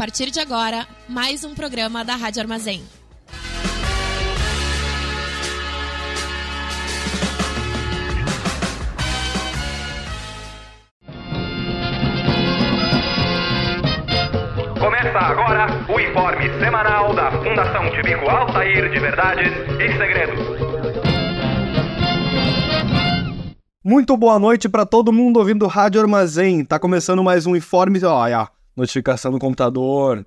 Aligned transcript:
partir 0.00 0.30
de 0.30 0.40
agora, 0.40 0.86
mais 1.06 1.44
um 1.44 1.54
programa 1.54 2.02
da 2.02 2.16
Rádio 2.16 2.40
Armazém. 2.40 2.82
Começa 14.80 15.18
agora 15.18 15.66
o 15.86 16.00
informe 16.00 16.48
semanal 16.64 17.12
da 17.14 17.30
Fundação 17.32 17.90
Tibico 17.90 18.26
Altair 18.30 18.90
de 18.90 18.98
Verdades 18.98 19.52
e 19.74 19.98
Segredos. 19.98 20.40
Muito 23.84 24.16
boa 24.16 24.38
noite 24.38 24.66
para 24.66 24.86
todo 24.86 25.12
mundo 25.12 25.40
ouvindo 25.40 25.66
Rádio 25.66 26.00
Armazém. 26.00 26.64
Tá 26.64 26.78
começando 26.78 27.22
mais 27.22 27.44
um 27.44 27.54
informe. 27.54 28.02
Olha, 28.02 28.48
notificação 28.80 29.30
no 29.30 29.38
computador. 29.38 30.26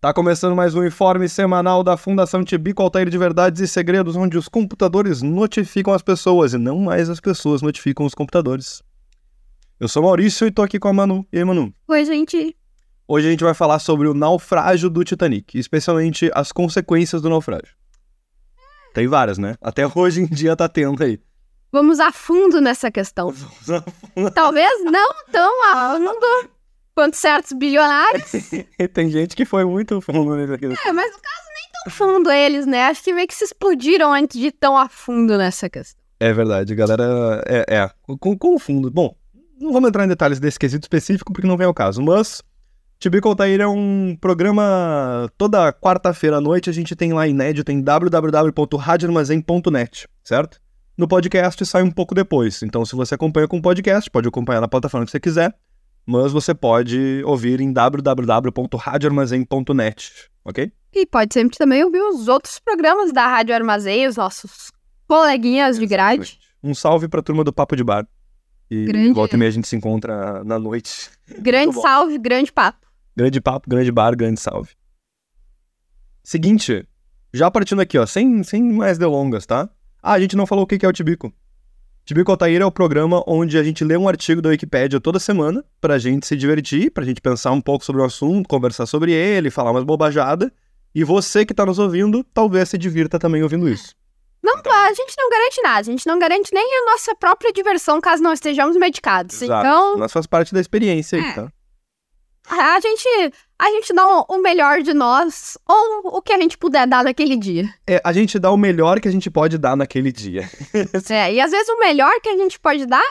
Tá 0.00 0.12
começando 0.12 0.54
mais 0.54 0.74
um 0.74 0.84
informe 0.84 1.28
semanal 1.28 1.82
da 1.82 1.96
Fundação 1.96 2.44
Tibico 2.44 2.82
Altair 2.82 3.08
de 3.08 3.18
Verdades 3.18 3.60
e 3.60 3.66
Segredos, 3.66 4.14
onde 4.14 4.38
os 4.38 4.46
computadores 4.46 5.22
notificam 5.22 5.92
as 5.92 6.02
pessoas 6.02 6.52
e 6.52 6.58
não 6.58 6.78
mais 6.78 7.10
as 7.10 7.18
pessoas 7.18 7.62
notificam 7.62 8.06
os 8.06 8.14
computadores. 8.14 8.82
Eu 9.80 9.88
sou 9.88 10.02
Maurício 10.02 10.46
e 10.46 10.50
tô 10.50 10.62
aqui 10.62 10.78
com 10.78 10.88
a 10.88 10.92
Manu. 10.92 11.26
E 11.32 11.38
aí, 11.38 11.44
Manu? 11.44 11.72
Oi, 11.88 12.04
gente. 12.04 12.56
Hoje 13.08 13.26
a 13.26 13.30
gente 13.30 13.42
vai 13.42 13.54
falar 13.54 13.78
sobre 13.78 14.06
o 14.06 14.14
naufrágio 14.14 14.90
do 14.90 15.02
Titanic, 15.02 15.58
especialmente 15.58 16.30
as 16.34 16.52
consequências 16.52 17.22
do 17.22 17.30
naufrágio. 17.30 17.74
Tem 18.92 19.08
várias, 19.08 19.38
né? 19.38 19.56
Até 19.62 19.84
hoje 19.92 20.20
em 20.20 20.26
dia 20.26 20.54
tá 20.54 20.68
tendo 20.68 21.02
aí. 21.02 21.18
Vamos 21.72 22.00
a 22.00 22.12
fundo 22.12 22.60
nessa 22.60 22.90
questão. 22.90 23.34
Talvez 24.34 24.84
não 24.84 25.10
tão 25.32 25.64
a 25.64 25.96
fundo 25.98 26.57
quanto 26.98 27.16
certos 27.16 27.52
bilionários. 27.52 28.32
Tem 28.92 29.08
gente 29.08 29.36
que 29.36 29.44
foi 29.44 29.64
muito 29.64 30.00
fundo 30.00 30.34
nesse 30.34 30.52
aqui. 30.52 30.66
É, 30.66 30.92
mas 30.92 31.12
no 31.12 31.20
caso 31.20 31.44
nem 31.54 31.68
tão 31.84 31.92
fundo 31.92 32.28
eles, 32.28 32.66
né? 32.66 32.86
Acho 32.86 33.04
que 33.04 33.12
meio 33.12 33.28
que 33.28 33.36
se 33.36 33.44
explodiram 33.44 34.12
antes 34.12 34.36
de 34.36 34.48
ir 34.48 34.52
tão 34.52 34.76
a 34.76 34.88
fundo 34.88 35.38
nessa 35.38 35.70
questão. 35.70 36.02
É 36.18 36.32
verdade, 36.32 36.74
galera. 36.74 37.40
É, 37.46 37.76
é 37.76 37.88
com, 38.18 38.36
com 38.36 38.56
o 38.56 38.58
fundo. 38.58 38.90
Bom, 38.90 39.14
não 39.60 39.72
vamos 39.72 39.90
entrar 39.90 40.06
em 40.06 40.08
detalhes 40.08 40.40
desse 40.40 40.58
quesito 40.58 40.86
específico 40.86 41.32
porque 41.32 41.46
não 41.46 41.56
vem 41.56 41.68
ao 41.68 41.74
caso, 41.74 42.02
mas 42.02 42.42
Tibico 42.98 43.28
Altair 43.28 43.60
é 43.60 43.68
um 43.68 44.18
programa 44.20 45.30
toda 45.38 45.72
quarta-feira 45.72 46.38
à 46.38 46.40
noite. 46.40 46.68
A 46.68 46.72
gente 46.72 46.96
tem 46.96 47.12
lá 47.12 47.28
inédito 47.28 47.70
em 47.70 47.80
www.radioarmazém.net, 47.80 50.08
certo? 50.24 50.60
No 50.96 51.06
podcast 51.06 51.64
sai 51.64 51.84
um 51.84 51.92
pouco 51.92 52.12
depois. 52.12 52.60
Então, 52.64 52.84
se 52.84 52.96
você 52.96 53.14
acompanha 53.14 53.46
com 53.46 53.58
o 53.58 53.62
podcast, 53.62 54.10
pode 54.10 54.26
acompanhar 54.26 54.60
na 54.60 54.66
plataforma 54.66 55.06
que 55.06 55.12
você 55.12 55.20
quiser, 55.20 55.54
mas 56.08 56.32
você 56.32 56.54
pode 56.54 57.22
ouvir 57.26 57.60
em 57.60 57.70
www.radioarmazém.net, 57.70 60.30
ok? 60.42 60.72
E 60.94 61.04
pode 61.04 61.34
sempre 61.34 61.58
também 61.58 61.84
ouvir 61.84 62.00
os 62.00 62.28
outros 62.28 62.58
programas 62.58 63.12
da 63.12 63.26
Rádio 63.26 63.54
Armazém, 63.54 64.06
os 64.06 64.16
nossos 64.16 64.72
coleguinhas 65.06 65.78
de 65.78 65.84
grade. 65.84 66.38
Um 66.64 66.74
salve 66.74 67.08
pra 67.08 67.20
turma 67.20 67.44
do 67.44 67.52
Papo 67.52 67.76
de 67.76 67.84
Bar. 67.84 68.08
E 68.70 68.86
Grande. 68.86 69.12
volta 69.12 69.36
e 69.36 69.38
meia 69.38 69.50
a 69.50 69.52
gente 69.52 69.68
se 69.68 69.76
encontra 69.76 70.42
na 70.44 70.58
noite. 70.58 71.10
Grande 71.40 71.78
salve, 71.78 72.16
grande 72.16 72.50
papo. 72.50 72.86
Grande 73.14 73.38
papo, 73.38 73.68
grande 73.68 73.92
bar, 73.92 74.16
grande 74.16 74.40
salve. 74.40 74.70
Seguinte, 76.24 76.88
já 77.34 77.50
partindo 77.50 77.82
aqui, 77.82 77.98
ó, 77.98 78.06
sem, 78.06 78.42
sem 78.42 78.62
mais 78.62 78.96
delongas, 78.96 79.44
tá? 79.44 79.68
Ah, 80.02 80.12
a 80.12 80.20
gente 80.20 80.36
não 80.36 80.46
falou 80.46 80.64
o 80.64 80.66
que 80.66 80.78
que 80.78 80.86
é 80.86 80.88
o 80.88 80.92
Tibico. 80.92 81.30
Tibico 82.08 82.30
Altair 82.30 82.62
é 82.62 82.64
o 82.64 82.72
programa 82.72 83.22
onde 83.26 83.58
a 83.58 83.62
gente 83.62 83.84
lê 83.84 83.94
um 83.94 84.08
artigo 84.08 84.40
da 84.40 84.48
Wikipédia 84.48 84.98
toda 84.98 85.18
semana 85.18 85.62
pra 85.78 85.98
gente 85.98 86.26
se 86.26 86.38
divertir, 86.38 86.90
pra 86.90 87.04
gente 87.04 87.20
pensar 87.20 87.50
um 87.50 87.60
pouco 87.60 87.84
sobre 87.84 88.00
o 88.00 88.04
assunto, 88.06 88.48
conversar 88.48 88.86
sobre 88.86 89.12
ele, 89.12 89.50
falar 89.50 89.72
umas 89.72 89.84
bobajadas. 89.84 90.50
E 90.94 91.04
você 91.04 91.44
que 91.44 91.52
tá 91.52 91.66
nos 91.66 91.78
ouvindo, 91.78 92.24
talvez 92.32 92.70
se 92.70 92.78
divirta 92.78 93.18
também 93.18 93.42
ouvindo 93.42 93.68
isso. 93.68 93.94
Não, 94.42 94.54
a 94.54 94.92
gente 94.94 95.14
não 95.18 95.28
garante 95.28 95.60
nada. 95.62 95.80
A 95.80 95.82
gente 95.82 96.06
não 96.06 96.18
garante 96.18 96.48
nem 96.54 96.64
a 96.78 96.92
nossa 96.92 97.14
própria 97.14 97.52
diversão 97.52 98.00
caso 98.00 98.22
não 98.22 98.32
estejamos 98.32 98.74
medicados. 98.78 99.42
Exato. 99.42 99.66
Então, 99.66 99.98
Mas 99.98 100.10
faz 100.10 100.26
parte 100.26 100.54
da 100.54 100.60
experiência 100.62 101.18
aí, 101.18 101.24
É. 101.26 101.32
tá? 101.34 101.52
A 102.50 102.80
gente, 102.80 103.32
a 103.58 103.70
gente 103.70 103.92
dá 103.94 104.06
o- 104.28 104.42
melhor 104.42 104.82
de 104.82 104.94
nós 104.94 105.56
ou 105.68 106.16
o 106.18 106.22
que 106.22 106.32
a 106.32 106.38
gente 106.38 106.56
puder 106.58 106.86
dar 106.86 107.04
naquele 107.04 107.36
dia. 107.36 107.72
É, 107.86 108.00
a 108.04 108.12
gente 108.12 108.38
dá 108.38 108.50
o 108.50 108.56
melhor 108.56 109.00
que 109.00 109.08
a 109.08 109.10
gente 109.10 109.30
pode 109.30 109.58
dar 109.58 109.76
naquele 109.76 110.10
dia. 110.12 110.48
É, 111.10 111.32
e 111.34 111.40
às 111.40 111.50
vezes 111.50 111.68
o 111.68 111.78
melhor 111.78 112.20
que 112.20 112.28
a 112.28 112.36
gente 112.36 112.58
pode 112.58 112.86
dar 112.86 113.04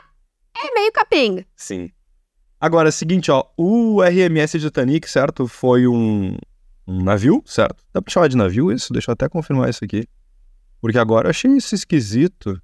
é 0.56 0.74
meio 0.74 0.92
capenga. 0.92 1.46
Sim. 1.56 1.92
Agora, 2.59 2.88
é 2.88 2.92
o 2.92 2.94
seguinte, 2.94 3.30
ó, 3.30 3.44
o 3.56 4.02
RMS 4.02 4.59
Titanic, 4.59 5.08
certo? 5.08 5.48
Foi 5.48 5.86
um, 5.88 6.36
um 6.88 7.04
navio, 7.04 7.44
certo? 7.46 7.84
Dá 7.94 8.02
pra 8.02 8.12
chamar 8.12 8.28
de 8.30 8.36
navio 8.38 8.72
isso? 8.72 8.92
Deixa 8.92 9.12
eu 9.12 9.14
até 9.14 9.30
confirmar 9.30 9.69
isso 9.69 9.86
aqui. 9.86 10.08
Porque 10.81 10.98
agora 10.98 11.28
eu 11.28 11.30
achei 11.30 11.52
isso 11.52 11.75
esquisito. 11.75 12.59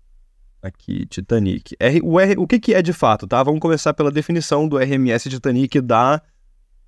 Aqui, 0.63 1.05
Titanic. 1.05 1.75
R, 1.79 2.00
o, 2.03 2.19
R, 2.19 2.35
o 2.38 2.47
que, 2.47 2.59
que 2.59 2.73
é 2.73 2.81
de 2.81 2.94
fato, 2.94 3.28
tá? 3.28 3.44
Vamos 3.44 3.59
começar 3.59 3.94
pela 3.94 4.09
definição 4.09 4.67
do 4.67 4.78
RMS 4.78 5.29
Titanic 5.29 5.79
da, 5.81 6.22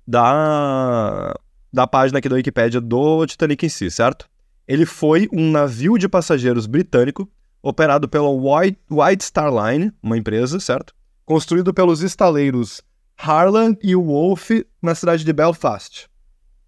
da, 0.06 1.34
da 1.72 1.86
página 1.86 2.18
aqui 2.18 2.28
da 2.28 2.36
Wikipédia 2.36 2.80
do 2.80 3.26
Titanic 3.26 3.66
em 3.66 3.68
si, 3.68 3.90
certo? 3.90 4.28
Ele 4.68 4.86
foi 4.86 5.28
um 5.32 5.50
navio 5.50 5.98
de 5.98 6.08
passageiros 6.08 6.66
britânico 6.66 7.28
operado 7.62 8.08
pela 8.08 8.28
White, 8.28 8.78
White 8.90 9.24
Star 9.24 9.50
Line, 9.52 9.92
uma 10.02 10.16
empresa, 10.16 10.60
certo? 10.60 10.94
construído 11.26 11.74
pelos 11.74 12.02
estaleiros 12.02 12.80
Harland 13.18 13.76
e 13.82 13.96
Wolff 13.96 14.64
na 14.80 14.94
cidade 14.94 15.24
de 15.24 15.32
Belfast. 15.32 16.08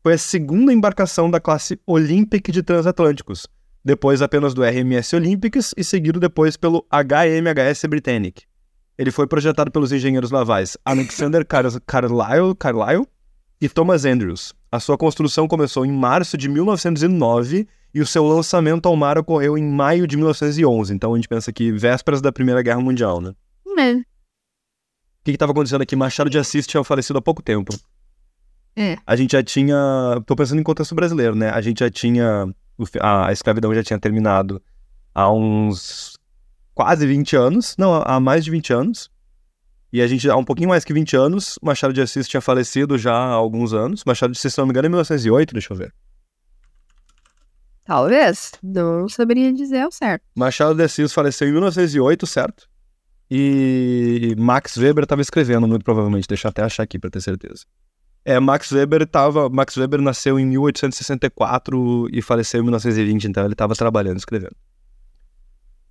Foi 0.02 0.14
a 0.14 0.18
segunda 0.18 0.72
embarcação 0.72 1.30
da 1.30 1.40
classe 1.40 1.80
Olympic 1.86 2.50
de 2.50 2.62
transatlânticos, 2.62 3.46
depois 3.84 4.20
apenas 4.20 4.54
do 4.54 4.64
RMS 4.64 5.14
Olympics 5.14 5.72
e 5.76 5.84
seguido 5.84 6.18
depois 6.18 6.56
pelo 6.56 6.84
HMHS 6.90 7.84
Britannic. 7.88 8.42
Ele 8.98 9.12
foi 9.12 9.28
projetado 9.28 9.70
pelos 9.70 9.92
engenheiros 9.92 10.32
navais 10.32 10.76
Alexander 10.84 11.46
Car 11.46 11.64
Carlyle, 11.86 12.54
Carlyle 12.58 13.06
e 13.60 13.68
Thomas 13.68 14.04
Andrews. 14.04 14.54
A 14.70 14.78
sua 14.78 14.96
construção 14.96 15.48
começou 15.48 15.84
em 15.84 15.92
março 15.92 16.36
de 16.36 16.48
1909 16.48 17.66
e 17.92 18.00
o 18.00 18.06
seu 18.06 18.24
lançamento 18.24 18.86
ao 18.86 18.96
mar 18.96 19.18
ocorreu 19.18 19.56
em 19.56 19.64
maio 19.64 20.06
de 20.06 20.16
1911. 20.16 20.94
Então 20.94 21.14
a 21.14 21.16
gente 21.16 21.28
pensa 21.28 21.52
que 21.52 21.72
vésperas 21.72 22.20
da 22.20 22.30
Primeira 22.30 22.62
Guerra 22.62 22.80
Mundial, 22.80 23.20
né? 23.20 23.32
É. 23.78 23.92
O 23.94 24.04
que 25.24 25.30
estava 25.30 25.52
acontecendo 25.52 25.82
aqui? 25.82 25.94
Machado 25.94 26.28
de 26.28 26.38
Assis 26.38 26.66
tinha 26.66 26.82
falecido 26.82 27.18
há 27.18 27.22
pouco 27.22 27.42
tempo. 27.42 27.74
É. 28.76 28.96
A 29.06 29.16
gente 29.16 29.32
já 29.32 29.42
tinha. 29.42 29.76
Tô 30.26 30.36
pensando 30.36 30.60
em 30.60 30.64
contexto 30.64 30.94
brasileiro, 30.94 31.34
né? 31.34 31.50
A 31.50 31.60
gente 31.60 31.80
já 31.80 31.90
tinha. 31.90 32.52
A, 33.00 33.32
escravidão 33.32 33.74
já 33.74 33.82
tinha 33.82 33.98
terminado 33.98 34.62
há 35.14 35.30
uns 35.32 36.16
quase 36.74 37.06
20 37.06 37.36
anos. 37.36 37.74
Não, 37.76 38.02
há 38.04 38.20
mais 38.20 38.44
de 38.44 38.50
20 38.50 38.72
anos. 38.72 39.10
E 39.92 40.02
a 40.02 40.06
gente, 40.06 40.28
há 40.28 40.36
um 40.36 40.44
pouquinho 40.44 40.68
mais 40.68 40.84
que 40.84 40.92
20 40.92 41.16
anos, 41.16 41.58
Machado 41.62 41.94
de 41.94 42.00
Assis 42.00 42.28
tinha 42.28 42.40
falecido 42.40 42.98
já 42.98 43.14
há 43.14 43.32
alguns 43.32 43.72
anos. 43.72 44.04
Machado 44.04 44.32
de 44.32 44.38
Assis, 44.38 44.52
se 44.52 44.58
não 44.58 44.66
me 44.66 44.70
engano, 44.70 44.86
é 44.86 44.88
1908, 44.90 45.52
deixa 45.52 45.72
eu 45.72 45.76
ver. 45.76 45.94
Talvez. 47.84 48.52
Não 48.62 49.08
saberia 49.08 49.50
dizer 49.52 49.80
ao 49.80 49.90
certo. 49.90 50.22
Machado 50.36 50.74
de 50.74 50.82
Assis 50.82 51.10
faleceu 51.12 51.48
em 51.48 51.52
1908, 51.52 52.26
certo? 52.26 52.68
E 53.30 54.34
Max 54.38 54.76
Weber 54.76 55.04
estava 55.04 55.22
escrevendo, 55.22 55.66
muito 55.66 55.84
provavelmente. 55.84 56.28
Deixa 56.28 56.48
eu 56.48 56.50
até 56.50 56.62
achar 56.62 56.82
aqui 56.82 56.98
para 56.98 57.10
ter 57.10 57.22
certeza. 57.22 57.64
É, 58.24 58.38
Max 58.38 58.70
Weber 58.70 59.06
tava. 59.06 59.48
Max 59.48 59.74
Weber 59.76 60.02
nasceu 60.02 60.38
em 60.38 60.44
1864 60.44 62.08
e 62.12 62.20
faleceu 62.20 62.60
em 62.60 62.64
1920, 62.64 63.24
então 63.24 63.44
ele 63.44 63.54
estava 63.54 63.74
trabalhando, 63.74 64.18
escrevendo. 64.18 64.54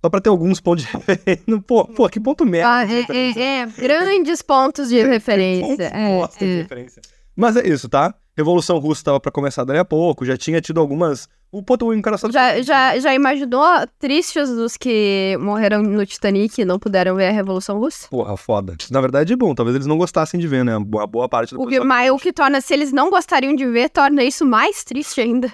Só 0.00 0.08
para 0.08 0.20
ter 0.20 0.30
alguns 0.30 0.60
pontos 0.60 0.84
de 0.84 0.90
referência. 0.96 1.44
Pô, 1.66 1.84
pô, 1.86 2.08
que 2.08 2.20
ponto 2.20 2.46
merda. 2.46 2.68
Ah, 2.70 2.84
é, 2.84 3.06
é, 3.08 3.60
é. 3.60 3.66
Grandes 3.66 4.42
pontos 4.42 4.88
de 4.88 5.02
referência. 5.02 5.84
É, 5.84 6.18
Bosta 6.18 6.44
de 6.44 6.52
é. 6.52 6.56
referência. 6.62 7.02
Mas 7.36 7.56
é 7.56 7.66
isso, 7.68 7.88
tá? 7.88 8.14
Revolução 8.36 8.78
Russa 8.78 9.00
estava 9.00 9.18
para 9.18 9.32
começar 9.32 9.64
dali 9.64 9.80
a 9.80 9.84
pouco, 9.84 10.24
já 10.24 10.36
tinha 10.36 10.60
tido 10.60 10.80
algumas. 10.80 11.28
O 11.50 11.62
ponto 11.62 11.92
engraçado. 11.92 12.32
Já, 12.32 12.60
já, 12.62 12.98
já 12.98 13.14
imaginou 13.14 13.64
tristes 13.98 14.48
dos 14.50 14.76
que 14.76 15.36
morreram 15.40 15.82
no 15.82 16.04
Titanic 16.04 16.60
e 16.60 16.64
não 16.64 16.78
puderam 16.78 17.16
ver 17.16 17.28
a 17.28 17.32
Revolução 17.32 17.78
Russa? 17.78 18.06
Porra, 18.08 18.36
foda. 18.36 18.76
Na 18.90 19.00
verdade 19.00 19.32
é 19.32 19.36
bom, 19.36 19.54
talvez 19.54 19.74
eles 19.74 19.86
não 19.86 19.98
gostassem 19.98 20.38
de 20.38 20.46
ver, 20.46 20.64
né? 20.64 20.76
Uma 20.76 21.06
boa 21.06 21.28
parte 21.28 21.54
do 21.54 21.60
O 21.62 21.66
que, 21.66 21.80
mas 21.80 22.10
o 22.10 22.18
que 22.18 22.32
torna, 22.32 22.60
se 22.60 22.74
eles 22.74 22.92
não 22.92 23.10
gostariam 23.10 23.54
de 23.54 23.66
ver, 23.66 23.88
torna 23.88 24.22
isso 24.22 24.44
mais 24.44 24.84
triste 24.84 25.20
ainda. 25.20 25.52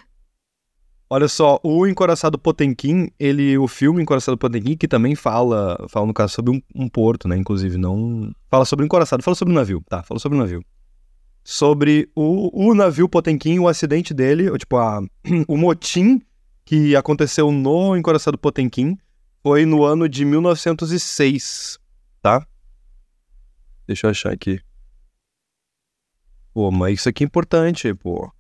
Olha 1.15 1.29
só, 1.29 1.61
o 1.63 1.87
Encoraçado 1.87 2.37
Potemkin, 2.37 3.09
ele, 3.21 3.57
o 3.57 3.69
filme 3.69 4.03
Encoraçado 4.03 4.37
Potemkin, 4.37 4.77
que 4.77 4.89
também 4.89 5.15
fala, 5.15 5.87
fala 5.89 6.07
no 6.07 6.13
caso 6.13 6.35
sobre 6.35 6.51
um, 6.51 6.61
um 6.75 6.89
porto, 6.89 7.29
né, 7.29 7.37
inclusive, 7.37 7.79
não 7.79 8.35
fala 8.51 8.65
sobre 8.65 8.85
o 8.85 8.87
Encoraçado, 8.87 9.23
fala 9.23 9.37
sobre 9.37 9.53
o 9.53 9.55
navio, 9.55 9.81
tá, 9.89 10.03
fala 10.03 10.19
sobre 10.19 10.37
o 10.37 10.41
navio. 10.41 10.65
Sobre 11.45 12.11
o, 12.17 12.69
o 12.69 12.75
navio 12.75 13.09
Potemkin, 13.09 13.61
o 13.61 13.69
acidente 13.69 14.13
dele, 14.13 14.51
ou, 14.51 14.59
tipo, 14.59 14.77
a, 14.77 15.01
o 15.47 15.57
motim 15.57 16.21
que 16.65 16.97
aconteceu 16.97 17.53
no 17.53 17.97
Encoraçado 17.97 18.37
Potemkin 18.37 18.99
foi 19.41 19.65
no 19.65 19.85
ano 19.85 20.09
de 20.09 20.25
1906, 20.25 21.79
tá? 22.21 22.45
Deixa 23.87 24.09
eu 24.09 24.11
achar 24.11 24.33
aqui. 24.33 24.61
Pô, 26.53 26.73
mas 26.73 26.99
isso 26.99 27.09
aqui 27.09 27.23
é 27.23 27.27
importante, 27.27 27.95
pô. 27.95 28.33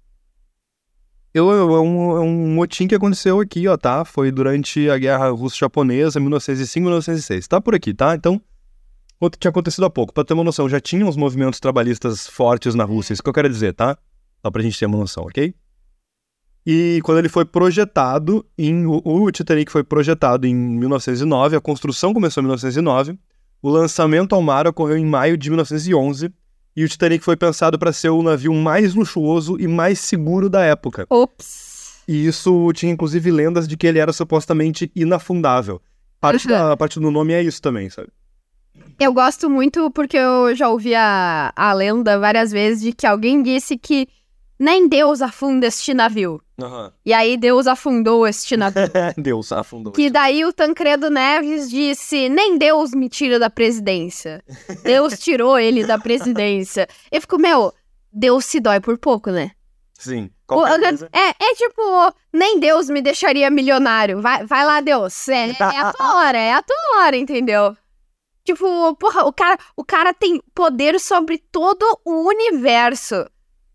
Eu, 1.34 1.50
é, 1.50 1.80
um, 1.80 2.16
é 2.16 2.20
um 2.20 2.54
motim 2.54 2.86
que 2.86 2.94
aconteceu 2.94 3.40
aqui, 3.40 3.66
ó, 3.66 3.76
tá? 3.76 4.04
Foi 4.04 4.30
durante 4.30 4.88
a 4.88 4.96
Guerra 4.96 5.30
Russo-Japonesa, 5.30 6.20
1905-1906. 6.20 7.48
Tá 7.48 7.60
por 7.60 7.74
aqui, 7.74 7.92
tá? 7.92 8.14
Então, 8.14 8.40
quanto 9.18 9.36
tinha 9.36 9.50
acontecido 9.50 9.84
há 9.84 9.90
pouco. 9.90 10.14
Pra 10.14 10.24
ter 10.24 10.32
uma 10.32 10.44
noção, 10.44 10.68
já 10.68 10.78
tinha 10.78 11.04
uns 11.04 11.16
movimentos 11.16 11.58
trabalhistas 11.58 12.28
fortes 12.28 12.76
na 12.76 12.84
Rússia, 12.84 13.14
isso 13.14 13.22
que 13.22 13.28
eu 13.28 13.32
quero 13.32 13.48
dizer, 13.48 13.74
tá? 13.74 13.98
Só 14.42 14.48
pra 14.48 14.62
gente 14.62 14.78
ter 14.78 14.86
uma 14.86 14.96
noção, 14.96 15.24
ok? 15.24 15.52
E 16.64 17.00
quando 17.02 17.18
ele 17.18 17.28
foi 17.28 17.44
projetado, 17.44 18.46
em, 18.56 18.86
o, 18.86 19.02
o 19.04 19.30
Titanic 19.32 19.72
foi 19.72 19.82
projetado 19.82 20.46
em 20.46 20.54
1909, 20.54 21.56
a 21.56 21.60
construção 21.60 22.14
começou 22.14 22.42
em 22.42 22.44
1909, 22.44 23.18
o 23.60 23.68
lançamento 23.68 24.36
ao 24.36 24.40
mar 24.40 24.68
ocorreu 24.68 24.96
em 24.96 25.04
maio 25.04 25.36
de 25.36 25.50
1911, 25.50 26.30
e 26.76 26.84
o 26.84 26.88
Titanic 26.88 27.24
foi 27.24 27.36
pensado 27.36 27.78
para 27.78 27.92
ser 27.92 28.08
o 28.10 28.22
navio 28.22 28.52
mais 28.54 28.94
luxuoso 28.94 29.56
e 29.60 29.66
mais 29.68 30.00
seguro 30.00 30.48
da 30.50 30.62
época. 30.64 31.06
Ops. 31.10 32.02
E 32.06 32.26
isso 32.26 32.70
tinha 32.74 32.92
inclusive 32.92 33.30
lendas 33.30 33.66
de 33.66 33.76
que 33.76 33.86
ele 33.86 33.98
era 33.98 34.12
supostamente 34.12 34.90
inafundável. 34.94 35.80
Parte, 36.20 36.46
Uhum. 36.46 36.52
da, 36.52 36.76
parte 36.76 36.98
do 37.00 37.10
nome 37.10 37.32
é 37.32 37.42
isso 37.42 37.60
também, 37.62 37.88
sabe? 37.90 38.08
Eu 38.98 39.12
gosto 39.12 39.48
muito 39.48 39.90
porque 39.90 40.16
eu 40.16 40.54
já 40.54 40.68
ouvi 40.68 40.94
a, 40.94 41.52
a 41.54 41.72
lenda 41.72 42.18
várias 42.18 42.50
vezes 42.50 42.82
de 42.82 42.92
que 42.92 43.06
alguém 43.06 43.42
disse 43.42 43.76
que 43.78 44.06
nem 44.58 44.88
Deus 44.88 45.20
afunda 45.20 45.66
este 45.66 45.92
navio. 45.94 46.40
E 47.04 47.12
aí 47.12 47.36
Deus 47.36 47.66
afundou 47.66 48.26
este 48.26 48.56
navio. 48.56 48.82
Deus 49.18 49.50
afundou. 49.52 49.92
que 49.92 50.08
daí 50.08 50.44
o 50.44 50.52
Tancredo 50.52 51.10
Neves 51.10 51.68
disse: 51.68 52.28
nem 52.28 52.56
Deus 52.56 52.92
me 52.92 53.08
tira 53.08 53.38
da 53.38 53.50
presidência. 53.50 54.42
Deus 54.84 55.18
tirou 55.18 55.58
ele 55.58 55.84
da 55.84 55.98
presidência. 55.98 56.88
Eu 57.10 57.20
fico, 57.20 57.38
meu, 57.38 57.72
Deus 58.12 58.44
se 58.44 58.60
dói 58.60 58.80
por 58.80 58.96
pouco, 58.98 59.30
né? 59.30 59.50
Sim. 59.98 60.30
O- 60.50 60.66
é, 60.66 61.30
é 61.30 61.54
tipo, 61.54 61.82
nem 62.32 62.60
Deus 62.60 62.88
me 62.90 63.00
deixaria 63.00 63.50
milionário. 63.50 64.20
Vai, 64.20 64.44
vai 64.44 64.64
lá, 64.64 64.80
Deus. 64.80 65.28
É, 65.28 65.48
é 65.50 65.62
a 65.80 65.92
tua 65.92 66.16
hora, 66.16 66.38
é 66.38 66.52
a 66.52 66.62
tua 66.62 66.98
hora, 66.98 67.16
entendeu? 67.16 67.74
Tipo, 68.44 68.94
porra, 68.96 69.24
o 69.24 69.32
cara, 69.32 69.58
o 69.74 69.82
cara 69.82 70.12
tem 70.12 70.38
poder 70.54 71.00
sobre 71.00 71.38
todo 71.38 71.82
o 72.04 72.28
universo. 72.28 73.24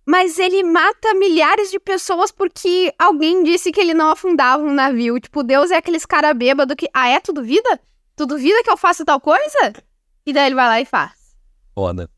Mas 0.10 0.40
ele 0.40 0.64
mata 0.64 1.14
milhares 1.14 1.70
de 1.70 1.80
pessoas 1.80 2.32
porque 2.32 2.92
alguém 2.98 3.44
disse 3.44 3.72
que 3.72 3.80
ele 3.80 3.94
não 3.94 4.10
afundava 4.10 4.64
um 4.64 4.74
navio. 4.74 5.20
Tipo, 5.20 5.44
Deus 5.44 5.70
é 5.70 5.78
aqueles 5.78 6.04
cara 6.04 6.34
bêbado 6.34 6.76
que. 6.76 6.90
Ah, 6.92 7.10
é? 7.10 7.20
Tu 7.20 7.32
duvida? 7.32 7.80
Tu 8.16 8.26
duvida 8.26 8.64
que 8.64 8.72
eu 8.72 8.76
faço 8.76 9.06
tal 9.06 9.22
coisa? 9.22 9.72
E 10.26 10.34
daí 10.34 10.48
ele 10.48 10.56
vai 10.56 10.66
lá 10.66 10.82
e 10.82 10.86
faz. 10.86 11.12
Foda. 11.76 12.10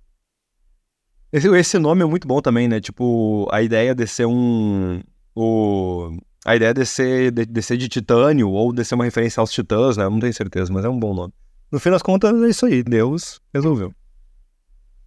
Esse, 1.34 1.50
esse 1.50 1.78
nome 1.80 2.02
é 2.02 2.06
muito 2.06 2.26
bom 2.26 2.42
também, 2.42 2.66
né? 2.66 2.80
Tipo, 2.80 3.46
a 3.52 3.62
ideia 3.62 3.94
de 3.94 4.08
ser 4.08 4.26
um. 4.26 5.04
O, 5.36 6.18
a 6.46 6.56
ideia 6.56 6.74
de 6.74 6.86
ser, 6.86 7.30
de, 7.32 7.46
de 7.46 7.62
ser 7.62 7.76
de 7.76 7.90
titânio 7.90 8.50
ou 8.52 8.72
de 8.72 8.86
ser 8.86 8.96
uma 8.96 9.04
referência 9.04 9.42
aos 9.42 9.52
titãs, 9.52 9.98
né? 9.98 10.06
Eu 10.06 10.12
não 10.12 10.20
tenho 10.22 10.34
certeza, 10.34 10.72
mas 10.72 10.86
é 10.86 10.90
um 10.90 10.98
bom 10.98 11.14
nome. 11.14 11.34
No 11.70 11.78
fim 11.78 11.90
das 11.90 12.02
contas, 12.02 12.42
é 12.42 12.48
isso 12.48 12.66
aí. 12.66 12.84
Deus 12.84 13.42
resolveu. 13.54 13.94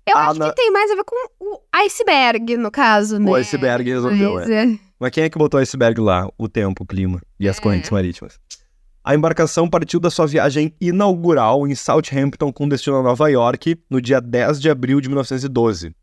Eu 0.06 0.16
Ah, 0.18 0.28
acho 0.30 0.40
que 0.40 0.54
tem 0.54 0.70
mais 0.70 0.90
a 0.90 0.94
ver 0.96 1.04
com 1.04 1.16
o 1.40 1.60
iceberg, 1.72 2.56
no 2.56 2.70
caso, 2.70 3.18
né? 3.18 3.30
O 3.30 3.34
iceberg 3.34 3.88
resolveu, 3.90 4.34
Mas, 4.34 4.50
é. 4.50 4.64
é. 4.66 4.78
Mas 5.00 5.10
quem 5.10 5.24
é 5.24 5.30
que 5.30 5.38
botou 5.38 5.58
o 5.58 5.62
iceberg 5.62 6.00
lá? 6.00 6.28
O 6.36 6.48
tempo, 6.48 6.82
o 6.84 6.86
clima 6.86 7.20
e 7.40 7.48
as 7.48 7.58
É. 7.58 7.60
correntes 7.60 7.90
marítimas. 7.90 8.38
A 9.02 9.14
embarcação 9.14 9.68
partiu 9.68 10.00
da 10.00 10.10
sua 10.10 10.26
viagem 10.26 10.74
inaugural 10.80 11.66
em 11.66 11.74
Southampton 11.74 12.52
com 12.52 12.68
destino 12.68 12.96
a 12.96 13.02
Nova 13.02 13.28
York 13.28 13.78
no 13.90 14.00
dia 14.00 14.20
10 14.20 14.60
de 14.60 14.70
abril 14.70 15.00
de 15.00 15.08
1912. 15.08 15.94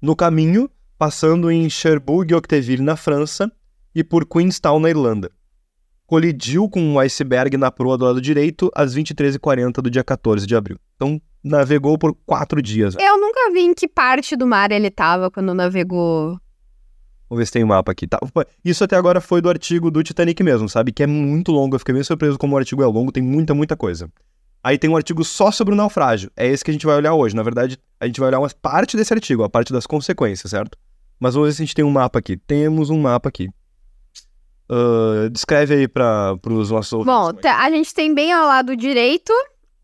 No 0.00 0.14
caminho, 0.16 0.70
passando 0.98 1.50
em 1.50 1.68
Cherbourg 1.68 2.30
e 2.32 2.34
Octeville, 2.34 2.82
na 2.82 2.96
França, 2.96 3.50
e 3.94 4.02
por 4.04 4.24
Queenstown, 4.26 4.80
na 4.80 4.88
Irlanda. 4.90 5.30
Colidiu 6.06 6.68
com 6.70 6.80
um 6.80 6.98
iceberg 6.98 7.56
na 7.58 7.70
proa 7.70 7.98
do 7.98 8.04
lado 8.04 8.20
direito 8.20 8.70
às 8.74 8.94
23h40 8.94 9.82
do 9.82 9.90
dia 9.90 10.02
14 10.02 10.46
de 10.46 10.56
abril. 10.56 10.78
Então, 10.96 11.20
navegou 11.48 11.98
por 11.98 12.14
quatro 12.26 12.60
dias. 12.62 12.94
Eu 12.98 13.18
nunca 13.20 13.50
vi 13.52 13.60
em 13.60 13.74
que 13.74 13.88
parte 13.88 14.36
do 14.36 14.46
mar 14.46 14.70
ele 14.70 14.90
tava 14.90 15.30
quando 15.30 15.54
navegou. 15.54 16.38
Vamos 17.28 17.40
ver 17.42 17.46
se 17.46 17.52
tem 17.52 17.64
um 17.64 17.68
mapa 17.68 17.92
aqui. 17.92 18.06
Tá. 18.06 18.18
Isso 18.64 18.84
até 18.84 18.96
agora 18.96 19.20
foi 19.20 19.40
do 19.40 19.48
artigo 19.48 19.90
do 19.90 20.02
Titanic 20.02 20.42
mesmo, 20.42 20.68
sabe? 20.68 20.92
Que 20.92 21.02
é 21.02 21.06
muito 21.06 21.52
longo. 21.52 21.74
Eu 21.74 21.78
fiquei 21.78 21.94
bem 21.94 22.02
surpreso 22.02 22.38
como 22.38 22.54
o 22.54 22.58
artigo 22.58 22.82
é 22.82 22.86
longo, 22.86 23.12
tem 23.12 23.22
muita, 23.22 23.54
muita 23.54 23.76
coisa. 23.76 24.10
Aí 24.62 24.78
tem 24.78 24.88
um 24.90 24.96
artigo 24.96 25.24
só 25.24 25.50
sobre 25.50 25.74
o 25.74 25.76
naufrágio. 25.76 26.30
É 26.36 26.46
esse 26.46 26.64
que 26.64 26.70
a 26.70 26.74
gente 26.74 26.86
vai 26.86 26.96
olhar 26.96 27.14
hoje. 27.14 27.34
Na 27.36 27.42
verdade, 27.42 27.78
a 28.00 28.06
gente 28.06 28.18
vai 28.18 28.28
olhar 28.28 28.38
uma 28.40 28.50
parte 28.62 28.96
desse 28.96 29.12
artigo, 29.12 29.42
a 29.42 29.48
parte 29.48 29.72
das 29.72 29.86
consequências, 29.86 30.50
certo? 30.50 30.76
Mas 31.20 31.34
vamos 31.34 31.48
ver 31.50 31.54
se 31.54 31.62
a 31.62 31.64
gente 31.66 31.74
tem 31.74 31.84
um 31.84 31.90
mapa 31.90 32.18
aqui. 32.18 32.36
Temos 32.36 32.90
um 32.90 33.00
mapa 33.00 33.28
aqui. 33.28 33.48
Ah, 34.70 35.28
descreve 35.30 35.74
aí 35.74 35.88
para 35.88 36.38
os 36.46 36.70
nossos. 36.70 37.04
Bom, 37.04 37.32
tá- 37.32 37.62
a 37.62 37.70
gente 37.70 37.94
tem 37.94 38.14
bem 38.14 38.32
ao 38.32 38.46
lado 38.46 38.76
direito 38.76 39.32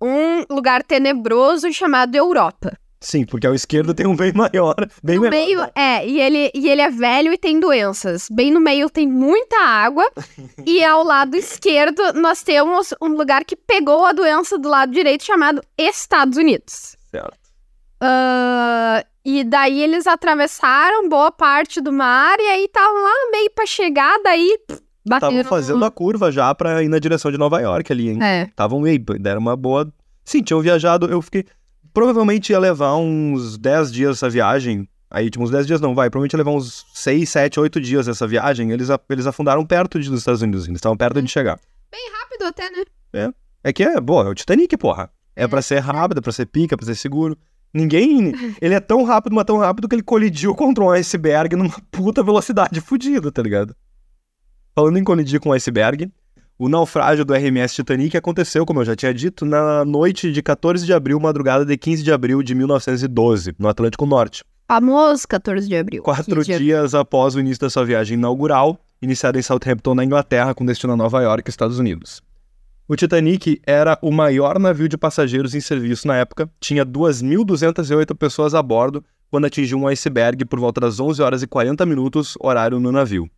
um 0.05 0.45
lugar 0.55 0.83
tenebroso 0.83 1.73
chamado 1.73 2.15
Europa. 2.15 2.77
Sim, 3.01 3.27
porque 3.27 3.47
ao 3.47 3.55
esquerdo 3.55 3.93
tem 3.93 4.07
um 4.07 4.17
bem 4.17 4.33
maior, 4.33 4.75
bem 5.03 5.17
No 5.17 5.23
menor. 5.23 5.37
meio, 5.37 5.61
né? 5.61 5.71
é, 5.75 6.07
e 6.09 6.19
ele, 6.21 6.51
e 6.55 6.71
ele 6.71 6.81
é 6.81 6.91
velho 6.91 7.35
e 7.35 7.37
tem 7.39 7.61
doenças. 7.61 8.29
Bem 8.31 8.51
no 8.51 8.61
meio 8.61 8.89
tem 8.89 9.07
muita 9.07 9.59
água. 9.61 10.11
e 10.65 10.83
ao 10.83 11.05
lado 11.05 11.37
esquerdo 11.37 12.15
nós 12.15 12.43
temos 12.43 12.95
um 13.03 13.09
lugar 13.09 13.45
que 13.45 13.57
pegou 13.57 14.07
a 14.07 14.13
doença 14.13 14.57
do 14.59 14.71
lado 14.71 14.91
direito 14.91 15.23
chamado 15.23 15.61
Estados 15.77 16.39
Unidos. 16.39 16.97
Certo. 17.11 17.37
Ah, 18.01 19.05
e 19.25 19.45
daí 19.45 19.83
eles 19.83 20.07
atravessaram 20.07 21.09
boa 21.09 21.31
parte 21.31 21.81
do 21.81 21.93
mar 21.93 22.39
e 22.39 22.47
aí 22.47 22.65
estavam 22.65 23.03
lá 23.03 23.13
meio 23.33 23.51
pra 23.51 23.67
chegar, 23.67 24.19
daí 24.23 24.59
pff. 24.67 24.83
Estavam 25.05 25.37
fazendo 25.49 25.85
a 25.85 25.91
curva 25.91 26.33
já 26.33 26.55
pra 26.55 26.83
ir 26.83 26.89
na 26.89 26.99
direção 26.99 27.31
de 27.31 27.39
Nova 27.39 27.61
York 27.61 27.93
ali, 27.93 28.09
hein? 28.11 28.23
É. 28.23 28.43
Estavam 28.45 28.81
meio, 28.81 28.99
deram 29.21 29.41
uma 29.41 29.57
boa. 29.57 29.93
Sim, 30.25 30.43
tinham 30.43 30.61
viajado. 30.61 31.07
Eu 31.07 31.21
fiquei. 31.21 31.45
Provavelmente 31.93 32.51
ia 32.51 32.59
levar 32.59 32.97
uns 32.97 33.57
10 33.59 33.93
dias 33.93 34.17
essa 34.17 34.29
viagem. 34.31 34.89
Aí, 35.11 35.31
tipo, 35.31 35.45
uns 35.45 35.51
10 35.51 35.67
dias 35.67 35.81
não, 35.81 35.95
vai. 35.95 36.11
Provavelmente 36.11 36.33
ia 36.33 36.39
levar 36.39 36.51
uns 36.53 36.85
6, 36.95 37.29
7, 37.29 37.61
8 37.61 37.81
dias 37.81 38.09
essa 38.09 38.27
viagem. 38.27 38.71
Eles, 38.73 38.89
eles 39.11 39.27
afundaram 39.27 39.65
perto 39.65 40.01
de- 40.01 40.09
dos 40.11 40.21
Estados 40.21 40.43
Unidos. 40.43 40.65
Eles 40.67 40.79
estavam 40.79 40.97
perto 40.97 41.21
de 41.23 41.31
chegar. 41.31 41.59
Rápido 42.21 42.45
até, 42.47 42.69
né? 43.13 43.33
É 43.63 43.73
que 43.73 43.83
é, 43.85 44.01
boa, 44.01 44.25
é 44.25 44.29
o 44.29 44.35
Titanic, 44.35 44.77
porra. 44.77 45.09
É 45.37 45.47
pra 45.47 45.63
ser 45.63 45.79
rápido, 45.81 46.19
é 46.19 46.21
pra 46.21 46.33
ser 46.33 46.47
pica, 46.47 46.75
é 46.75 46.77
pra 46.77 46.87
ser 46.87 46.95
seguro. 46.97 47.37
Ninguém. 47.73 48.33
Ele 48.61 48.75
é 48.75 48.81
tão 48.81 49.05
rápido, 49.05 49.35
mas 49.35 49.45
tão 49.45 49.59
rápido 49.59 49.89
que 49.89 49.95
ele 49.95 50.03
colidiu 50.03 50.55
contra 50.55 50.83
um 50.83 50.91
iceberg 50.91 51.55
numa 51.57 51.75
puta 51.91 52.23
velocidade 52.23 52.81
fodida, 52.81 53.31
tá 53.31 53.43
ligado? 53.43 53.75
Falando 54.75 54.99
em 54.99 55.05
colidir 55.05 55.39
com 55.39 55.51
um 55.51 55.53
iceberg, 55.53 56.11
o 56.59 56.69
naufrágio 56.69 57.25
do 57.25 57.33
RMS 57.33 57.77
Titanic 57.77 58.17
aconteceu, 58.17 58.67
como 58.67 58.81
eu 58.81 58.85
já 58.85 58.97
tinha 58.97 59.15
dito, 59.15 59.45
na 59.45 59.85
noite 59.85 60.33
de 60.33 60.43
14 60.43 60.85
de 60.85 60.93
abril, 60.93 61.21
madrugada 61.21 61.65
de 61.65 61.77
15 61.79 62.03
de 62.03 62.11
abril 62.11 62.43
de 62.43 62.57
1912, 62.57 63.55
no 63.57 63.69
Atlântico 63.69 64.05
Norte. 64.05 64.43
Famoso 64.67 65.29
14 65.29 65.69
de 65.69 65.77
abril. 65.77 66.03
Quatro 66.03 66.35
15 66.35 66.47
de 66.47 66.53
abril. 66.55 66.67
dias 66.67 66.93
após 66.93 67.37
o 67.37 67.41
início 67.41 67.61
da 67.61 67.71
sua 67.71 67.85
viagem 67.85 68.19
inaugural, 68.19 68.77
iniciada 69.01 69.39
em 69.39 69.43
Southampton, 69.43 69.95
na 69.95 70.05
Inglaterra, 70.05 70.53
com 70.53 70.67
destino 70.67 70.95
a 70.95 70.97
Nova 70.97 71.23
York, 71.23 71.49
Estados 71.49 71.79
Unidos. 71.79 72.21
O 72.89 72.97
Titanic 72.97 73.61
era 73.65 73.97
o 74.03 74.11
maior 74.11 74.59
navio 74.59 74.89
de 74.89 74.99
passageiros 74.99 75.55
em 75.55 75.61
serviço 75.61 76.09
na 76.09 76.17
época, 76.17 76.51
tinha 76.59 76.85
2.208 76.85 78.13
pessoas 78.17 78.55
a 78.55 78.63
bordo 78.63 79.05
quando 79.31 79.45
atingiu 79.45 79.79
um 79.79 79.87
iceberg 79.87 80.45
por 80.45 80.59
volta 80.59 80.81
das 80.81 80.99
11 80.99 81.23
horas 81.23 81.43
e 81.45 81.47
40 81.47 81.87
minutos, 81.87 82.35
horário 82.41 82.81
no 82.81 82.91
navio. 82.91 83.31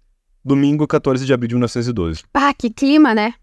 Domingo, 0.47 0.87
14 0.87 1.27
de 1.27 1.35
abril 1.35 1.49
de 1.49 1.55
1912. 1.57 2.23
Ah, 2.33 2.55
que 2.55 2.71
clima, 2.71 3.13
né? 3.13 3.35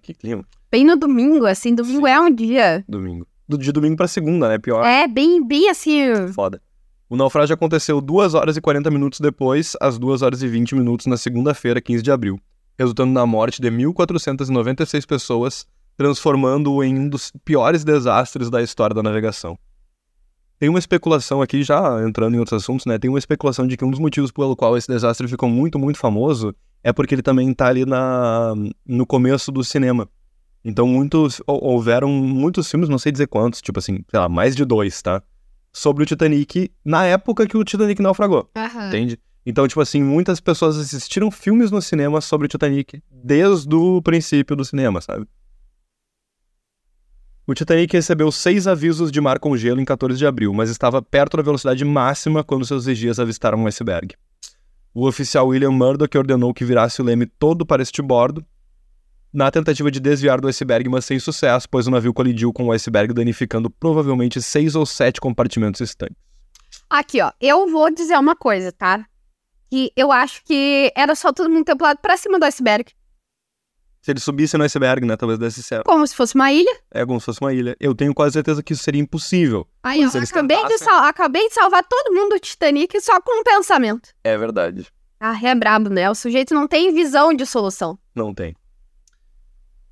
Que 0.00 0.14
clima. 0.14 0.44
Bem 0.70 0.84
no 0.84 0.94
domingo, 0.94 1.46
assim, 1.46 1.74
domingo 1.74 2.06
é 2.06 2.20
um 2.20 2.32
dia. 2.32 2.84
Domingo. 2.88 3.26
Do, 3.48 3.58
de 3.58 3.72
domingo 3.72 3.96
pra 3.96 4.06
segunda, 4.06 4.48
né? 4.48 4.56
Pior. 4.58 4.84
É, 4.84 5.08
bem, 5.08 5.44
bem 5.44 5.68
assim. 5.68 6.28
Foda. 6.32 6.62
O 7.10 7.16
naufrágio 7.16 7.54
aconteceu 7.54 8.00
2 8.00 8.34
horas 8.34 8.56
e 8.56 8.60
40 8.60 8.88
minutos 8.88 9.18
depois, 9.18 9.76
às 9.80 9.98
2 9.98 10.22
horas 10.22 10.42
e 10.44 10.46
20 10.46 10.76
minutos 10.76 11.06
na 11.06 11.16
segunda-feira, 11.16 11.80
15 11.80 12.04
de 12.04 12.12
abril, 12.12 12.38
resultando 12.78 13.12
na 13.12 13.26
morte 13.26 13.60
de 13.60 13.68
1.496 13.68 15.04
pessoas, 15.04 15.66
transformando-o 15.96 16.84
em 16.84 16.96
um 16.96 17.08
dos 17.08 17.32
piores 17.44 17.82
desastres 17.82 18.48
da 18.48 18.62
história 18.62 18.94
da 18.94 19.02
navegação. 19.02 19.58
Tem 20.62 20.68
uma 20.68 20.78
especulação 20.78 21.42
aqui, 21.42 21.64
já 21.64 22.06
entrando 22.06 22.36
em 22.36 22.38
outros 22.38 22.62
assuntos, 22.62 22.86
né? 22.86 22.96
Tem 22.96 23.10
uma 23.10 23.18
especulação 23.18 23.66
de 23.66 23.76
que 23.76 23.84
um 23.84 23.90
dos 23.90 23.98
motivos 23.98 24.30
pelo 24.30 24.54
qual 24.54 24.76
esse 24.76 24.86
desastre 24.86 25.26
ficou 25.26 25.48
muito, 25.48 25.76
muito 25.76 25.98
famoso 25.98 26.54
é 26.84 26.92
porque 26.92 27.16
ele 27.16 27.20
também 27.22 27.52
tá 27.52 27.66
ali 27.66 27.84
na, 27.84 28.54
no 28.86 29.04
começo 29.04 29.50
do 29.50 29.64
cinema. 29.64 30.08
Então, 30.64 30.86
muitos, 30.86 31.42
hou- 31.48 31.64
houveram 31.64 32.08
muitos 32.10 32.70
filmes, 32.70 32.88
não 32.88 32.96
sei 32.96 33.10
dizer 33.10 33.26
quantos, 33.26 33.60
tipo 33.60 33.80
assim, 33.80 34.04
sei 34.08 34.20
lá, 34.20 34.28
mais 34.28 34.54
de 34.54 34.64
dois, 34.64 35.02
tá? 35.02 35.20
Sobre 35.72 36.04
o 36.04 36.06
Titanic 36.06 36.70
na 36.84 37.06
época 37.06 37.44
que 37.44 37.56
o 37.56 37.64
Titanic 37.64 38.00
naufragou, 38.00 38.48
Aham. 38.54 38.86
entende? 38.86 39.18
Então, 39.44 39.66
tipo 39.66 39.80
assim, 39.80 40.00
muitas 40.00 40.38
pessoas 40.38 40.78
assistiram 40.78 41.28
filmes 41.32 41.72
no 41.72 41.82
cinema 41.82 42.20
sobre 42.20 42.44
o 42.44 42.48
Titanic 42.48 43.02
desde 43.10 43.74
o 43.74 44.00
princípio 44.00 44.54
do 44.54 44.64
cinema, 44.64 45.00
sabe? 45.00 45.26
O 47.44 47.54
Titanic 47.54 47.92
recebeu 47.92 48.30
seis 48.30 48.68
avisos 48.68 49.10
de 49.10 49.20
mar 49.20 49.40
com 49.40 49.56
gelo 49.56 49.80
em 49.80 49.84
14 49.84 50.16
de 50.16 50.26
abril, 50.26 50.54
mas 50.54 50.70
estava 50.70 51.02
perto 51.02 51.36
da 51.36 51.42
velocidade 51.42 51.84
máxima 51.84 52.44
quando 52.44 52.64
seus 52.64 52.86
vigias 52.86 53.18
avistaram 53.18 53.58
um 53.58 53.66
iceberg. 53.66 54.14
O 54.94 55.08
oficial 55.08 55.48
William 55.48 55.72
Murdoch 55.72 56.16
ordenou 56.16 56.54
que 56.54 56.64
virasse 56.64 57.02
o 57.02 57.04
leme 57.04 57.26
todo 57.26 57.66
para 57.66 57.82
este 57.82 58.00
bordo, 58.00 58.46
na 59.32 59.50
tentativa 59.50 59.90
de 59.90 59.98
desviar 59.98 60.40
do 60.40 60.46
iceberg, 60.46 60.88
mas 60.88 61.04
sem 61.04 61.18
sucesso, 61.18 61.66
pois 61.68 61.86
o 61.86 61.90
navio 61.90 62.12
colidiu 62.12 62.52
com 62.52 62.66
o 62.66 62.72
iceberg, 62.72 63.12
danificando 63.14 63.70
provavelmente 63.70 64.40
seis 64.40 64.76
ou 64.76 64.84
sete 64.84 65.20
compartimentos 65.20 65.80
estanques. 65.80 66.16
Aqui, 66.88 67.20
ó. 67.22 67.32
Eu 67.40 67.68
vou 67.68 67.90
dizer 67.90 68.18
uma 68.18 68.36
coisa, 68.36 68.70
tá? 68.70 69.04
Que 69.70 69.90
eu 69.96 70.12
acho 70.12 70.44
que 70.44 70.92
era 70.94 71.14
só 71.14 71.32
todo 71.32 71.48
mundo 71.48 71.64
ter 71.64 71.74
pulado 71.74 71.98
pra 72.00 72.16
cima 72.16 72.38
do 72.38 72.44
iceberg. 72.44 72.92
Se 74.02 74.10
ele 74.10 74.18
subisse 74.18 74.58
no 74.58 74.64
iceberg, 74.64 75.06
né, 75.06 75.16
talvez 75.16 75.38
desse 75.38 75.62
certo. 75.62 75.84
Como 75.84 76.04
se 76.06 76.14
fosse 76.16 76.34
uma 76.34 76.50
ilha. 76.52 76.76
É 76.90 77.06
como 77.06 77.20
se 77.20 77.26
fosse 77.26 77.40
uma 77.40 77.54
ilha. 77.54 77.76
Eu 77.78 77.94
tenho 77.94 78.12
quase 78.12 78.32
certeza 78.32 78.60
que 78.62 78.72
isso 78.72 78.82
seria 78.82 79.00
impossível. 79.00 79.64
Aí, 79.82 80.00
eles 80.02 80.14
acabei 80.16 80.56
de, 80.56 80.62
tentassem- 80.64 80.84
sal- 80.88 81.04
acabei 81.04 81.48
de 81.48 81.54
salvar 81.54 81.84
todo 81.88 82.12
mundo 82.12 82.30
do 82.30 82.40
Titanic 82.40 83.00
só 83.00 83.20
com 83.20 83.40
um 83.40 83.44
pensamento. 83.44 84.08
É 84.24 84.36
verdade. 84.36 84.88
Ah, 85.20 85.38
é 85.40 85.54
brabo, 85.54 85.88
né? 85.88 86.10
O 86.10 86.16
sujeito 86.16 86.52
não 86.52 86.66
tem 86.66 86.92
visão 86.92 87.32
de 87.32 87.46
solução. 87.46 87.96
Não 88.12 88.34
tem. 88.34 88.56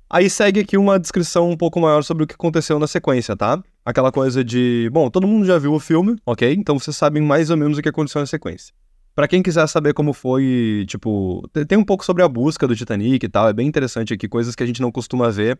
Aí 0.09 0.29
segue 0.29 0.59
aqui 0.59 0.75
uma 0.77 0.99
descrição 0.99 1.49
um 1.49 1.55
pouco 1.55 1.79
maior 1.79 2.03
sobre 2.03 2.25
o 2.25 2.27
que 2.27 2.33
aconteceu 2.33 2.77
na 2.77 2.87
sequência, 2.87 3.33
tá? 3.37 3.63
Aquela 3.85 4.11
coisa 4.11 4.43
de, 4.43 4.89
bom, 4.91 5.09
todo 5.09 5.25
mundo 5.25 5.45
já 5.45 5.57
viu 5.57 5.73
o 5.73 5.79
filme, 5.79 6.17
ok? 6.25 6.53
Então 6.53 6.77
vocês 6.77 6.97
sabem 6.97 7.23
mais 7.23 7.49
ou 7.49 7.55
menos 7.55 7.77
o 7.77 7.81
que 7.81 7.87
aconteceu 7.87 8.19
na 8.19 8.27
sequência. 8.27 8.73
Pra 9.13 9.27
quem 9.27 9.43
quiser 9.43 9.67
saber 9.67 9.93
como 9.93 10.13
foi, 10.13 10.85
tipo, 10.87 11.47
te- 11.53 11.65
tem 11.65 11.77
um 11.77 11.83
pouco 11.83 12.05
sobre 12.05 12.23
a 12.23 12.27
busca 12.27 12.67
do 12.67 12.75
Titanic 12.75 13.25
e 13.25 13.29
tal, 13.29 13.47
é 13.49 13.53
bem 13.53 13.67
interessante 13.67 14.13
aqui, 14.13 14.27
coisas 14.27 14.55
que 14.55 14.63
a 14.63 14.65
gente 14.65 14.81
não 14.81 14.91
costuma 14.91 15.29
ver. 15.29 15.59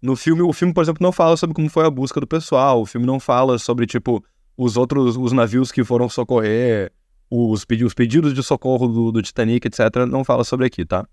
No 0.00 0.16
filme, 0.16 0.42
o 0.42 0.52
filme, 0.52 0.72
por 0.72 0.82
exemplo, 0.82 1.02
não 1.02 1.12
fala 1.12 1.36
sobre 1.36 1.54
como 1.54 1.68
foi 1.68 1.84
a 1.84 1.90
busca 1.90 2.20
do 2.20 2.26
pessoal, 2.26 2.80
o 2.80 2.86
filme 2.86 3.06
não 3.06 3.18
fala 3.20 3.58
sobre, 3.58 3.86
tipo, 3.86 4.24
os 4.56 4.76
outros, 4.76 5.16
os 5.16 5.32
navios 5.32 5.72
que 5.72 5.82
foram 5.84 6.08
socorrer, 6.08 6.92
os, 7.30 7.64
os 7.84 7.94
pedidos 7.94 8.34
de 8.34 8.42
socorro 8.42 8.86
do, 8.88 9.12
do 9.12 9.22
Titanic, 9.22 9.66
etc., 9.66 10.06
não 10.08 10.24
fala 10.24 10.44
sobre 10.44 10.66
aqui, 10.66 10.84
tá? 10.84 11.06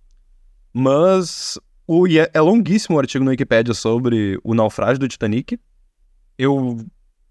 Mas 0.74 1.58
o, 1.88 2.08
é, 2.08 2.30
é 2.34 2.42
longuíssimo 2.42 2.98
o 2.98 3.00
artigo 3.00 3.24
no 3.24 3.32
Wikipedia 3.32 3.74
sobre 3.74 4.40
o 4.44 4.54
naufrágio 4.54 5.00
do 5.00 5.08
Titanic. 5.08 5.60
Eu, 6.38 6.78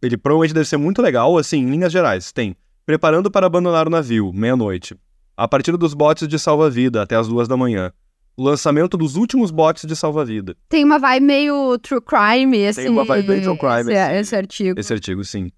ele 0.03 0.17
provavelmente 0.17 0.55
deve 0.55 0.69
ser 0.69 0.77
muito 0.77 1.00
legal, 1.00 1.38
assim, 1.38 1.59
em 1.59 1.71
linhas 1.71 1.93
gerais. 1.93 2.33
Tem 2.33 2.57
preparando 2.92 3.30
para 3.30 3.45
abandonar 3.47 3.87
o 3.87 3.90
navio, 3.90 4.33
meia-noite. 4.33 4.97
A 5.37 5.47
partir 5.47 5.76
dos 5.76 5.92
botes 5.92 6.26
de 6.26 6.38
salva-vida 6.38 7.02
até 7.02 7.16
as 7.16 7.28
duas 7.28 7.47
da 7.47 7.54
manhã. 7.54 7.92
O 8.35 8.42
lançamento 8.42 8.97
dos 8.97 9.14
últimos 9.14 9.50
botes 9.50 9.85
de 9.85 9.95
salva-vida. 9.95 10.57
Tem 10.71 10.85
uma 10.87 10.99
vibe 10.99 11.26
meio 11.26 11.78
true 11.80 12.00
crime, 12.00 12.57
esse... 12.57 12.88
uma 12.88 13.04
vibe 13.04 13.28
meio 13.28 13.42
true 13.42 13.59
crime, 13.59 13.92
esse, 13.92 13.92
esse- 13.92 14.14
esse 14.21 14.37
artigo. 14.37 14.80
Esse 14.80 14.92
artigo, 14.95 15.23
sim. 15.23 15.50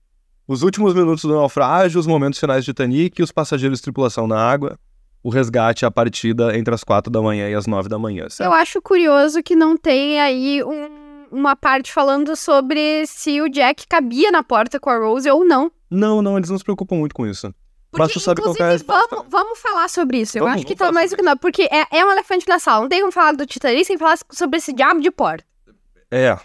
Os 0.48 0.64
últimos 0.64 0.92
minutos 0.92 1.22
do 1.22 1.32
naufrágio, 1.32 2.00
os 2.00 2.06
momentos 2.08 2.40
finais 2.40 2.64
do 2.64 2.72
Titanic, 2.72 3.22
os 3.22 3.30
passageiros 3.30 3.78
de 3.78 3.84
tripulação 3.84 4.26
na 4.26 4.36
água, 4.36 4.76
o 5.22 5.30
resgate 5.30 5.86
a 5.86 5.90
partida 5.90 6.58
entre 6.58 6.74
as 6.74 6.82
quatro 6.82 7.12
da 7.12 7.22
manhã 7.22 7.48
e 7.48 7.54
as 7.54 7.64
nove 7.68 7.88
da 7.88 7.96
manhã. 7.96 8.28
certo? 8.28 8.48
Eu 8.50 8.52
acho 8.52 8.82
curioso 8.82 9.40
que 9.40 9.54
não 9.54 9.76
tem 9.76 10.20
aí 10.20 10.64
um- 10.64 11.28
uma 11.30 11.54
parte 11.54 11.92
falando 11.92 12.34
sobre 12.34 13.06
se 13.06 13.40
o 13.40 13.48
Jack 13.48 13.86
cabia 13.86 14.32
na 14.32 14.42
porta 14.42 14.80
com 14.80 14.90
a 14.90 14.98
Rose 14.98 15.30
ou 15.30 15.44
não. 15.44 15.70
Não, 15.90 16.22
não, 16.22 16.36
eles 16.38 16.48
não 16.50 16.58
se 16.58 16.64
preocupam 16.64 16.96
muito 16.96 17.14
com 17.14 17.26
isso. 17.26 17.52
Porque, 17.90 18.04
Mas 18.04 18.12
tu 18.12 18.20
sabe 18.20 18.40
qual 18.40 18.54
é 18.54 18.62
a 18.62 18.66
inclusive, 18.66 18.72
resposta. 18.72 19.16
vamos, 19.16 19.30
vamos 19.30 19.58
falar 19.58 19.88
sobre 19.88 20.18
isso. 20.20 20.38
Eu 20.38 20.44
Vamos, 20.44 20.58
acho 20.58 20.66
que 20.66 20.76
tá 20.76 20.92
mais 20.92 21.10
do 21.10 21.16
que 21.16 21.22
não. 21.22 21.36
Porque 21.36 21.62
é, 21.72 21.86
é 21.98 22.04
um 22.04 22.12
elefante 22.12 22.46
na 22.48 22.60
sala. 22.60 22.82
Não 22.82 22.88
tem 22.88 23.00
como 23.00 23.10
falar 23.10 23.32
do 23.32 23.44
Titanic 23.44 23.84
sem 23.84 23.98
falar 23.98 24.16
sobre 24.30 24.58
esse 24.58 24.72
diabo 24.72 25.00
de 25.00 25.10
porta. 25.10 25.44
É. 26.08 26.38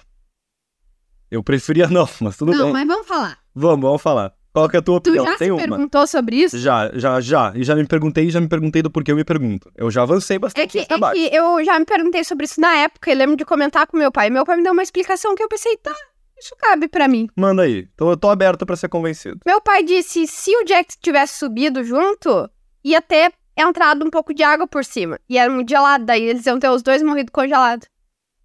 Eu 1.29 1.43
preferia 1.43 1.87
não, 1.87 2.07
mas 2.19 2.37
tudo 2.37 2.51
não, 2.51 2.65
bem. 2.65 2.73
mas 2.73 2.87
vamos 2.87 3.07
falar. 3.07 3.37
Vamos, 3.53 3.81
vamos 3.81 4.01
falar. 4.01 4.33
Qual 4.51 4.69
que 4.69 4.77
é 4.77 4.79
a 4.79 4.81
tua 4.81 5.01
Tu 5.01 5.09
opinião? 5.09 5.25
já 5.33 5.37
Tem 5.37 5.47
se 5.47 5.51
uma? 5.51 5.59
perguntou 5.59 6.07
sobre 6.07 6.37
isso? 6.37 6.57
Já, 6.57 6.89
já, 6.95 7.19
já. 7.19 7.51
E 7.55 7.63
já 7.63 7.75
me 7.75 7.85
perguntei, 7.85 8.29
já 8.31 8.39
me 8.39 8.47
perguntei 8.47 8.81
do 8.81 8.89
porquê 8.89 9.11
eu 9.11 9.15
me 9.15 9.23
pergunto. 9.25 9.69
Eu 9.75 9.91
já 9.91 10.03
avancei 10.03 10.39
bastante 10.39 10.63
É 10.63 10.67
que, 10.67 10.77
nesse 10.79 10.93
é 10.93 11.11
que 11.29 11.35
eu 11.35 11.63
já 11.65 11.77
me 11.77 11.85
perguntei 11.85 12.23
sobre 12.23 12.45
isso 12.45 12.59
na 12.61 12.73
época 12.77 13.11
e 13.11 13.15
lembro 13.15 13.35
de 13.35 13.43
comentar 13.43 13.85
com 13.85 13.97
meu 13.97 14.11
pai. 14.11 14.29
Meu 14.29 14.45
pai 14.45 14.55
me 14.55 14.63
deu 14.63 14.71
uma 14.71 14.81
explicação 14.81 15.35
que 15.35 15.43
eu 15.43 15.49
pensei, 15.49 15.75
tá, 15.77 15.93
isso 16.37 16.55
cabe 16.57 16.87
pra 16.87 17.07
mim. 17.07 17.27
Manda 17.35 17.63
aí. 17.63 17.87
Então 17.93 18.09
eu 18.09 18.17
tô 18.17 18.29
aberto 18.29 18.65
pra 18.65 18.75
ser 18.75 18.89
convencido. 18.89 19.39
Meu 19.45 19.61
pai 19.61 19.83
disse 19.83 20.27
se 20.27 20.55
o 20.55 20.63
Jack 20.63 20.97
tivesse 20.99 21.39
subido 21.39 21.83
junto, 21.83 22.49
ia 22.83 23.01
ter 23.01 23.33
entrado 23.57 24.05
um 24.05 24.09
pouco 24.09 24.33
de 24.33 24.43
água 24.43 24.67
por 24.67 24.83
cima. 24.83 25.19
E 25.29 25.37
era 25.37 25.51
muito 25.51 25.69
gelado, 25.69 26.05
daí 26.05 26.23
eles 26.23 26.45
iam 26.45 26.59
ter 26.59 26.69
os 26.69 26.83
dois 26.83 27.01
morrido 27.01 27.31
congelados. 27.31 27.87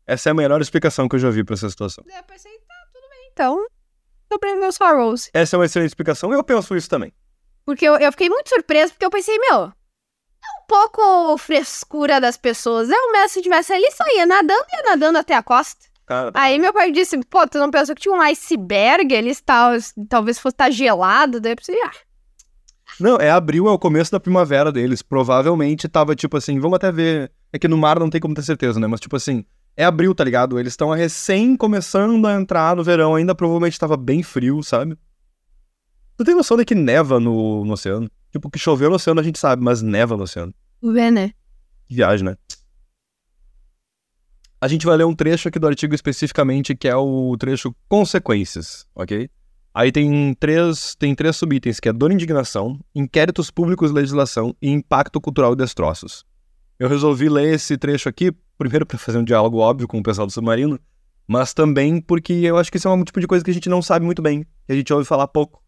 Essa 0.06 0.30
é 0.30 0.32
a 0.32 0.35
melhor 0.35 0.61
explicação 0.61 1.09
que 1.09 1.16
eu 1.16 1.20
já 1.20 1.30
vi 1.30 1.44
pra 1.44 1.54
essa 1.54 1.68
situação. 1.68 2.04
Daí 2.06 2.16
eu 2.16 2.25
pensei, 2.25 2.52
tá, 2.66 2.75
tudo 2.92 3.09
bem. 3.09 3.30
Então, 3.32 3.66
sobreviveu 4.32 4.73
só 4.73 4.85
a 4.85 4.92
Rose. 4.92 5.30
Essa 5.32 5.56
é 5.56 5.59
uma 5.59 5.66
excelente 5.66 5.90
explicação. 5.90 6.32
Eu 6.32 6.42
penso 6.42 6.76
isso 6.76 6.88
também. 6.88 7.12
Porque 7.64 7.85
eu, 7.85 7.97
eu 7.97 8.11
fiquei 8.11 8.28
muito 8.28 8.49
surpresa, 8.49 8.92
porque 8.92 9.04
eu 9.04 9.11
pensei, 9.11 9.38
meu, 9.38 9.64
é 9.64 9.66
um 9.66 10.66
pouco 10.66 11.38
frescura 11.38 12.20
das 12.20 12.37
pessoas. 12.37 12.88
Eu 12.88 13.12
mesmo, 13.12 13.28
se 13.28 13.42
tivesse 13.42 13.73
ali, 13.73 13.90
só 13.92 14.04
ia 14.16 14.26
nadando, 14.26 14.64
ia 14.73 14.82
nadando 14.90 15.18
até 15.18 15.35
a 15.35 15.42
costa. 15.42 15.89
Cara, 16.11 16.33
Aí 16.35 16.59
meu 16.59 16.73
pai 16.73 16.90
disse, 16.90 17.17
pô, 17.31 17.47
tu 17.47 17.57
não 17.57 17.71
pensou 17.71 17.95
que 17.95 18.02
tinha 18.02 18.12
um 18.12 18.21
iceberg? 18.21 19.14
Tal, 19.47 19.75
talvez 20.09 20.40
fosse 20.40 20.55
estar 20.55 20.69
gelado? 20.69 21.40
Daí 21.40 21.52
eu 21.52 21.57
pensei, 21.57 21.81
ah, 21.85 21.93
Não, 22.99 23.17
é 23.17 23.31
abril, 23.31 23.69
é 23.69 23.71
o 23.71 23.79
começo 23.79 24.11
da 24.11 24.19
primavera 24.19 24.73
deles. 24.73 25.02
Provavelmente 25.02 25.88
tava 25.88 26.17
tipo 26.17 26.37
assim, 26.37 26.59
vamos 26.59 26.75
até 26.75 26.90
ver. 26.90 27.31
É 27.52 27.61
que 27.61 27.69
no 27.69 27.79
mar 27.79 28.00
não 28.00 28.11
tem 28.11 28.21
como 28.21 28.35
ter 28.35 28.43
certeza, 28.43 28.81
né? 28.81 28.88
Mas 28.88 28.99
tipo 28.99 29.14
assim, 29.14 29.45
é 29.76 29.85
abril, 29.85 30.12
tá 30.12 30.25
ligado? 30.25 30.59
Eles 30.59 30.73
estão 30.73 30.90
recém 30.90 31.57
começando 31.57 32.26
a 32.26 32.35
entrar 32.35 32.75
no 32.75 32.83
verão, 32.83 33.14
ainda 33.14 33.33
provavelmente 33.33 33.79
tava 33.79 33.97
bem 33.97 34.21
frio, 34.21 34.64
sabe? 34.64 34.99
Tu 36.17 36.25
tem 36.25 36.35
noção 36.35 36.57
de 36.57 36.64
que 36.64 36.75
neva 36.75 37.21
no, 37.21 37.64
no 37.64 37.75
oceano? 37.75 38.11
Tipo, 38.33 38.50
que 38.50 38.59
choveu 38.59 38.90
no 38.90 38.97
oceano 38.97 39.21
a 39.21 39.25
gente 39.25 39.38
sabe, 39.38 39.62
mas 39.62 39.81
neva 39.81 40.17
no 40.17 40.25
oceano. 40.25 40.52
vê, 40.83 41.09
né? 41.09 41.29
Que 41.87 41.95
viagem, 41.95 42.25
né? 42.25 42.37
A 44.61 44.69
gente 44.69 44.85
vai 44.85 44.97
ler 44.97 45.05
um 45.05 45.14
trecho 45.14 45.49
aqui 45.49 45.59
do 45.59 45.67
artigo 45.67 45.95
especificamente, 45.95 46.75
que 46.75 46.87
é 46.87 46.95
o 46.95 47.35
trecho 47.38 47.75
consequências, 47.88 48.87
ok? 48.95 49.31
Aí 49.73 49.90
tem 49.90 50.35
três, 50.35 50.95
tem 50.97 51.14
três 51.14 51.37
subitens, 51.37 51.81
que 51.81 51.88
é 51.88 51.93
dor 51.93 52.11
e 52.11 52.14
indignação, 52.14 52.79
inquéritos 52.95 53.50
públicos 53.50 53.90
e 53.90 53.95
legislação 53.95 54.55
e 54.61 54.69
impacto 54.69 55.21
cultural 55.21 55.55
e 55.55 55.57
destroços. 55.57 56.25
Eu 56.79 56.88
resolvi 56.88 57.29
ler 57.29 57.55
esse 57.55 57.79
trecho 57.79 58.09
aqui, 58.09 58.33
primeiro 58.59 58.85
para 58.85 58.99
fazer 58.99 59.17
um 59.17 59.25
diálogo 59.25 59.59
óbvio 59.59 59.88
com 59.88 59.99
o 59.99 60.02
pessoal 60.02 60.26
do 60.26 60.33
Submarino, 60.33 60.79
mas 61.26 61.55
também 61.55 62.00
porque 62.00 62.33
eu 62.33 62.59
acho 62.59 62.71
que 62.71 62.76
isso 62.76 62.88
é 62.88 62.90
um 62.90 63.05
tipo 63.05 63.21
de 63.21 63.26
coisa 63.26 63.45
que 63.45 63.50
a 63.50 63.55
gente 63.55 63.69
não 63.69 63.81
sabe 63.81 64.05
muito 64.05 64.21
bem, 64.21 64.43
que 64.67 64.73
a 64.73 64.75
gente 64.75 64.93
ouve 64.93 65.07
falar 65.07 65.29
pouco. 65.29 65.62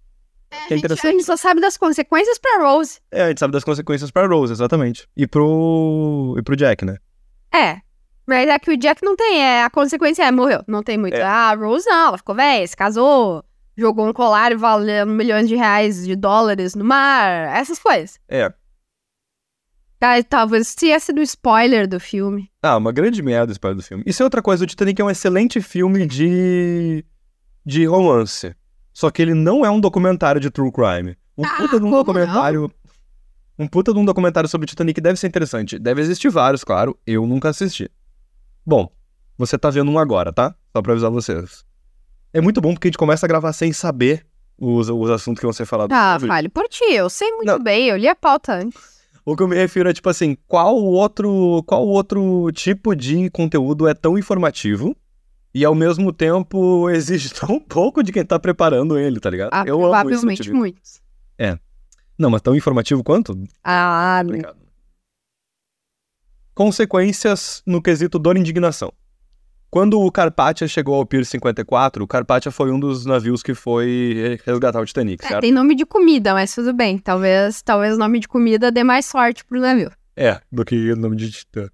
Que 0.50 0.56
é 0.56 0.58
A 0.58 0.61
gente, 0.62 0.72
a 0.72 0.76
interessante. 0.78 1.12
gente 1.12 1.25
só 1.25 1.37
sabe 1.37 1.62
das 1.62 1.78
consequências 1.78 2.38
pra 2.38 2.62
Rose. 2.62 2.99
É, 3.11 3.22
a 3.22 3.28
gente 3.28 3.38
sabe 3.40 3.52
das 3.52 3.64
consequências 3.64 4.11
pra 4.11 4.26
Rose, 4.26 4.52
exatamente. 4.52 5.08
E 5.16 5.26
pro, 5.26 6.34
e 6.38 6.42
pro 6.42 6.56
Jack, 6.56 6.84
né? 6.84 6.99
É. 7.54 7.80
Mas 8.32 8.48
é 8.48 8.58
que 8.58 8.70
o 8.70 8.76
Jack 8.76 9.04
não 9.04 9.14
tem, 9.14 9.42
é, 9.42 9.62
a 9.62 9.70
consequência 9.70 10.22
é, 10.24 10.30
morreu. 10.32 10.64
Não 10.66 10.82
tem 10.82 10.96
muito. 10.96 11.14
É. 11.16 11.22
Ah, 11.22 11.50
a 11.50 11.54
Rose 11.54 11.86
não, 11.86 12.08
ela 12.08 12.18
ficou 12.18 12.34
velha, 12.34 12.66
se 12.66 12.76
casou, 12.76 13.44
jogou 13.76 14.06
um 14.08 14.12
colar 14.12 14.56
valendo 14.56 15.12
milhões 15.12 15.48
de 15.48 15.54
reais 15.54 16.06
de 16.06 16.16
dólares 16.16 16.74
no 16.74 16.84
mar, 16.84 17.54
essas 17.54 17.78
coisas. 17.78 18.18
É, 18.28 18.52
Tá, 20.02 20.20
talvez 20.20 20.74
tenha 20.74 20.98
sido 20.98 21.22
spoiler 21.22 21.86
do 21.86 22.00
filme. 22.00 22.50
Ah, 22.60 22.76
uma 22.76 22.90
grande 22.90 23.22
merda 23.22 23.52
esse 23.52 23.58
spoiler 23.58 23.76
do 23.76 23.84
filme. 23.84 24.02
Isso 24.04 24.20
é 24.20 24.24
outra 24.24 24.42
coisa, 24.42 24.64
o 24.64 24.66
Titanic 24.66 25.00
é 25.00 25.04
um 25.04 25.10
excelente 25.10 25.60
filme 25.60 26.04
de. 26.06 27.04
de 27.64 27.86
romance. 27.86 28.52
Só 28.92 29.12
que 29.12 29.22
ele 29.22 29.32
não 29.32 29.64
é 29.64 29.70
um 29.70 29.78
documentário 29.78 30.40
de 30.40 30.50
true 30.50 30.72
crime. 30.72 31.16
Um 31.38 31.44
Ah, 31.46 31.54
puta 31.56 31.78
de 31.78 31.86
um 31.86 31.90
documentário. 31.92 32.68
Um 33.56 33.68
puta 33.68 33.92
de 33.92 33.98
um 34.00 34.04
documentário 34.04 34.48
sobre 34.48 34.64
o 34.64 34.68
Titanic 34.68 35.00
deve 35.00 35.20
ser 35.20 35.28
interessante. 35.28 35.78
Deve 35.78 36.00
existir 36.00 36.30
vários, 36.30 36.64
claro. 36.64 36.98
Eu 37.06 37.24
nunca 37.24 37.50
assisti. 37.50 37.88
Bom, 38.64 38.90
você 39.37 39.59
tá 39.59 39.71
vendo 39.71 39.90
um 39.90 39.99
agora, 39.99 40.33
tá? 40.33 40.54
Só 40.75 40.81
pra 40.83 40.92
avisar 40.92 41.11
vocês. 41.11 41.64
É 42.33 42.40
muito 42.40 42.61
bom 42.61 42.73
porque 42.73 42.88
a 42.88 42.90
gente 42.90 42.99
começa 42.99 43.26
a 43.26 43.28
gravar 43.28 43.52
sem 43.52 43.73
saber 43.73 44.25
os, 44.59 44.88
os 44.88 45.11
assuntos 45.11 45.40
que 45.40 45.47
vão 45.47 45.52
ser 45.52 45.66
falados. 45.66 45.97
Ah, 45.97 46.19
fale 46.19 46.49
por 46.49 46.69
ti, 46.69 46.85
eu 46.92 47.11
sei 47.11 47.31
muito 47.33 47.47
Não. 47.49 47.62
bem, 47.62 47.88
eu 47.88 47.97
li 47.97 48.09
a 48.09 48.14
pauta 48.14 48.54
antes. 48.54 49.02
O 49.25 49.37
que 49.37 49.42
eu 49.42 49.49
me 49.49 49.57
refiro 49.57 49.88
é 49.88 49.92
tipo 49.92 50.09
assim, 50.09 50.37
qual 50.49 50.76
outro, 50.76 51.62
qual 51.66 51.87
outro 51.87 52.50
tipo 52.52 52.95
de 52.95 53.31
conteúdo 53.31 53.87
é 53.87 53.95
tão 53.95 54.19
informativo 54.19 54.97
e 55.54 55.64
ao 55.64 55.75
mesmo 55.75 56.12
tempo 56.12 56.88
exige 56.90 57.31
tão 57.33 57.61
pouco 57.61 58.02
de 58.02 58.12
quem 58.12 58.25
tá 58.25 58.38
preparando 58.38 58.99
ele, 58.99 59.21
tá 59.21 59.31
ligado? 59.31 59.50
Ah, 59.52 59.64
eu 59.66 59.75
amo 59.76 59.85
isso. 60.11 60.21
provavelmente 60.21 60.52
muitos. 60.52 61.02
Não, 62.19 62.31
mas 62.31 62.42
tão 62.42 62.54
informativo 62.54 63.02
quanto? 63.02 63.37
Ah, 63.64 64.21
Obrigado. 64.23 64.62
Consequências 66.62 67.61
no 67.66 67.83
quesito 67.83 68.19
dor 68.19 68.37
e 68.37 68.40
indignação. 68.40 68.92
Quando 69.69 70.00
o 70.00 70.12
Carpathia 70.12 70.69
chegou 70.69 70.95
ao 70.95 71.04
Pier 71.04 71.25
54, 71.25 72.04
o 72.04 72.07
Carpathia 72.07 72.52
foi 72.52 72.71
um 72.71 72.78
dos 72.78 73.04
navios 73.04 73.42
que 73.42 73.52
foi 73.52 74.38
resgatar 74.47 74.81
o 74.81 74.85
Titanic, 74.85 75.25
é, 75.25 75.28
certo? 75.28 75.40
tem 75.40 75.50
nome 75.50 75.75
de 75.75 75.85
comida, 75.85 76.33
mas 76.35 76.54
tudo 76.54 76.73
bem. 76.73 76.99
Talvez, 76.99 77.62
talvez 77.62 77.97
o 77.97 77.99
nome 77.99 78.21
de 78.21 78.28
comida 78.28 78.71
dê 78.71 78.85
mais 78.85 79.07
sorte 79.07 79.45
pro 79.45 79.61
navio. 79.61 79.90
É, 80.16 80.40
do 80.52 80.64
que 80.64 80.92
o 80.92 80.97
nome 80.97 81.16
de 81.16 81.33
Titã. 81.33 81.69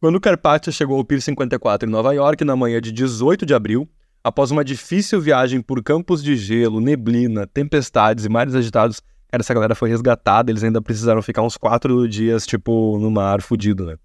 Quando 0.00 0.14
o 0.16 0.20
Carpathia 0.20 0.72
chegou 0.72 0.96
ao 0.96 1.04
Pier 1.04 1.20
54 1.20 1.86
em 1.86 1.92
Nova 1.92 2.14
York, 2.14 2.42
na 2.42 2.56
manhã 2.56 2.80
de 2.80 2.90
18 2.92 3.44
de 3.44 3.52
abril, 3.52 3.86
Após 4.22 4.50
uma 4.50 4.62
difícil 4.62 5.18
viagem 5.18 5.62
por 5.62 5.82
campos 5.82 6.22
de 6.22 6.36
gelo, 6.36 6.78
neblina, 6.78 7.46
tempestades 7.46 8.26
e 8.26 8.28
mares 8.28 8.54
agitados, 8.54 9.00
cara, 9.30 9.40
essa 9.40 9.54
galera 9.54 9.74
foi 9.74 9.88
resgatada, 9.88 10.50
eles 10.50 10.62
ainda 10.62 10.82
precisaram 10.82 11.22
ficar 11.22 11.40
uns 11.40 11.56
quatro 11.56 12.06
dias, 12.06 12.46
tipo, 12.46 12.98
no 12.98 13.10
mar 13.10 13.40
fudido, 13.40 13.86
né? 13.86 13.96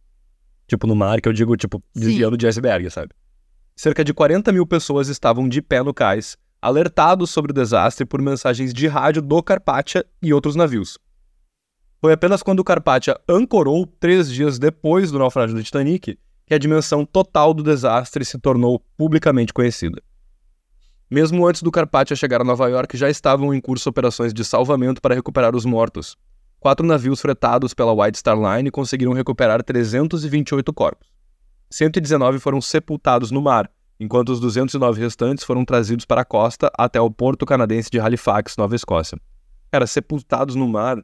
Tipo, 0.68 0.88
no 0.88 0.96
mar, 0.96 1.22
que 1.22 1.30
eu 1.30 1.34
digo, 1.34 1.56
tipo, 1.56 1.84
desviando 1.94 2.38
de 2.38 2.48
iceberg, 2.48 2.90
sabe? 2.90 3.14
Cerca 3.76 4.04
de 4.04 4.14
40 4.14 4.52
mil 4.52 4.66
pessoas 4.66 5.10
estavam 5.10 5.48
de 5.48 5.62
pé 5.62 5.84
no 5.84 5.94
cais, 5.94 6.38
alertados 6.62 7.30
sobre 7.30 7.52
o 7.52 7.54
desastre 7.54 8.06
por 8.06 8.22
mensagens 8.22 8.74
de 8.74 8.88
rádio 8.88 9.22
do 9.22 9.44
Carpathia 9.44 10.06
e 10.22 10.34
outros 10.34 10.56
navios. 10.56 10.98
Foi 12.02 12.14
apenas 12.14 12.42
quando 12.42 12.60
o 12.60 12.64
Carpathia 12.64 13.20
ancorou, 13.28 13.86
três 13.86 14.32
dias 14.32 14.58
depois 14.58 15.12
do 15.12 15.20
naufrágio 15.20 15.56
do 15.56 15.64
Titanic, 15.64 16.18
que 16.46 16.54
a 16.54 16.58
dimensão 16.58 17.06
total 17.06 17.54
do 17.54 17.64
desastre 17.64 18.24
se 18.24 18.40
tornou 18.40 18.80
publicamente 18.98 19.54
conhecida. 19.54 20.02
Mesmo 21.10 21.46
antes 21.48 21.62
do 21.62 21.72
Carpathia 21.72 22.16
chegar 22.16 22.42
a 22.42 22.44
Nova 22.44 22.68
York, 22.68 22.98
já 22.98 23.10
estavam 23.10 23.54
em 23.54 23.62
curso 23.62 23.90
operações 23.90 24.34
de 24.34 24.44
salvamento 24.44 25.02
para 25.02 25.16
recuperar 25.16 25.56
os 25.56 25.66
mortos. 25.66 26.18
Quatro 26.66 26.84
navios 26.84 27.22
fretados 27.22 27.76
pela 27.76 27.94
White 27.94 28.18
Star 28.18 28.36
Line 28.36 28.72
conseguiram 28.72 29.14
recuperar 29.14 29.62
328 29.62 30.74
corpos. 30.74 31.08
119 31.70 32.40
foram 32.40 32.60
sepultados 32.60 33.30
no 33.30 33.40
mar, 33.40 33.70
enquanto 34.00 34.30
os 34.30 34.40
209 34.40 35.00
restantes 35.00 35.44
foram 35.44 35.64
trazidos 35.64 36.06
para 36.06 36.22
a 36.22 36.26
costa 36.26 36.72
até 36.76 37.00
o 37.00 37.12
porto 37.12 37.46
canadense 37.46 37.92
de 37.92 38.00
Halifax, 38.00 38.58
Nova 38.58 38.76
Escócia. 38.76 39.16
Cara, 39.72 39.86
sepultados 39.86 40.56
no 40.56 40.68
mar. 40.68 40.98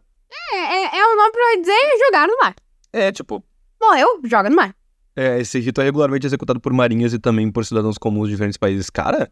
É, 0.52 0.56
é, 0.56 0.98
é 0.98 1.06
o 1.06 1.16
nome 1.16 1.32
pra 1.32 1.62
dizer 1.62 2.06
jogar 2.08 2.28
no 2.28 2.38
mar. 2.38 2.56
É, 2.92 3.12
tipo, 3.12 3.44
Morreu, 3.80 4.20
joga 4.26 4.50
no 4.50 4.56
mar. 4.56 4.76
É, 5.16 5.42
esse 5.42 5.60
rito 5.60 5.80
é 5.80 5.84
regularmente 5.84 6.26
executado 6.26 6.60
por 6.60 6.74
marinhas 6.74 7.14
e 7.14 7.20
também 7.20 7.52
por 7.52 7.64
cidadãos 7.64 8.00
comuns 8.00 8.30
de 8.30 8.34
diferentes 8.34 8.58
países. 8.58 8.90
Cara, 8.90 9.32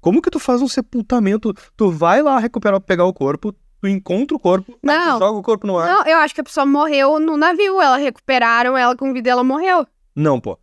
como 0.00 0.22
que 0.22 0.30
tu 0.30 0.38
faz 0.38 0.62
um 0.62 0.68
sepultamento? 0.68 1.52
Tu 1.76 1.90
vai 1.90 2.22
lá 2.22 2.38
recuperar, 2.38 2.80
pegar 2.80 3.04
o 3.04 3.12
corpo, 3.12 3.54
tu 3.80 3.88
encontra 3.88 4.36
o 4.36 4.40
corpo, 4.40 4.78
Não. 4.82 5.18
joga 5.18 5.38
o 5.38 5.42
corpo 5.42 5.66
no 5.66 5.78
ar. 5.78 5.88
Não, 5.88 6.06
eu 6.06 6.18
acho 6.18 6.34
que 6.34 6.40
a 6.40 6.44
pessoa 6.44 6.66
morreu 6.66 7.18
no 7.18 7.36
navio. 7.36 7.80
Ela 7.80 7.96
recuperaram 7.96 8.76
ela 8.76 8.96
com 8.96 9.12
vida 9.12 9.30
ela 9.30 9.44
morreu. 9.44 9.86
Não, 10.14 10.40
pô. 10.40 10.58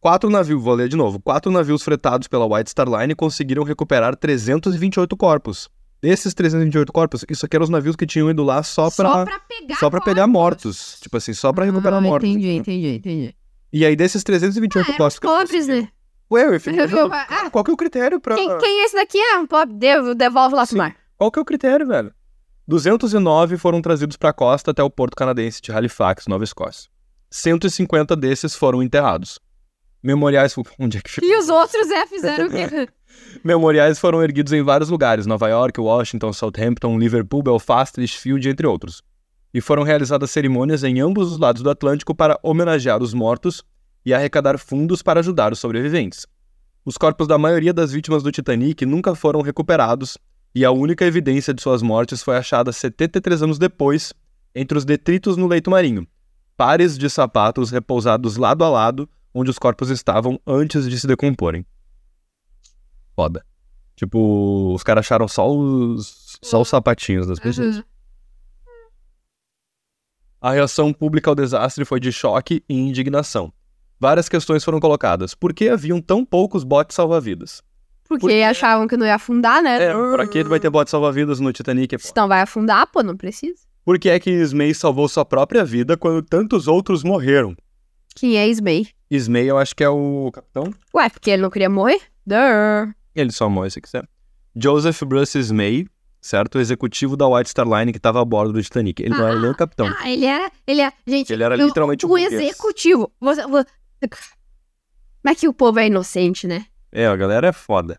Quatro 0.00 0.28
navios, 0.28 0.62
vou 0.62 0.74
ler 0.74 0.88
de 0.88 0.96
novo. 0.96 1.18
Quatro 1.18 1.50
navios 1.50 1.82
fretados 1.82 2.28
pela 2.28 2.44
White 2.46 2.70
Star 2.70 2.86
Line 2.88 3.14
conseguiram 3.14 3.62
recuperar 3.64 4.14
328 4.14 5.16
corpos. 5.16 5.70
Desses 6.02 6.34
328 6.34 6.92
corpos, 6.92 7.24
isso 7.30 7.46
aqui 7.46 7.56
eram 7.56 7.64
os 7.64 7.70
navios 7.70 7.96
que 7.96 8.04
tinham 8.04 8.28
ido 8.28 8.42
lá 8.42 8.62
só 8.62 8.90
pra, 8.90 9.08
Só 9.10 9.24
pra 9.24 9.40
pegar. 9.40 9.76
só 9.76 9.88
pra 9.90 10.00
pegar 10.02 10.26
mortos. 10.26 10.98
Tipo 11.00 11.16
assim, 11.16 11.32
só 11.32 11.50
pra 11.50 11.64
recuperar 11.64 11.98
ah, 11.98 12.02
mortos. 12.02 12.28
Entendi, 12.28 12.50
entendi, 12.50 12.96
entendi. 12.96 13.34
E 13.72 13.86
aí, 13.86 13.96
desses 13.96 14.22
328 14.22 14.90
Ah, 14.90 14.96
corpos... 14.98 15.18
Pobres, 15.18 15.66
né? 15.66 15.88
Ué, 16.30 16.54
eu 16.54 16.60
fico... 16.60 16.76
Ah. 17.10 17.48
Qual 17.50 17.64
que 17.64 17.70
é 17.70 17.74
o 17.74 17.76
critério 17.76 18.20
pra... 18.20 18.34
Quem, 18.34 18.58
quem 18.58 18.80
é 18.82 18.84
esse 18.84 18.94
daqui? 18.94 19.18
É 19.18 19.38
um 19.38 19.46
pobre. 19.46 19.74
Devo, 19.74 20.14
devolve 20.14 20.54
lá 20.54 20.66
pro 20.66 20.76
mar. 20.76 20.94
Qual 21.16 21.30
que 21.32 21.38
é 21.38 21.42
o 21.42 21.44
critério, 21.46 21.86
velho? 21.86 22.12
209 22.66 23.58
foram 23.58 23.82
trazidos 23.82 24.16
para 24.16 24.30
a 24.30 24.32
costa 24.32 24.70
até 24.70 24.82
o 24.82 24.88
porto 24.88 25.14
canadense 25.14 25.60
de 25.60 25.70
Halifax, 25.70 26.26
Nova 26.26 26.44
Escócia. 26.44 26.88
150 27.30 28.16
desses 28.16 28.54
foram 28.54 28.82
enterrados. 28.82 29.38
Memoriais. 30.02 30.54
Onde 30.80 30.96
é 30.96 31.00
que 31.02 31.10
ficou? 31.10 31.28
E 31.28 31.36
os 31.36 31.48
outros, 31.50 31.90
é, 31.90 32.06
fizeram 32.06 32.46
o 32.46 32.50
quê? 32.50 32.88
Memoriais 33.44 33.98
foram 33.98 34.22
erguidos 34.22 34.52
em 34.54 34.62
vários 34.62 34.88
lugares: 34.88 35.26
Nova 35.26 35.48
York, 35.48 35.78
Washington, 35.78 36.32
Southampton, 36.32 36.98
Liverpool, 36.98 37.42
Belfast, 37.42 38.00
Lichfield, 38.00 38.48
entre 38.48 38.66
outros. 38.66 39.02
E 39.52 39.60
foram 39.60 39.82
realizadas 39.82 40.30
cerimônias 40.30 40.82
em 40.84 41.00
ambos 41.00 41.32
os 41.32 41.38
lados 41.38 41.62
do 41.62 41.70
Atlântico 41.70 42.14
para 42.14 42.38
homenagear 42.42 43.02
os 43.02 43.12
mortos 43.12 43.62
e 44.06 44.14
arrecadar 44.14 44.58
fundos 44.58 45.02
para 45.02 45.20
ajudar 45.20 45.52
os 45.52 45.58
sobreviventes. 45.58 46.26
Os 46.84 46.96
corpos 46.96 47.26
da 47.26 47.38
maioria 47.38 47.72
das 47.72 47.92
vítimas 47.92 48.22
do 48.22 48.32
Titanic 48.32 48.84
nunca 48.86 49.14
foram 49.14 49.42
recuperados 49.42 50.18
e 50.54 50.64
a 50.64 50.70
única 50.70 51.04
evidência 51.04 51.52
de 51.52 51.60
suas 51.60 51.82
mortes 51.82 52.22
foi 52.22 52.36
achada 52.36 52.72
73 52.72 53.42
anos 53.42 53.58
depois, 53.58 54.12
entre 54.54 54.78
os 54.78 54.84
detritos 54.84 55.36
no 55.36 55.48
leito 55.48 55.70
marinho. 55.70 56.06
Pares 56.56 56.96
de 56.96 57.10
sapatos 57.10 57.70
repousados 57.70 58.36
lado 58.36 58.62
a 58.62 58.68
lado, 58.68 59.08
onde 59.34 59.50
os 59.50 59.58
corpos 59.58 59.90
estavam 59.90 60.40
antes 60.46 60.88
de 60.88 60.98
se 60.98 61.08
decomporem. 61.08 61.66
Foda. 63.16 63.44
Tipo, 63.96 64.72
os 64.74 64.82
caras 64.84 65.04
acharam 65.04 65.26
só 65.26 65.50
os, 65.50 66.38
só 66.42 66.60
os 66.60 66.68
sapatinhos 66.68 67.26
das 67.26 67.40
pessoas. 67.40 67.78
Uhum. 67.78 67.84
A 70.40 70.52
reação 70.52 70.92
pública 70.92 71.30
ao 71.30 71.34
desastre 71.34 71.84
foi 71.84 71.98
de 71.98 72.12
choque 72.12 72.62
e 72.68 72.74
indignação. 72.74 73.52
Várias 73.98 74.28
questões 74.28 74.62
foram 74.62 74.78
colocadas. 74.78 75.34
Por 75.34 75.54
que 75.54 75.68
haviam 75.68 76.00
tão 76.00 76.24
poucos 76.24 76.62
botes 76.62 76.94
salva-vidas? 76.94 77.62
Porque 78.08 78.20
Por 78.20 78.30
quê? 78.30 78.42
achavam 78.42 78.86
que 78.86 78.96
não 78.96 79.06
ia 79.06 79.14
afundar, 79.14 79.62
né? 79.62 79.82
É, 79.82 79.92
pra 80.12 80.26
que 80.26 80.44
vai 80.44 80.60
ter 80.60 80.68
bote 80.70 80.90
salva-vidas 80.90 81.40
no 81.40 81.52
Titanic? 81.52 81.96
pô? 81.96 82.02
Se 82.02 82.12
não 82.16 82.28
vai 82.28 82.40
afundar, 82.42 82.86
pô, 82.86 83.02
não 83.02 83.16
precisa. 83.16 83.60
Por 83.84 83.98
que 83.98 84.08
é 84.10 84.18
que 84.20 84.30
Ismay 84.30 84.74
salvou 84.74 85.08
sua 85.08 85.24
própria 85.24 85.64
vida 85.64 85.96
quando 85.96 86.22
tantos 86.22 86.68
outros 86.68 87.02
morreram? 87.02 87.54
Quem 88.14 88.36
é 88.38 88.46
Ismay? 88.48 88.86
Ismay, 89.10 89.48
eu 89.50 89.58
acho 89.58 89.74
que 89.74 89.82
é 89.84 89.88
o 89.88 90.30
capitão. 90.32 90.72
Ué, 90.94 91.08
porque 91.08 91.30
ele 91.30 91.42
não 91.42 91.50
queria 91.50 91.68
morrer? 91.68 92.00
Duh. 92.26 92.92
Ele 93.14 93.30
só 93.32 93.48
morre 93.48 93.70
se 93.70 93.80
quiser. 93.80 94.06
Joseph 94.56 95.02
Bruce 95.02 95.36
Ismay, 95.38 95.86
certo? 96.20 96.56
O 96.56 96.60
executivo 96.60 97.16
da 97.16 97.26
White 97.26 97.50
Star 97.50 97.66
Line 97.68 97.90
que 97.92 97.98
estava 97.98 98.20
a 98.20 98.24
bordo 98.24 98.52
do 98.52 98.62
Titanic. 98.62 99.02
Ele 99.02 99.10
não 99.10 99.26
era 99.26 99.38
nem 99.40 99.50
o 99.50 99.54
capitão. 99.56 99.86
Ah, 99.98 100.10
ele 100.10 100.24
era. 100.26 100.50
Ele 100.66 100.80
era. 100.80 100.92
Gente, 101.06 101.32
Ele 101.32 101.42
era 101.42 101.56
literalmente 101.56 102.06
um 102.06 102.08
o 102.08 102.12
burguês. 102.12 102.32
executivo. 102.32 103.10
Você, 103.20 103.42
vo- 103.42 103.64
Como 104.00 105.32
é 105.32 105.34
que 105.34 105.48
o 105.48 105.52
povo 105.54 105.78
é 105.78 105.86
inocente, 105.86 106.46
né? 106.46 106.66
É, 106.94 107.06
a 107.06 107.16
galera 107.16 107.48
é 107.48 107.52
foda. 107.52 107.98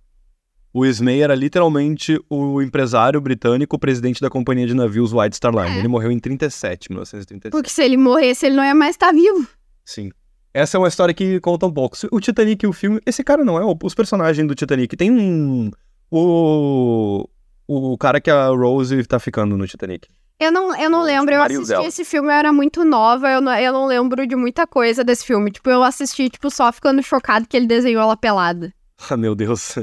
O 0.74 0.86
Ismay 0.86 1.22
era 1.22 1.36
literalmente 1.36 2.20
o 2.30 2.62
empresário 2.62 3.20
britânico, 3.22 3.78
presidente 3.80 4.20
da 4.20 4.30
companhia 4.30 4.66
de 4.68 4.74
navios 4.74 5.14
White 5.14 5.36
Star 5.38 5.54
Line. 5.54 5.76
É. 5.78 5.80
Ele 5.80 5.88
morreu 5.88 6.12
em 6.12 6.20
37, 6.20 6.90
1937. 6.92 7.52
Porque 7.52 7.70
se 7.70 7.84
ele 7.84 7.96
morresse, 7.98 8.46
ele 8.46 8.56
não 8.56 8.64
ia 8.64 8.74
mais 8.76 8.96
estar 8.96 9.12
vivo. 9.14 9.48
Sim. 9.86 10.12
Essa 10.54 10.78
é 10.78 10.80
uma 10.80 10.88
história 10.88 11.14
que 11.14 11.40
conta 11.42 11.66
um 11.66 11.72
pouco. 11.72 11.98
O 12.12 12.20
Titanic, 12.20 12.66
o 12.66 12.74
filme. 12.74 13.00
Esse 13.06 13.24
cara 13.24 13.44
não 13.46 13.58
é. 13.60 13.64
o- 13.66 13.78
Os 13.84 13.94
personagens 13.94 14.48
do 14.48 14.56
Titanic. 14.56 14.96
Tem 14.98 15.12
um. 15.12 15.70
O. 16.12 17.28
O 17.68 17.98
cara 17.98 18.22
que 18.22 18.30
a 18.30 18.48
Rose 18.50 19.04
tá 19.06 19.18
ficando 19.20 19.58
no 19.58 19.66
Titanic. 19.68 20.08
Eu 20.40 20.52
não, 20.52 20.76
eu 20.76 20.90
não 20.90 21.00
O 21.00 21.04
lembro, 21.04 21.34
eu 21.34 21.42
assisti 21.42 21.68
dela. 21.68 21.86
esse 21.88 22.04
filme, 22.06 22.28
eu 22.28 22.34
era 22.34 22.52
muito 22.54 22.84
nova, 22.84 23.30
eu 23.32 23.40
não, 23.42 23.54
eu 23.58 23.72
não 23.74 23.86
lembro 23.88 24.28
de 24.28 24.36
muita 24.36 24.68
coisa 24.68 25.04
desse 25.04 25.26
filme. 25.26 25.50
Tipo, 25.50 25.70
eu 25.70 25.82
assisti, 25.82 26.30
tipo, 26.30 26.52
só 26.52 26.72
ficando 26.72 27.02
chocado 27.02 27.48
que 27.48 27.56
ele 27.58 27.66
desenhou 27.66 28.02
ela 28.02 28.16
pelada. 28.18 28.72
Ah, 29.12 29.18
meu 29.18 29.36
Deus. 29.36 29.76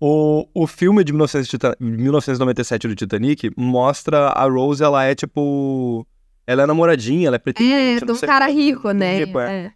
O, 0.00 0.48
o 0.54 0.66
filme 0.66 1.04
de 1.04 1.12
1900 1.12 1.48
Tita- 1.48 1.76
1997 1.78 2.88
do 2.88 2.94
Titanic 2.96 3.50
mostra 3.56 4.28
a 4.30 4.44
Rose, 4.48 4.82
ela 4.82 5.04
é 5.04 5.14
tipo. 5.14 6.06
Ela 6.46 6.64
é 6.64 6.66
namoradinha, 6.66 7.28
ela 7.28 7.36
é 7.36 7.38
pretendente. 7.38 8.02
É, 8.02 8.06
de 8.06 8.10
um 8.12 8.14
sei 8.16 8.26
cara 8.28 8.46
rico, 8.48 8.90
né? 8.90 9.18
Rico, 9.24 9.38
é. 9.38 9.66
É. 9.66 9.72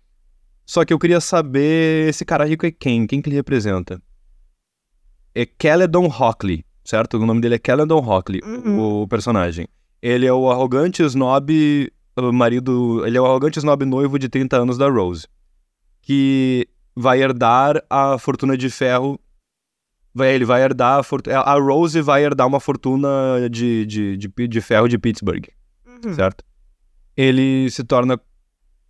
Só 0.64 0.84
que 0.84 0.92
eu 0.92 0.98
queria 0.98 1.20
saber 1.20 2.08
esse 2.08 2.24
cara 2.24 2.44
rico 2.44 2.66
é 2.66 2.72
quem? 2.72 3.06
Quem 3.06 3.22
que 3.22 3.28
ele 3.28 3.36
representa? 3.36 4.02
É 5.32 5.46
Caledon 5.46 6.06
Hockley, 6.06 6.64
certo? 6.84 7.18
O 7.18 7.26
nome 7.26 7.40
dele 7.40 7.54
é 7.54 7.58
Caledon 7.58 7.98
Hockley, 7.98 8.40
Uhum. 8.44 9.02
o 9.02 9.06
personagem. 9.08 9.68
Ele 10.02 10.26
é 10.26 10.32
o 10.32 10.50
arrogante 10.50 11.02
snob 11.04 11.92
marido... 12.32 13.06
Ele 13.06 13.16
é 13.16 13.20
o 13.20 13.26
arrogante 13.26 13.58
snob 13.58 13.84
noivo 13.84 14.18
de 14.18 14.28
30 14.28 14.56
anos 14.56 14.76
da 14.78 14.88
Rose. 14.88 15.26
Que 16.02 16.66
vai 16.96 17.22
herdar 17.22 17.82
a 17.90 18.18
fortuna 18.18 18.56
de 18.56 18.70
ferro... 18.70 19.20
Vai, 20.14 20.34
ele 20.34 20.46
vai 20.46 20.62
herdar 20.62 21.00
a 21.00 21.02
fortuna... 21.02 21.40
A 21.40 21.54
Rose 21.60 22.00
vai 22.00 22.24
herdar 22.24 22.46
uma 22.46 22.58
fortuna 22.58 23.08
de, 23.50 23.84
de, 23.84 24.16
de, 24.16 24.48
de 24.48 24.60
ferro 24.62 24.88
de 24.88 24.98
Pittsburgh 24.98 25.46
Uhum. 26.04 26.14
certo? 26.14 26.44
Ele 27.16 27.70
se 27.70 27.82
torna 27.82 28.20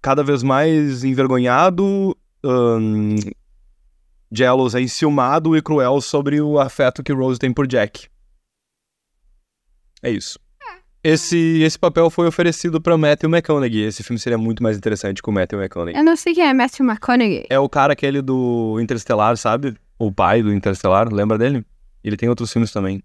cada 0.02 0.22
vez 0.22 0.42
mais 0.42 1.04
envergonhado, 1.04 2.16
ahn, 2.42 3.16
jealous, 4.30 4.74
é 4.74 4.80
enciumado 4.80 5.56
e 5.56 5.62
cruel 5.62 6.00
sobre 6.00 6.40
o 6.40 6.58
afeto 6.58 7.02
que 7.02 7.12
Rose 7.12 7.38
tem 7.38 7.52
por 7.52 7.66
Jack. 7.66 8.08
É 10.02 10.10
isso. 10.10 10.38
Esse, 11.08 11.62
esse 11.62 11.78
papel 11.78 12.10
foi 12.10 12.26
oferecido 12.26 12.80
para 12.80 12.98
Matthew 12.98 13.30
McConaughey. 13.30 13.84
Esse 13.84 14.02
filme 14.02 14.18
seria 14.18 14.36
muito 14.36 14.60
mais 14.60 14.76
interessante 14.76 15.22
com 15.22 15.30
o 15.30 15.34
Matthew 15.34 15.60
McConaughey. 15.60 15.96
Eu 15.96 16.02
não 16.02 16.16
sei 16.16 16.34
quem 16.34 16.44
é 16.44 16.52
Matthew 16.52 16.84
McConaughey. 16.84 17.46
É 17.48 17.60
o 17.60 17.68
cara 17.68 17.92
aquele 17.92 18.20
do 18.20 18.80
Interestelar, 18.80 19.36
sabe? 19.36 19.76
O 20.00 20.10
pai 20.10 20.42
do 20.42 20.52
Interestelar, 20.52 21.08
lembra 21.08 21.38
dele? 21.38 21.64
Ele 22.02 22.16
tem 22.16 22.28
outros 22.28 22.52
filmes 22.52 22.72
também. 22.72 23.04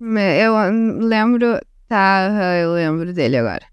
Eu 0.00 0.54
lembro. 1.00 1.58
Tá, 1.88 2.30
eu 2.62 2.74
lembro 2.74 3.12
dele 3.12 3.36
agora. 3.36 3.66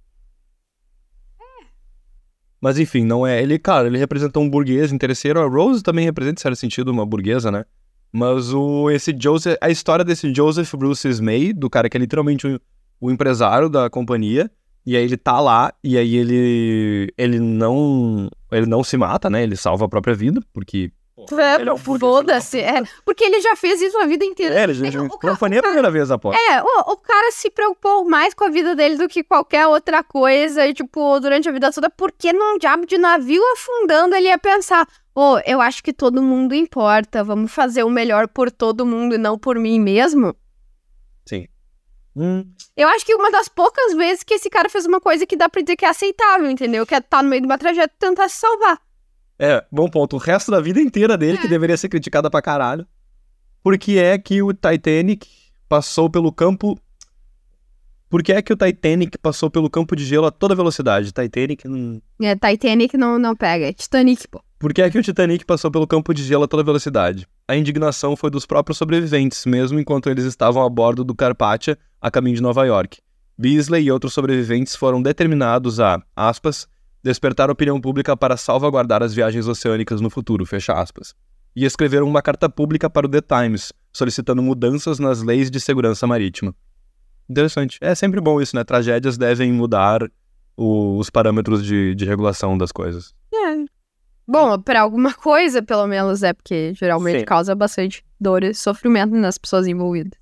Mas 2.59 2.79
enfim, 2.79 3.03
não 3.05 3.27
é. 3.27 3.39
Ele, 3.39 3.59
cara, 3.59 3.85
ele 3.85 3.99
representa 3.99 4.39
um 4.39 4.49
burguês 4.49 4.91
interesseiro. 4.91 5.39
A 5.39 5.47
Rose 5.47 5.83
também 5.83 6.05
representa, 6.05 6.39
em 6.39 6.41
certo 6.41 6.55
sentido, 6.55 6.89
uma 6.89 7.05
burguesa, 7.05 7.51
né? 7.51 7.65
Mas 8.11 8.53
o, 8.53 8.89
esse 8.89 9.15
Joseph. 9.17 9.57
A 9.61 9.69
história 9.69 10.03
desse 10.03 10.33
Joseph 10.33 10.73
Bruce 10.75 11.21
May, 11.21 11.53
do 11.53 11.69
cara 11.69 11.89
que 11.89 11.97
é 11.97 11.99
literalmente 11.99 12.47
o, 12.47 12.59
o 12.99 13.11
empresário 13.11 13.69
da 13.69 13.89
companhia. 13.89 14.49
E 14.85 14.95
aí 14.95 15.03
ele 15.03 15.17
tá 15.17 15.39
lá, 15.41 15.73
e 15.83 15.97
aí 15.97 16.15
ele. 16.15 17.13
Ele 17.17 17.39
não. 17.39 18.29
Ele 18.51 18.65
não 18.65 18.83
se 18.83 18.95
mata, 18.95 19.29
né? 19.29 19.43
Ele 19.43 19.57
salva 19.57 19.85
a 19.85 19.89
própria 19.89 20.15
vida, 20.15 20.41
porque 20.53 20.91
Ele 21.59 21.69
é 21.69 21.73
um. 21.73 21.77
Foda-se. 21.77 22.59
É, 22.59 22.81
porque 23.03 23.23
ele 23.23 23.41
já 23.41 23.55
fez 23.55 23.81
isso 23.81 23.97
a 23.97 24.05
vida 24.05 24.23
inteira. 24.23 24.59
É, 24.59 24.63
ele 24.63 24.73
já, 24.73 24.89
já, 24.89 25.01
O 25.01 25.19
não 25.23 25.35
foi 25.35 25.49
nem 25.49 25.59
a 25.59 25.63
primeira 25.63 25.89
vez, 25.89 26.11
aposto. 26.11 26.39
É, 26.39 26.61
o, 26.61 26.93
o 26.93 26.97
cara 26.97 27.31
se 27.31 27.49
preocupou 27.49 28.07
mais 28.07 28.33
com 28.33 28.43
a 28.45 28.49
vida 28.49 28.75
dele 28.75 28.97
do 28.97 29.07
que 29.07 29.23
qualquer 29.23 29.67
outra 29.67 30.03
coisa, 30.03 30.65
e, 30.67 30.73
tipo, 30.73 31.19
durante 31.19 31.49
a 31.49 31.51
vida 31.51 31.71
toda, 31.71 31.89
porque 31.89 32.31
num 32.31 32.57
diabo 32.57 32.85
de 32.85 32.97
navio 32.97 33.41
afundando 33.53 34.15
ele 34.15 34.27
ia 34.27 34.37
pensar, 34.37 34.87
ô, 35.19 35.39
eu 35.45 35.59
acho 35.59 35.83
que 35.83 35.91
todo 35.91 36.21
mundo 36.21 36.53
importa, 36.53 37.23
vamos 37.23 37.51
fazer 37.51 37.83
o 37.83 37.89
melhor 37.89 38.27
por 38.27 38.51
todo 38.51 38.85
mundo 38.85 39.15
e 39.15 39.17
não 39.17 39.37
por 39.37 39.57
mim 39.57 39.79
mesmo. 39.79 40.35
Sim. 41.25 41.47
Hum, 42.15 42.45
Eu 42.75 42.87
acho 42.89 43.05
que 43.05 43.15
uma 43.15 43.31
das 43.31 43.47
poucas 43.47 43.95
vezes 43.95 44.23
que 44.23 44.35
esse 44.35 44.49
cara 44.49 44.69
fez 44.69 44.85
uma 44.85 44.99
coisa 45.01 45.25
que 45.25 45.35
dá 45.35 45.49
pra 45.49 45.61
dizer 45.61 45.75
que 45.75 45.85
é 45.85 45.89
aceitável, 45.89 46.49
entendeu? 46.49 46.85
Que 46.85 46.93
é 46.95 46.99
estar 46.99 47.23
no 47.23 47.29
meio 47.29 47.41
de 47.41 47.47
uma 47.47 47.57
tragédia 47.57 47.91
e 47.95 47.99
tentar 47.99 48.29
se 48.29 48.37
salvar. 48.37 48.79
É, 49.39 49.63
bom 49.71 49.89
ponto. 49.89 50.15
O 50.15 50.19
resto 50.19 50.51
da 50.51 50.59
vida 50.59 50.79
inteira 50.81 51.17
dele, 51.17 51.37
que 51.37 51.47
deveria 51.47 51.77
ser 51.77 51.89
criticada 51.89 52.29
pra 52.29 52.41
caralho. 52.41 52.87
Porque 53.63 53.97
é 53.99 54.17
que 54.17 54.41
o 54.41 54.53
Titanic 54.53 55.27
passou 55.67 56.09
pelo 56.09 56.31
campo. 56.31 56.79
Por 58.09 58.23
que 58.23 58.33
é 58.33 58.41
que 58.41 58.53
o 58.53 58.57
Titanic 58.57 59.17
passou 59.17 59.49
pelo 59.51 59.69
campo 59.69 59.95
de 59.95 60.05
gelo 60.05 60.25
a 60.25 60.31
toda 60.31 60.55
velocidade? 60.55 61.11
Titanic. 61.11 61.67
Hum... 61.67 62.01
É, 62.21 62.35
Titanic 62.35 62.97
não, 62.97 63.19
não 63.19 63.35
pega, 63.35 63.67
é 63.67 63.73
Titanic, 63.73 64.27
pô. 64.27 64.41
Por 64.59 64.73
que 64.73 64.81
é 64.81 64.89
que 64.89 64.97
o 64.97 65.03
Titanic 65.03 65.45
passou 65.45 65.69
pelo 65.69 65.85
campo 65.85 66.13
de 66.13 66.23
gelo 66.23 66.43
a 66.43 66.47
toda 66.47 66.63
velocidade? 66.63 67.27
A 67.47 67.55
indignação 67.55 68.15
foi 68.15 68.31
dos 68.31 68.43
próprios 68.45 68.77
sobreviventes, 68.79 69.45
mesmo 69.45 69.79
enquanto 69.79 70.09
eles 70.09 70.25
estavam 70.25 70.63
a 70.63 70.69
bordo 70.69 71.03
do 71.03 71.13
Carpathia 71.13 71.77
a 72.01 72.09
caminho 72.09 72.37
de 72.37 72.41
Nova 72.41 72.65
York. 72.65 72.97
Beasley 73.37 73.83
e 73.85 73.91
outros 73.91 74.13
sobreviventes 74.13 74.75
foram 74.75 74.99
determinados 74.99 75.79
a, 75.79 76.01
aspas, 76.15 76.67
despertar 77.03 77.49
a 77.49 77.53
opinião 77.53 77.79
pública 77.79 78.17
para 78.17 78.35
salvaguardar 78.35 79.03
as 79.03 79.13
viagens 79.13 79.47
oceânicas 79.47 80.01
no 80.01 80.09
futuro, 80.09 80.43
fecha 80.43 80.73
aspas. 80.73 81.13
E 81.55 81.63
escreveram 81.63 82.07
uma 82.07 82.23
carta 82.23 82.49
pública 82.49 82.89
para 82.89 83.05
o 83.05 83.09
The 83.09 83.21
Times, 83.21 83.71
solicitando 83.93 84.41
mudanças 84.41 84.97
nas 84.97 85.21
leis 85.21 85.51
de 85.51 85.59
segurança 85.59 86.07
marítima. 86.07 86.55
Interessante. 87.29 87.77
É 87.79 87.93
sempre 87.93 88.19
bom 88.19 88.41
isso, 88.41 88.55
né? 88.55 88.63
Tragédias 88.63 89.19
devem 89.19 89.51
mudar 89.53 90.01
o- 90.55 90.97
os 90.97 91.11
parâmetros 91.11 91.63
de, 91.63 91.93
de 91.93 92.05
regulação 92.05 92.57
das 92.57 92.71
coisas. 92.71 93.13
Bom, 94.27 94.59
pra 94.59 94.81
alguma 94.81 95.13
coisa, 95.13 95.63
pelo 95.63 95.87
menos, 95.87 96.21
é 96.21 96.33
porque 96.33 96.73
geralmente 96.75 97.19
Sim. 97.19 97.25
causa 97.25 97.55
bastante 97.55 98.03
dor 98.19 98.43
e 98.43 98.53
sofrimento 98.53 99.15
nas 99.15 99.37
pessoas 99.37 99.67
envolvidas. 99.67 100.19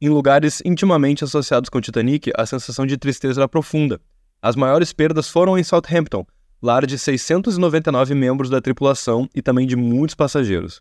Em 0.00 0.08
lugares 0.08 0.62
intimamente 0.64 1.24
associados 1.24 1.68
com 1.68 1.78
o 1.78 1.80
Titanic, 1.80 2.30
a 2.36 2.46
sensação 2.46 2.86
de 2.86 2.96
tristeza 2.96 3.40
era 3.40 3.48
profunda. 3.48 4.00
As 4.40 4.54
maiores 4.54 4.92
perdas 4.92 5.28
foram 5.28 5.58
em 5.58 5.64
Southampton, 5.64 6.24
lar 6.62 6.86
de 6.86 6.96
699 6.96 8.14
membros 8.14 8.48
da 8.48 8.60
tripulação 8.60 9.28
e 9.34 9.42
também 9.42 9.66
de 9.66 9.74
muitos 9.74 10.14
passageiros. 10.14 10.80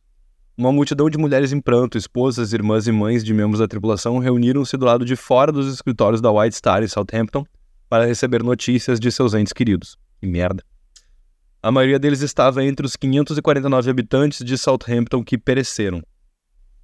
Uma 0.56 0.72
multidão 0.72 1.10
de 1.10 1.18
mulheres 1.18 1.52
em 1.52 1.60
pranto, 1.60 1.98
esposas, 1.98 2.54
irmãs 2.54 2.86
e 2.86 2.92
mães 2.92 3.24
de 3.24 3.34
membros 3.34 3.60
da 3.60 3.68
tripulação 3.68 4.20
reuniram-se 4.20 4.78
do 4.78 4.86
lado 4.86 5.04
de 5.04 5.16
fora 5.16 5.52
dos 5.52 5.74
escritórios 5.74 6.22
da 6.22 6.32
White 6.32 6.56
Star 6.56 6.84
em 6.84 6.88
Southampton 6.88 7.46
para 7.90 8.06
receber 8.06 8.44
notícias 8.44 9.00
de 9.00 9.12
seus 9.12 9.34
entes 9.34 9.54
queridos. 9.54 9.98
Que 10.20 10.28
merda. 10.28 10.64
A 11.62 11.72
maioria 11.72 12.00
deles 12.00 12.22
estava 12.22 12.64
entre 12.64 12.86
os 12.86 12.96
549 12.96 13.90
habitantes 13.90 14.46
de 14.46 14.58
Southampton 14.58 15.22
que 15.22 15.38
pereceram. 15.38 16.02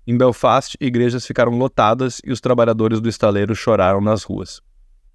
Em 0.05 0.17
Belfast, 0.17 0.75
igrejas 0.81 1.25
ficaram 1.25 1.57
lotadas 1.57 2.21
e 2.25 2.31
os 2.31 2.41
trabalhadores 2.41 2.99
do 2.99 3.07
estaleiro 3.07 3.55
choraram 3.55 4.01
nas 4.01 4.23
ruas. 4.23 4.61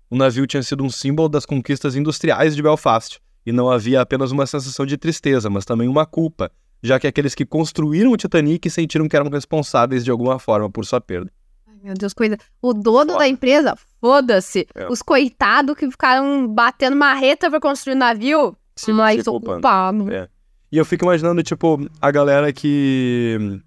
O 0.09 0.17
navio 0.17 0.47
tinha 0.47 0.63
sido 0.63 0.83
um 0.83 0.89
símbolo 0.89 1.29
das 1.29 1.45
conquistas 1.45 1.95
industriais 1.95 2.57
de 2.57 2.63
Belfast, 2.63 3.21
e 3.45 3.53
não 3.53 3.71
havia 3.71 4.01
apenas 4.01 4.33
uma 4.33 4.47
sensação 4.47 4.87
de 4.87 4.97
tristeza, 4.97 5.51
mas 5.51 5.67
também 5.67 5.89
uma 5.89 6.07
culpa, 6.07 6.51
já 6.83 6.99
que 6.99 7.07
aqueles 7.07 7.35
que 7.35 7.45
construíram 7.45 8.13
o 8.13 8.17
Titanic 8.17 8.69
sentiram 8.71 9.09
que 9.09 9.15
eram 9.15 9.29
responsáveis 9.29 10.05
de 10.05 10.11
alguma 10.11 10.39
forma 10.39 10.71
por 10.71 10.87
sua 10.87 11.01
perda. 11.03 11.31
Ai, 11.67 11.77
meu 11.83 11.95
Deus, 11.95 12.15
coisa. 12.15 12.39
O 12.63 12.73
dono 12.73 13.19
da 13.19 13.29
empresa, 13.29 13.77
foda-se. 14.01 14.67
É. 14.75 14.89
Os 14.89 15.03
coitados 15.03 15.77
que 15.77 15.91
ficaram 15.91 16.49
batendo 16.49 16.97
marreta 16.97 17.51
pra 17.51 17.61
construir 17.61 17.95
o 17.95 17.99
navio, 17.99 18.57
Se- 18.85 18.93
mas 18.93 19.23
se 19.23 19.31
ocupado. 19.31 20.13
É. 20.13 20.29
E 20.73 20.77
eu 20.79 20.85
fico 20.85 21.05
imaginando, 21.05 21.43
tipo, 21.43 21.79
a 22.01 22.11
galera 22.11 22.53
que. 22.53 23.61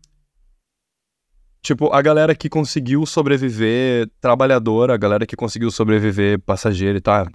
Tipo, 1.61 1.93
a 1.93 2.01
galera 2.01 2.35
que 2.35 2.49
conseguiu 2.49 3.05
sobreviver 3.05 4.09
trabalhadora, 4.19 4.93
a 4.93 4.97
galera 4.97 5.25
que 5.25 5.35
conseguiu 5.35 5.71
sobreviver 5.71 6.39
passageiro 6.41 6.97
e 6.97 7.01
tal. 7.01 7.27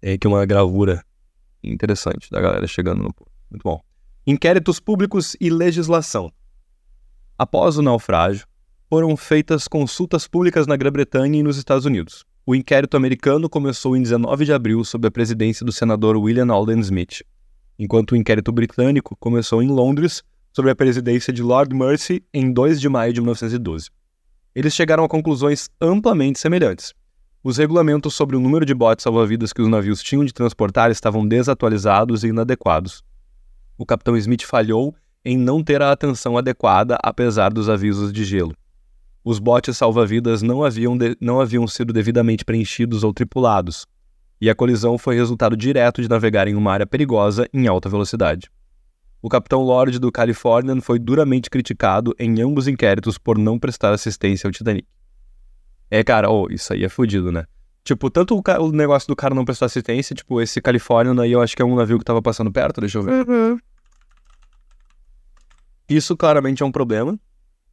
É 0.00 0.12
aqui 0.12 0.26
uma 0.26 0.44
gravura 0.46 1.04
interessante 1.62 2.30
da 2.30 2.40
galera 2.40 2.66
chegando 2.66 3.02
no. 3.02 3.14
Muito 3.50 3.62
bom. 3.62 3.80
Inquéritos 4.26 4.80
públicos 4.80 5.36
e 5.40 5.50
legislação. 5.50 6.32
Após 7.38 7.76
o 7.76 7.82
naufrágio, 7.82 8.46
foram 8.88 9.16
feitas 9.16 9.68
consultas 9.68 10.26
públicas 10.26 10.66
na 10.66 10.76
Grã-Bretanha 10.76 11.38
e 11.38 11.42
nos 11.42 11.56
Estados 11.58 11.84
Unidos. 11.84 12.24
O 12.48 12.54
inquérito 12.54 12.96
americano 12.96 13.50
começou 13.50 13.96
em 13.96 14.02
19 14.02 14.44
de 14.44 14.52
abril 14.52 14.84
sob 14.84 15.08
a 15.08 15.10
presidência 15.10 15.66
do 15.66 15.72
senador 15.72 16.16
William 16.16 16.46
Alden 16.52 16.78
Smith, 16.78 17.24
enquanto 17.76 18.12
o 18.12 18.16
inquérito 18.16 18.52
britânico 18.52 19.16
começou 19.16 19.60
em 19.64 19.66
Londres 19.66 20.22
sob 20.52 20.70
a 20.70 20.76
presidência 20.76 21.32
de 21.32 21.42
Lord 21.42 21.74
Mercy 21.74 22.22
em 22.32 22.52
2 22.52 22.80
de 22.80 22.88
maio 22.88 23.12
de 23.12 23.20
1912. 23.20 23.90
Eles 24.54 24.74
chegaram 24.74 25.02
a 25.02 25.08
conclusões 25.08 25.68
amplamente 25.80 26.38
semelhantes. 26.38 26.94
Os 27.42 27.56
regulamentos 27.56 28.14
sobre 28.14 28.36
o 28.36 28.40
número 28.40 28.64
de 28.64 28.74
botes 28.74 29.02
salva-vidas 29.02 29.52
que 29.52 29.60
os 29.60 29.68
navios 29.68 30.00
tinham 30.00 30.24
de 30.24 30.32
transportar 30.32 30.88
estavam 30.92 31.26
desatualizados 31.26 32.22
e 32.22 32.28
inadequados. 32.28 33.02
O 33.76 33.84
capitão 33.84 34.16
Smith 34.16 34.44
falhou 34.44 34.94
em 35.24 35.36
não 35.36 35.64
ter 35.64 35.82
a 35.82 35.90
atenção 35.90 36.38
adequada 36.38 36.96
apesar 37.02 37.52
dos 37.52 37.68
avisos 37.68 38.12
de 38.12 38.24
gelo. 38.24 38.54
Os 39.28 39.40
botes 39.40 39.76
salva-vidas 39.76 40.40
não 40.40 40.62
haviam, 40.62 40.96
de- 40.96 41.16
não 41.20 41.40
haviam 41.40 41.66
sido 41.66 41.92
devidamente 41.92 42.44
preenchidos 42.44 43.02
ou 43.02 43.12
tripulados, 43.12 43.84
e 44.40 44.48
a 44.48 44.54
colisão 44.54 44.96
foi 44.96 45.16
resultado 45.16 45.56
direto 45.56 46.00
de 46.00 46.08
navegar 46.08 46.46
em 46.46 46.54
uma 46.54 46.72
área 46.72 46.86
perigosa 46.86 47.48
em 47.52 47.66
alta 47.66 47.88
velocidade. 47.88 48.48
O 49.20 49.28
capitão 49.28 49.62
Lord 49.62 49.98
do 49.98 50.12
Californian 50.12 50.80
foi 50.80 51.00
duramente 51.00 51.50
criticado 51.50 52.14
em 52.20 52.40
ambos 52.40 52.68
inquéritos 52.68 53.18
por 53.18 53.36
não 53.36 53.58
prestar 53.58 53.92
assistência 53.92 54.46
ao 54.46 54.52
Titanic. 54.52 54.86
É, 55.90 56.04
cara, 56.04 56.30
oh, 56.30 56.46
isso 56.48 56.72
aí 56.72 56.84
é 56.84 56.88
fodido, 56.88 57.32
né? 57.32 57.46
Tipo, 57.82 58.08
tanto 58.08 58.36
o, 58.36 58.62
o 58.62 58.70
negócio 58.70 59.08
do 59.08 59.16
cara 59.16 59.34
não 59.34 59.44
prestar 59.44 59.66
assistência, 59.66 60.14
tipo, 60.14 60.40
esse 60.40 60.60
Californian 60.60 61.20
aí 61.20 61.32
eu 61.32 61.42
acho 61.42 61.56
que 61.56 61.62
é 61.62 61.64
um 61.64 61.74
navio 61.74 61.98
que 61.98 62.04
tava 62.04 62.22
passando 62.22 62.52
perto, 62.52 62.80
deixa 62.80 62.98
eu 62.98 63.02
ver. 63.02 63.28
Uhum. 63.28 63.58
Isso 65.88 66.16
claramente 66.16 66.62
é 66.62 66.66
um 66.66 66.70
problema. 66.70 67.18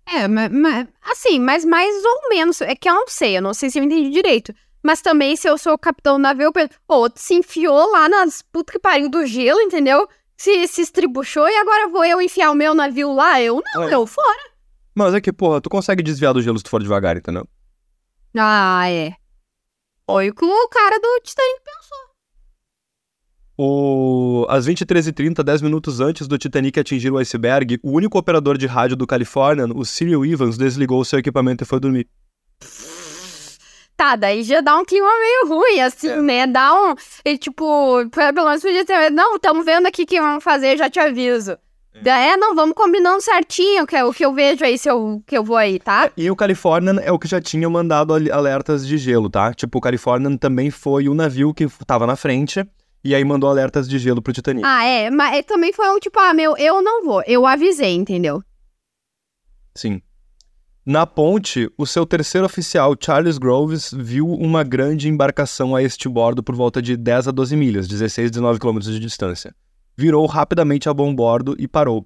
É, 0.06 0.28
mas, 0.28 0.88
assim, 1.02 1.40
mas 1.40 1.64
mais 1.66 2.04
ou 2.04 2.30
menos. 2.30 2.62
É 2.62 2.76
que 2.76 2.90
eu 2.90 2.94
não 2.94 3.08
sei, 3.08 3.38
eu 3.38 3.42
não 3.42 3.54
sei 3.54 3.70
se 3.70 3.80
eu 3.80 3.84
entendi 3.84 4.10
direito. 4.10 4.54
Mas 4.84 5.02
também, 5.02 5.36
se 5.36 5.48
eu 5.48 5.58
sou 5.58 5.74
o 5.74 5.78
capitão 5.78 6.16
do 6.18 6.22
navio, 6.22 6.44
eu 6.46 6.52
penso, 6.52 6.72
pô, 6.86 7.10
se 7.16 7.34
enfiou 7.36 7.90
lá 7.92 8.10
nas 8.10 8.42
puta 8.42 8.74
que 8.74 8.80
pariu 8.80 9.10
do 9.10 9.26
gelo, 9.26 9.62
entendeu? 9.62 10.08
Se, 10.36 10.68
se 10.68 10.82
estribuchou 10.82 11.48
e 11.48 11.56
agora 11.56 11.88
vou 11.88 12.04
eu 12.04 12.22
enfiar 12.22 12.52
o 12.52 12.56
meu 12.56 12.74
navio 12.74 13.14
lá? 13.14 13.42
Eu 13.42 13.62
não, 13.74 13.84
É. 13.88 13.94
eu 13.94 14.06
fora. 14.06 14.52
Mas 14.94 15.14
é 15.14 15.22
que, 15.22 15.32
porra, 15.32 15.62
tu 15.62 15.70
consegue 15.70 16.04
desviar 16.04 16.34
do 16.34 16.42
gelo 16.42 16.58
se 16.58 16.64
tu 16.66 16.70
for 16.70 16.82
devagar, 16.84 17.16
entendeu? 17.16 17.48
Ah, 18.38 18.90
é. 18.90 19.14
Foi 20.06 20.30
o 20.30 20.36
que 20.36 20.44
o 20.44 20.68
cara 20.68 21.00
do 21.00 21.20
Titanic 21.24 21.62
pensou. 21.64 22.13
O... 23.58 24.46
Às 24.50 24.68
23h30, 24.68 25.44
10 25.44 25.62
minutos 25.62 26.00
antes 26.00 26.28
do 26.28 26.38
Titanic 26.38 26.80
atingir 26.80 27.12
o 27.12 27.18
iceberg, 27.18 27.80
o 27.84 27.92
único 27.92 28.18
operador 28.18 28.58
de 28.58 28.66
rádio 28.66 28.96
do 28.96 29.06
Californian, 29.06 29.70
o 29.76 29.86
Cyril 29.86 30.26
Evans, 30.26 30.58
desligou 30.58 31.04
seu 31.06 31.20
equipamento 31.20 31.64
e 31.64 31.68
foi 31.68 31.80
dormir. 31.80 32.08
Tá, 33.96 34.16
daí 34.16 34.44
já 34.44 34.60
dá 34.60 34.76
um 34.78 34.84
clima 34.84 35.08
meio 35.20 35.48
ruim, 35.56 35.80
assim, 35.82 36.10
É. 36.10 36.22
né? 36.22 36.48
Dá 36.48 36.74
um. 36.74 36.96
E, 37.24 37.38
tipo, 37.38 38.04
pelo 38.10 38.48
menos 38.48 38.62
podia 38.62 38.84
ter. 38.84 39.12
Não, 39.12 39.36
estamos 39.36 39.64
vendo 39.64 39.86
aqui 39.86 40.02
o 40.04 40.06
que 40.06 40.20
vamos 40.20 40.44
fazer, 40.44 40.78
já 40.78 40.90
te 40.90 41.00
aviso. 41.00 41.56
É. 42.04 42.10
é, 42.32 42.38
não, 42.38 42.56
vamos 42.56 42.74
combinando 42.74 43.22
certinho 43.22 43.86
que 43.86 43.96
é 43.96 44.04
o 44.04 44.12
que 44.12 44.26
eu 44.26 44.34
vejo 44.34 44.66
aí 44.66 44.80
se 44.80 44.90
eu, 44.90 45.22
que 45.28 45.38
eu 45.38 45.44
vou 45.44 45.56
aí, 45.56 45.78
tá? 45.78 46.10
E 46.18 46.30
o 46.30 46.36
Californian 46.36 47.00
é 47.00 47.12
o 47.12 47.20
que 47.20 47.28
já 47.28 47.40
tinha 47.40 47.70
mandado 47.70 48.16
alertas 48.16 48.86
de 48.86 48.98
gelo, 48.98 49.30
tá? 49.30 49.54
Tipo, 49.54 49.78
o 49.78 49.82
Californian 49.82 50.36
também 50.38 50.72
foi 50.72 51.08
o 51.08 51.14
navio 51.14 51.54
que 51.54 51.68
tava 51.86 52.08
na 52.08 52.16
frente 52.16 52.68
e 53.04 53.14
aí 53.14 53.24
mandou 53.26 53.50
alertas 53.50 53.88
de 53.88 54.00
gelo 54.00 54.22
pro 54.22 54.32
Titanic. 54.32 54.66
Ah, 54.66 54.86
é, 54.86 55.10
mas 55.10 55.38
é, 55.38 55.44
também 55.44 55.74
foi 55.74 55.90
um 55.90 56.00
tipo, 56.00 56.20
ah, 56.20 56.34
meu, 56.34 56.56
eu 56.58 56.82
não 56.82 57.04
vou. 57.04 57.22
Eu 57.28 57.46
avisei, 57.46 57.94
entendeu? 57.94 58.42
Sim. 59.76 60.02
Na 60.86 61.06
ponte, 61.06 61.72
o 61.78 61.86
seu 61.86 62.06
terceiro 62.06 62.46
oficial, 62.46 62.96
Charles 63.00 63.38
Groves, 63.38 63.94
viu 63.94 64.28
uma 64.28 64.64
grande 64.64 65.08
embarcação 65.08 65.76
a 65.76 65.82
este 65.82 66.10
bordo 66.10 66.44
por 66.44 66.56
volta 66.56 66.82
de 66.82 66.98
10 66.98 67.30
a 67.30 67.32
12 67.32 67.56
milhas, 67.56 67.88
16 67.88 68.28
a 68.28 68.32
19 68.32 68.60
quilômetros 68.60 68.94
de 68.94 69.00
distância. 69.00 69.56
Virou 69.96 70.26
rapidamente 70.26 70.90
a 70.90 70.94
bom 70.94 71.14
bordo 71.16 71.56
e 71.58 71.68
parou. 71.68 72.06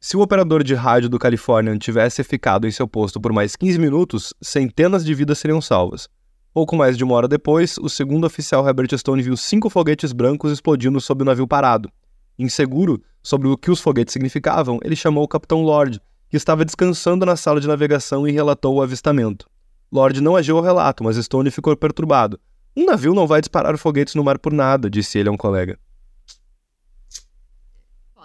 Se 0.00 0.16
o 0.16 0.20
operador 0.20 0.62
de 0.62 0.74
rádio 0.74 1.08
do 1.08 1.18
Californian 1.18 1.78
tivesse 1.78 2.22
ficado 2.22 2.66
em 2.66 2.70
seu 2.70 2.86
posto 2.86 3.20
por 3.20 3.32
mais 3.32 3.56
15 3.56 3.78
minutos, 3.78 4.34
centenas 4.42 5.04
de 5.04 5.14
vidas 5.14 5.38
seriam 5.38 5.60
salvas. 5.60 6.08
Pouco 6.56 6.74
mais 6.74 6.96
de 6.96 7.04
uma 7.04 7.14
hora 7.14 7.28
depois, 7.28 7.76
o 7.76 7.86
segundo 7.86 8.26
oficial 8.26 8.66
Herbert 8.66 8.88
Stone 8.96 9.22
viu 9.22 9.36
cinco 9.36 9.68
foguetes 9.68 10.10
brancos 10.10 10.50
explodindo 10.50 10.98
sob 11.02 11.20
o 11.20 11.24
navio 11.26 11.46
parado. 11.46 11.92
Inseguro 12.38 13.02
sobre 13.22 13.46
o 13.46 13.58
que 13.58 13.70
os 13.70 13.78
foguetes 13.78 14.14
significavam, 14.14 14.80
ele 14.82 14.96
chamou 14.96 15.22
o 15.22 15.28
capitão 15.28 15.60
Lord, 15.60 16.00
que 16.30 16.36
estava 16.38 16.64
descansando 16.64 17.26
na 17.26 17.36
sala 17.36 17.60
de 17.60 17.68
navegação 17.68 18.26
e 18.26 18.32
relatou 18.32 18.74
o 18.74 18.80
avistamento. 18.80 19.46
Lord 19.92 20.18
não 20.22 20.34
agiu 20.34 20.56
ao 20.56 20.62
relato, 20.62 21.04
mas 21.04 21.18
Stone 21.18 21.50
ficou 21.50 21.76
perturbado. 21.76 22.40
Um 22.74 22.86
navio 22.86 23.12
não 23.12 23.26
vai 23.26 23.42
disparar 23.42 23.76
foguetes 23.76 24.14
no 24.14 24.24
mar 24.24 24.38
por 24.38 24.54
nada, 24.54 24.88
disse 24.88 25.18
ele 25.18 25.28
a 25.28 25.32
um 25.32 25.36
colega. 25.36 25.78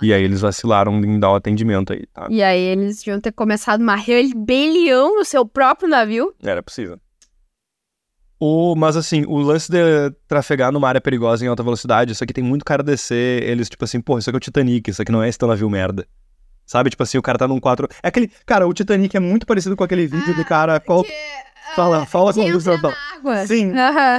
E 0.02 0.14
aí 0.14 0.24
eles 0.24 0.40
vacilaram 0.40 0.98
em 1.04 1.20
dar 1.20 1.34
o 1.34 1.36
atendimento 1.36 1.92
aí, 1.92 2.06
tá? 2.14 2.28
E 2.30 2.42
aí 2.42 2.62
eles 2.62 3.00
deviam 3.00 3.20
ter 3.20 3.34
começado 3.34 3.82
uma 3.82 3.98
rebelião 3.98 5.18
no 5.18 5.26
seu 5.26 5.46
próprio 5.46 5.90
navio. 5.90 6.34
Era 6.42 6.64
possível. 6.64 6.98
O, 8.44 8.76
mas 8.76 8.98
assim, 8.98 9.24
o 9.28 9.38
lance 9.38 9.72
de 9.72 9.78
trafegar 10.28 10.72
numa 10.72 10.88
área 10.88 11.00
perigosa 11.00 11.46
em 11.46 11.48
alta 11.48 11.62
velocidade, 11.62 12.12
isso 12.12 12.24
aqui 12.24 12.34
tem 12.34 12.44
muito 12.44 12.66
cara 12.66 12.82
descer, 12.82 13.44
eles, 13.44 13.70
tipo 13.70 13.86
assim, 13.86 14.02
pô, 14.02 14.18
isso 14.18 14.32
aqui 14.32 14.36
é 14.36 14.40
o 14.40 14.40
Titanic, 14.40 14.90
isso 14.90 15.00
aqui 15.00 15.12
não 15.12 15.22
é 15.22 15.30
esse 15.30 15.38
navio 15.46 15.70
merda. 15.70 16.08
Sabe, 16.66 16.90
tipo 16.90 17.04
assim, 17.04 17.20
o 17.20 17.22
cara 17.22 17.38
tá 17.38 17.48
num 17.48 17.60
4. 17.60 17.88
É 18.02 18.08
aquele. 18.08 18.32
Cara, 18.44 18.68
o 18.68 18.74
Titanic 18.74 19.16
é 19.16 19.20
muito 19.20 19.46
parecido 19.46 19.78
com 19.78 19.84
aquele 19.84 20.08
vídeo 20.08 20.34
de 20.34 20.44
cara. 20.44 20.80
Qual... 20.80 21.06
Fala, 21.76 22.06
fala 22.08 22.34
com 22.34 22.42
a 22.42 22.46
luz. 22.46 22.64
Sim. 23.48 23.74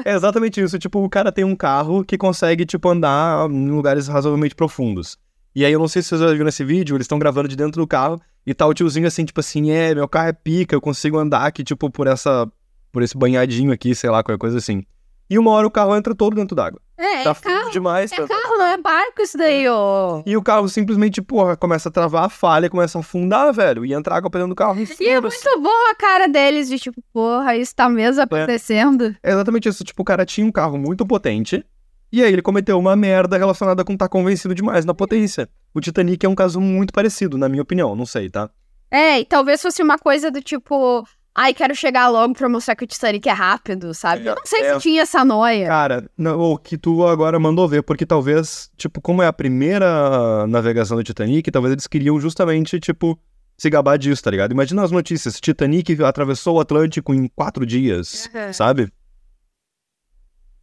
É 0.04 0.14
exatamente 0.14 0.61
isso. 0.61 0.78
Tipo, 0.78 1.02
o 1.02 1.08
cara 1.08 1.32
tem 1.32 1.44
um 1.44 1.56
carro 1.56 2.04
que 2.04 2.16
consegue, 2.16 2.64
tipo, 2.64 2.88
andar 2.88 3.50
em 3.50 3.70
lugares 3.70 4.06
razoavelmente 4.06 4.54
profundos. 4.54 5.18
E 5.54 5.64
aí, 5.64 5.72
eu 5.72 5.80
não 5.80 5.88
sei 5.88 6.00
se 6.00 6.11
vocês 6.11 6.20
já 6.20 6.30
viram 6.30 6.48
esse 6.48 6.64
vídeo, 6.64 6.94
eles 6.96 7.06
estão 7.06 7.18
gravando 7.18 7.48
de 7.48 7.56
dentro 7.56 7.80
do 7.80 7.87
carro 7.87 8.20
e 8.46 8.54
tá 8.54 8.66
o 8.66 8.74
tiozinho 8.74 9.06
assim, 9.06 9.24
tipo 9.24 9.40
assim, 9.40 9.70
é, 9.70 9.94
meu 9.94 10.06
carro 10.06 10.28
é 10.28 10.32
pica, 10.32 10.76
eu 10.76 10.80
consigo 10.80 11.18
andar 11.18 11.46
aqui, 11.46 11.64
tipo, 11.64 11.90
por 11.90 12.06
essa. 12.06 12.46
Por 12.92 13.02
esse 13.02 13.16
banhadinho 13.16 13.72
aqui, 13.72 13.94
sei 13.94 14.11
lá, 14.11 14.22
qualquer 14.22 14.38
coisa 14.38 14.59
assim. 14.59 14.85
E 15.31 15.38
uma 15.38 15.50
hora 15.52 15.66
o 15.66 15.70
carro 15.70 15.96
entra 15.96 16.14
todo 16.14 16.37
dentro 16.37 16.55
d'água. 16.55 16.78
É, 16.98 17.22
Tá 17.24 17.31
é 17.31 17.35
carro. 17.35 17.70
demais. 17.70 18.12
É 18.12 18.16
tá- 18.16 18.28
carro, 18.28 18.59
não 18.59 18.66
é 18.66 18.76
barco 18.76 19.22
isso 19.22 19.38
daí, 19.38 19.66
ô. 19.66 20.22
E 20.26 20.37
o 20.37 20.42
carro 20.42 20.68
simplesmente, 20.68 21.22
porra, 21.22 21.57
começa 21.57 21.88
a 21.88 21.92
travar 21.92 22.24
a 22.24 22.28
falha, 22.28 22.68
começa 22.68 22.98
a 22.98 23.00
afundar, 23.00 23.50
velho, 23.52 23.85
e 23.87 23.94
entrar 23.94 24.16
água 24.16 24.28
pra 24.31 24.40
dentro 24.40 24.50
do 24.55 24.57
carro. 24.57 24.78
E 24.78 25.09
é 25.09 25.20
muito 25.20 25.61
boa 25.61 25.90
a 25.90 25.94
cara 25.94 26.28
deles 26.28 26.68
de 26.68 26.78
tipo, 26.78 27.02
porra, 27.12 27.57
isso 27.57 27.74
tá 27.74 27.88
mesmo 27.88 28.20
acontecendo. 28.22 29.16
É 29.22 29.31
exatamente 29.33 29.68
isso. 29.68 29.83
Tipo, 29.85 30.02
o 30.02 30.05
cara 30.05 30.26
tinha 30.26 30.46
um 30.46 30.52
carro 30.52 30.76
muito 30.76 31.07
potente. 31.07 31.64
E 32.12 32.22
aí 32.22 32.31
ele 32.31 32.42
cometeu 32.42 32.78
uma 32.78 32.94
merda 32.94 33.38
relacionada 33.38 33.83
com 33.87 33.94
estar 33.94 34.09
convencido 34.11 34.55
demais 34.55 34.85
na 34.85 34.92
potência. 34.92 35.48
O 35.72 35.81
Titanic 35.81 36.26
é 36.26 36.28
um 36.28 36.35
caso 36.35 36.61
muito 36.61 36.92
parecido, 36.92 37.38
na 37.38 37.48
minha 37.48 37.62
opinião. 37.62 37.96
Não 37.96 38.05
sei, 38.05 38.28
tá? 38.28 38.50
É, 38.90 39.20
e 39.20 39.24
talvez 39.24 39.62
fosse 39.62 39.83
uma 39.83 39.96
coisa 39.98 40.31
do 40.31 40.42
tipo, 40.42 41.07
ai, 41.34 41.54
quero 41.54 41.74
chegar 41.74 42.08
logo 42.08 42.34
pra 42.34 42.48
mostrar 42.48 42.76
que 42.76 42.84
o 42.84 42.86
Titanic 42.86 43.28
é 43.28 43.32
rápido, 43.32 43.94
sabe? 43.94 44.26
Eu 44.26 44.34
não 44.34 44.44
sei 44.44 44.62
é. 44.62 44.74
se 44.74 44.80
tinha 44.80 45.02
essa 45.02 45.24
noia. 45.24 45.66
Cara, 45.66 46.10
o 46.36 46.58
que 46.58 46.76
tu 46.76 47.06
agora 47.06 47.38
mandou 47.38 47.66
ver, 47.68 47.82
porque 47.82 48.04
talvez, 48.04 48.70
tipo, 48.76 49.00
como 49.00 49.22
é 49.22 49.26
a 49.26 49.32
primeira 49.32 50.46
navegação 50.46 50.96
do 50.96 51.04
Titanic, 51.04 51.50
talvez 51.50 51.72
eles 51.72 51.86
queriam 51.86 52.20
justamente, 52.20 52.78
tipo, 52.78 53.18
se 53.56 53.70
gabar 53.70 53.96
disso, 53.96 54.22
tá 54.22 54.30
ligado? 54.30 54.52
Imagina 54.52 54.82
as 54.82 54.90
notícias. 54.90 55.40
Titanic 55.40 56.02
atravessou 56.02 56.56
o 56.56 56.60
Atlântico 56.60 57.14
em 57.14 57.28
quatro 57.28 57.64
dias, 57.64 58.28
Uhum. 58.34 58.52
sabe? 58.52 58.92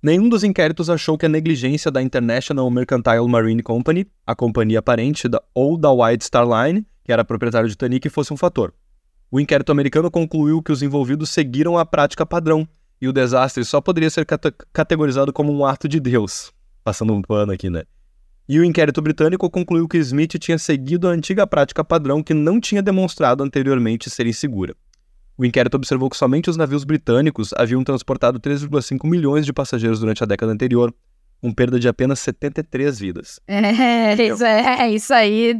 Nenhum 0.01 0.29
dos 0.29 0.43
inquéritos 0.45 0.89
achou 0.89 1.17
que 1.17 1.25
a 1.25 1.29
negligência 1.29 1.91
da 1.91 2.01
International 2.01 2.69
Mercantile 2.71 3.27
Marine 3.27 3.61
Company, 3.61 4.07
a 4.25 4.33
companhia 4.33 4.81
parente 4.81 5.27
da, 5.27 5.41
ou 5.53 5.77
da 5.77 5.91
White 5.91 6.23
Star 6.23 6.45
Line, 6.47 6.85
que 7.03 7.11
era 7.11 7.25
proprietário 7.25 7.67
do 7.67 7.71
Titanic, 7.71 8.07
fosse 8.07 8.33
um 8.33 8.37
fator. 8.37 8.73
O 9.31 9.39
inquérito 9.39 9.71
americano 9.71 10.09
concluiu 10.09 10.61
que 10.61 10.71
os 10.71 10.81
envolvidos 10.81 11.29
seguiram 11.29 11.77
a 11.77 11.85
prática 11.85 12.25
padrão 12.25 12.67
e 12.99 13.07
o 13.07 13.13
desastre 13.13 13.63
só 13.63 13.79
poderia 13.79 14.09
ser 14.09 14.25
cate- 14.25 14.53
categorizado 14.73 15.31
como 15.31 15.53
um 15.53 15.65
ato 15.65 15.87
de 15.87 15.99
Deus. 15.99 16.51
Passando 16.83 17.13
um 17.13 17.21
pano 17.21 17.51
aqui, 17.51 17.69
né? 17.69 17.83
E 18.47 18.59
o 18.59 18.63
inquérito 18.63 19.01
britânico 19.01 19.47
concluiu 19.47 19.87
que 19.87 19.99
Smith 19.99 20.39
tinha 20.39 20.57
seguido 20.57 21.07
a 21.07 21.11
antiga 21.11 21.45
prática 21.45 21.83
padrão 21.83 22.23
que 22.23 22.33
não 22.33 22.59
tinha 22.59 22.81
demonstrado 22.81 23.43
anteriormente 23.43 24.09
ser 24.09 24.25
insegura. 24.25 24.75
O 25.37 25.45
inquérito 25.45 25.75
observou 25.75 26.09
que 26.09 26.17
somente 26.17 26.49
os 26.49 26.57
navios 26.57 26.83
britânicos 26.83 27.53
haviam 27.53 27.83
transportado 27.83 28.39
3,5 28.39 29.07
milhões 29.07 29.45
de 29.45 29.53
passageiros 29.53 29.99
durante 29.99 30.23
a 30.23 30.25
década 30.25 30.51
anterior, 30.51 30.93
com 31.39 31.53
perda 31.53 31.79
de 31.79 31.87
apenas 31.87 32.19
73 32.19 32.99
vidas. 32.99 33.39
É, 33.47 34.13
isso, 34.15 34.43
é, 34.43 34.89
isso 34.91 35.13
aí, 35.13 35.57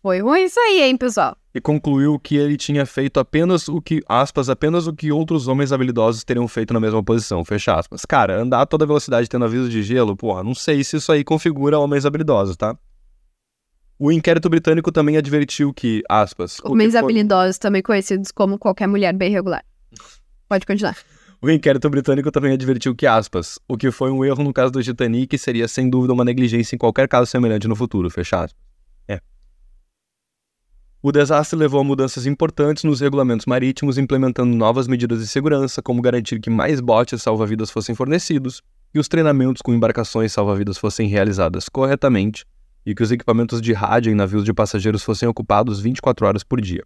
foi 0.00 0.20
ruim 0.20 0.44
isso 0.44 0.58
aí, 0.60 0.82
hein, 0.82 0.96
pessoal? 0.96 1.36
E 1.54 1.60
concluiu 1.60 2.18
que 2.18 2.36
ele 2.36 2.56
tinha 2.56 2.84
feito 2.84 3.18
apenas 3.18 3.68
o 3.68 3.80
que, 3.80 4.02
aspas, 4.08 4.50
apenas 4.50 4.86
o 4.86 4.92
que 4.92 5.10
outros 5.10 5.48
homens 5.48 5.72
habilidosos 5.72 6.22
teriam 6.22 6.46
feito 6.46 6.74
na 6.74 6.80
mesma 6.80 7.02
posição, 7.02 7.44
fecha 7.44 7.74
aspas. 7.74 8.04
Cara, 8.04 8.40
andar 8.42 8.60
a 8.60 8.66
toda 8.66 8.86
velocidade 8.86 9.28
tendo 9.28 9.44
aviso 9.46 9.68
de 9.68 9.82
gelo, 9.82 10.14
porra, 10.14 10.44
não 10.44 10.54
sei 10.54 10.84
se 10.84 10.96
isso 10.98 11.10
aí 11.10 11.24
configura 11.24 11.78
homens 11.78 12.04
habilidosos, 12.04 12.56
tá? 12.56 12.76
O 13.98 14.12
inquérito 14.12 14.48
britânico 14.48 14.92
também 14.92 15.16
advertiu 15.16 15.72
que, 15.72 16.02
aspas... 16.08 16.60
que 16.60 16.68
Homens 16.68 16.92
foi- 16.92 17.00
habilidosos, 17.00 17.58
também 17.58 17.82
conhecidos 17.82 18.30
como 18.30 18.58
qualquer 18.58 18.86
mulher 18.86 19.12
bem 19.14 19.30
regular. 19.32 19.64
Pode 20.48 20.64
continuar. 20.66 20.96
O 21.40 21.50
inquérito 21.50 21.88
britânico 21.88 22.30
também 22.30 22.52
advertiu 22.52 22.94
que, 22.94 23.06
aspas, 23.06 23.58
o 23.68 23.76
que 23.76 23.90
foi 23.90 24.10
um 24.10 24.24
erro 24.24 24.44
no 24.44 24.52
caso 24.52 24.72
do 24.72 24.82
Titanic 24.82 25.36
seria 25.38 25.66
sem 25.66 25.88
dúvida 25.88 26.12
uma 26.12 26.24
negligência 26.24 26.76
em 26.76 26.78
qualquer 26.78 27.08
caso 27.08 27.30
semelhante 27.30 27.66
no 27.66 27.74
futuro, 27.74 28.10
fecha 28.10 28.44
aspas. 28.44 28.60
É. 29.08 29.20
O 31.00 31.12
desastre 31.12 31.56
levou 31.56 31.80
a 31.80 31.84
mudanças 31.84 32.26
importantes 32.26 32.82
nos 32.82 33.00
regulamentos 33.00 33.46
marítimos, 33.46 33.98
implementando 33.98 34.56
novas 34.56 34.88
medidas 34.88 35.20
de 35.20 35.28
segurança, 35.28 35.80
como 35.80 36.02
garantir 36.02 36.40
que 36.40 36.50
mais 36.50 36.80
botes 36.80 37.22
salva-vidas 37.22 37.70
fossem 37.70 37.94
fornecidos, 37.94 38.60
que 38.92 38.98
os 38.98 39.06
treinamentos 39.06 39.62
com 39.62 39.72
embarcações 39.72 40.32
salva-vidas 40.32 40.76
fossem 40.76 41.06
realizadas 41.08 41.68
corretamente 41.68 42.44
e 42.84 42.94
que 42.94 43.02
os 43.02 43.12
equipamentos 43.12 43.60
de 43.62 43.72
rádio 43.72 44.10
em 44.10 44.14
navios 44.14 44.44
de 44.44 44.52
passageiros 44.52 45.04
fossem 45.04 45.28
ocupados 45.28 45.78
24 45.80 46.26
horas 46.26 46.42
por 46.42 46.60
dia. 46.60 46.82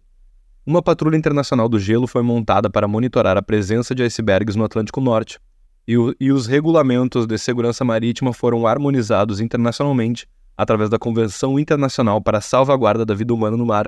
Uma 0.65 0.81
patrulha 0.81 1.17
internacional 1.17 1.67
do 1.67 1.79
gelo 1.79 2.05
foi 2.05 2.21
montada 2.21 2.69
para 2.69 2.87
monitorar 2.87 3.35
a 3.35 3.41
presença 3.41 3.95
de 3.95 4.03
icebergs 4.03 4.55
no 4.55 4.63
Atlântico 4.63 5.01
Norte, 5.01 5.39
e, 5.87 5.97
o- 5.97 6.15
e 6.19 6.31
os 6.31 6.45
regulamentos 6.45 7.25
de 7.25 7.37
segurança 7.37 7.83
marítima 7.83 8.31
foram 8.31 8.67
harmonizados 8.67 9.39
internacionalmente 9.41 10.27
através 10.55 10.89
da 10.89 10.99
Convenção 10.99 11.57
Internacional 11.57 12.21
para 12.21 12.37
a 12.37 12.41
Salvaguarda 12.41 13.03
da 13.03 13.15
Vida 13.15 13.33
Humana 13.33 13.57
no 13.57 13.65
Mar. 13.65 13.87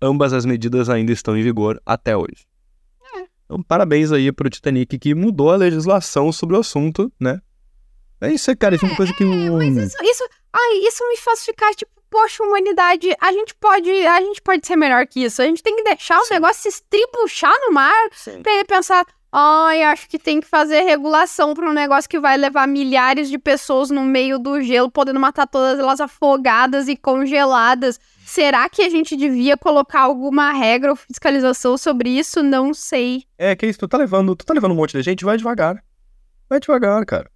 Ambas 0.00 0.32
as 0.32 0.44
medidas 0.46 0.88
ainda 0.88 1.12
estão 1.12 1.36
em 1.36 1.42
vigor 1.42 1.80
até 1.84 2.16
hoje. 2.16 2.46
Então, 3.44 3.62
parabéns 3.62 4.12
aí 4.12 4.30
pro 4.30 4.48
Titanic 4.48 4.96
que 4.98 5.14
mudou 5.14 5.50
a 5.50 5.56
legislação 5.56 6.30
sobre 6.32 6.56
o 6.56 6.60
assunto, 6.60 7.12
né? 7.20 7.40
É 8.20 8.32
isso 8.32 8.48
aí, 8.50 8.56
cara. 8.56 8.76
Isso 8.76 8.84
é 8.84 8.88
uma 8.88 8.96
coisa 8.96 9.12
que. 9.12 9.24
o- 9.24 9.56
Mas 9.58 9.76
isso, 9.76 9.96
isso, 10.04 10.28
ai, 10.52 10.74
isso 10.86 11.06
me 11.08 11.16
faz 11.16 11.44
ficar 11.44 11.74
tipo, 11.74 11.90
poxa, 12.08 12.42
humanidade, 12.44 13.08
a 13.20 13.32
gente 13.32 13.54
pode, 13.56 13.90
a 13.90 14.20
gente 14.20 14.40
pode 14.40 14.66
ser 14.66 14.76
melhor 14.76 15.06
que 15.06 15.24
isso. 15.24 15.42
A 15.42 15.46
gente 15.46 15.62
tem 15.62 15.74
que 15.76 15.82
deixar 15.82 16.18
o 16.20 16.24
Sim. 16.24 16.34
negócio 16.34 16.62
se 16.62 16.68
estribuchar 16.68 17.52
no 17.66 17.72
mar 17.72 18.08
Sim. 18.12 18.40
pra 18.42 18.52
ele 18.52 18.64
pensar, 18.64 19.04
ai, 19.32 19.82
acho 19.82 20.08
que 20.08 20.18
tem 20.18 20.40
que 20.40 20.46
fazer 20.46 20.80
regulação 20.82 21.54
pra 21.54 21.68
um 21.68 21.72
negócio 21.72 22.08
que 22.08 22.18
vai 22.18 22.36
levar 22.36 22.66
milhares 22.66 23.28
de 23.28 23.38
pessoas 23.38 23.90
no 23.90 24.02
meio 24.02 24.38
do 24.38 24.60
gelo, 24.60 24.90
podendo 24.90 25.20
matar 25.20 25.46
todas 25.46 25.78
elas 25.78 26.00
afogadas 26.00 26.88
e 26.88 26.96
congeladas. 26.96 28.00
Será 28.24 28.68
que 28.68 28.82
a 28.82 28.88
gente 28.88 29.16
devia 29.16 29.56
colocar 29.56 30.02
alguma 30.02 30.52
regra 30.52 30.90
ou 30.90 30.96
fiscalização 30.96 31.76
sobre 31.78 32.10
isso? 32.10 32.42
Não 32.42 32.74
sei. 32.74 33.24
É, 33.38 33.54
que 33.54 33.66
isso, 33.66 33.78
tu 33.78 33.88
tá 33.88 33.98
levando, 33.98 34.34
tu 34.34 34.44
tá 34.44 34.54
levando 34.54 34.72
um 34.72 34.76
monte 34.76 34.92
de 34.92 35.02
gente, 35.02 35.24
vai 35.24 35.36
devagar. 35.36 35.82
Vai 36.48 36.58
devagar, 36.58 37.04
cara. 37.06 37.30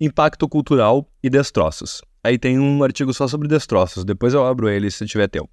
Impacto 0.00 0.48
cultural 0.48 1.10
e 1.22 1.28
destroços. 1.28 2.02
Aí 2.22 2.38
tem 2.38 2.58
um 2.58 2.82
artigo 2.82 3.12
só 3.14 3.26
sobre 3.26 3.48
destroços, 3.48 4.04
depois 4.04 4.34
eu 4.34 4.46
abro 4.46 4.68
ele 4.68 4.90
se 4.90 5.06
tiver 5.06 5.28
tempo. 5.28 5.50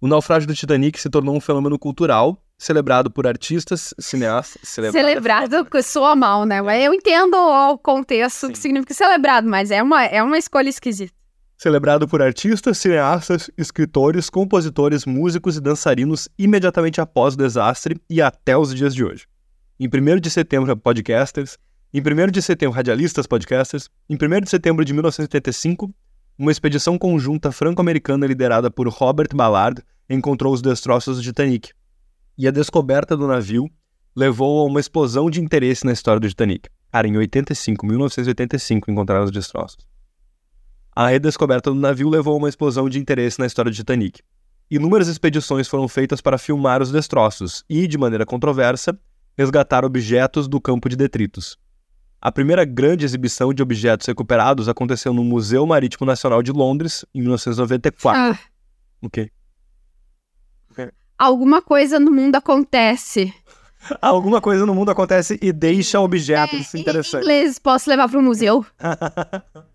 O 0.00 0.06
naufrágio 0.06 0.46
do 0.46 0.54
Titanic 0.54 1.00
se 1.00 1.08
tornou 1.08 1.34
um 1.34 1.40
fenômeno 1.40 1.78
cultural, 1.78 2.42
celebrado 2.58 3.10
por 3.10 3.26
artistas, 3.26 3.94
cineastas... 3.98 4.68
Celebrado 4.68 5.64
que 5.64 5.82
soa 5.82 6.16
mal, 6.16 6.44
né? 6.44 6.62
Mas 6.62 6.84
eu 6.84 6.94
entendo 6.94 7.34
o 7.36 7.78
contexto 7.78 8.48
que 8.48 8.56
Sim. 8.56 8.62
significa 8.62 8.94
celebrado, 8.94 9.48
mas 9.48 9.70
é 9.70 9.82
uma, 9.82 10.04
é 10.04 10.22
uma 10.22 10.38
escolha 10.38 10.68
esquisita. 10.68 11.12
Celebrado 11.58 12.06
por 12.06 12.20
artistas, 12.20 12.78
cineastas, 12.78 13.50
escritores, 13.56 14.28
compositores, 14.28 15.06
músicos 15.06 15.56
e 15.56 15.60
dançarinos 15.60 16.28
imediatamente 16.38 17.00
após 17.00 17.34
o 17.34 17.38
desastre 17.38 17.98
e 18.10 18.20
até 18.20 18.56
os 18.56 18.74
dias 18.74 18.94
de 18.94 19.04
hoje. 19.04 19.26
Em 19.80 19.86
1 19.86 20.20
de 20.20 20.30
setembro, 20.30 20.76
podcasters. 20.76 21.58
Em 21.94 22.00
1 22.00 22.30
de 22.30 22.42
setembro, 22.42 22.74
radialistas 22.74 23.26
podcasters. 23.26 23.88
Em 24.08 24.16
1 24.16 24.40
de 24.42 24.50
setembro 24.50 24.84
de 24.84 24.92
1985, 24.92 25.90
uma 26.38 26.52
expedição 26.52 26.98
conjunta 26.98 27.50
franco-americana 27.50 28.26
liderada 28.26 28.70
por 28.70 28.86
Robert 28.88 29.30
Ballard 29.34 29.82
encontrou 30.08 30.52
os 30.52 30.60
destroços 30.60 31.16
do 31.16 31.22
Titanic. 31.22 31.70
E 32.38 32.46
a 32.46 32.50
descoberta 32.50 33.16
do 33.16 33.26
navio 33.26 33.70
levou 34.14 34.60
a 34.60 34.64
uma 34.64 34.80
explosão 34.80 35.30
de 35.30 35.40
interesse 35.40 35.84
na 35.84 35.92
história 35.92 36.20
do 36.20 36.28
Titanic. 36.28 36.68
Cara, 36.92 37.06
em 37.08 37.16
85, 37.16 37.86
1985, 37.86 38.90
encontraram 38.90 39.24
os 39.24 39.30
destroços. 39.30 39.86
A 40.94 41.08
redescoberta 41.08 41.70
do 41.70 41.76
navio 41.76 42.08
levou 42.08 42.34
a 42.34 42.38
uma 42.38 42.48
explosão 42.48 42.88
de 42.88 42.98
interesse 42.98 43.38
na 43.38 43.46
história 43.46 43.70
do 43.70 43.74
Titanic. 43.74 44.22
Inúmeras 44.70 45.08
expedições 45.08 45.68
foram 45.68 45.86
feitas 45.86 46.20
para 46.20 46.38
filmar 46.38 46.80
os 46.80 46.90
destroços 46.90 47.62
e, 47.68 47.86
de 47.86 47.98
maneira 47.98 48.24
controversa, 48.24 48.98
resgatar 49.36 49.84
objetos 49.84 50.48
do 50.48 50.60
campo 50.60 50.88
de 50.88 50.96
detritos. 50.96 51.58
A 52.20 52.32
primeira 52.32 52.64
grande 52.64 53.04
exibição 53.04 53.52
de 53.52 53.62
objetos 53.62 54.06
recuperados 54.06 54.68
aconteceu 54.68 55.12
no 55.12 55.22
Museu 55.22 55.66
Marítimo 55.66 56.06
Nacional 56.06 56.42
de 56.42 56.50
Londres, 56.50 57.04
em 57.14 57.20
1994. 57.20 58.20
Ah, 58.20 58.38
Ok. 59.02 59.30
Alguma 61.18 61.60
coisa 61.62 61.98
no 62.00 62.10
mundo 62.12 62.36
acontece. 62.36 63.32
Alguma 64.02 64.40
coisa 64.40 64.66
no 64.66 64.74
mundo 64.74 64.90
acontece 64.90 65.38
e 65.40 65.52
deixa 65.52 66.00
objetos 66.00 66.74
É, 66.74 66.76
em 66.76 66.80
interessantes. 66.80 67.24
inglês, 67.26 67.58
posso 67.58 67.88
levar 67.88 68.08
pro 68.08 68.20
museu? 68.22 68.64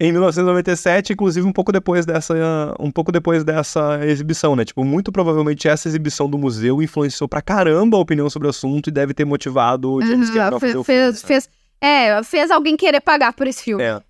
Em 0.00 0.10
1997, 0.10 1.12
inclusive 1.12 1.46
um 1.46 1.52
pouco 1.52 1.70
depois 1.70 2.04
dessa, 2.04 2.34
um 2.80 2.90
pouco 2.90 3.12
depois 3.12 3.44
dessa 3.44 4.04
exibição, 4.04 4.56
né? 4.56 4.64
Tipo, 4.64 4.84
muito 4.84 5.12
provavelmente 5.12 5.68
essa 5.68 5.86
exibição 5.86 6.28
do 6.28 6.36
museu 6.36 6.82
influenciou 6.82 7.28
pra 7.28 7.40
caramba 7.40 7.96
a 7.96 8.00
opinião 8.00 8.28
sobre 8.28 8.48
o 8.48 8.50
assunto 8.50 8.88
e 8.88 8.90
deve 8.90 9.14
ter 9.14 9.24
motivado 9.24 9.92
o 9.92 10.02
James 10.02 10.28
Aham, 10.30 10.34
Cameron 10.38 10.56
a 10.56 10.60
fazer 10.60 10.76
o 10.78 10.82
filme. 10.82 10.84
fez, 11.12 11.22
fez, 11.22 11.48
é, 11.80 12.20
fez 12.24 12.50
alguém 12.50 12.76
querer 12.76 13.00
pagar 13.00 13.32
por 13.32 13.46
esse 13.46 13.62
filme. 13.62 13.80
É. 13.84 14.02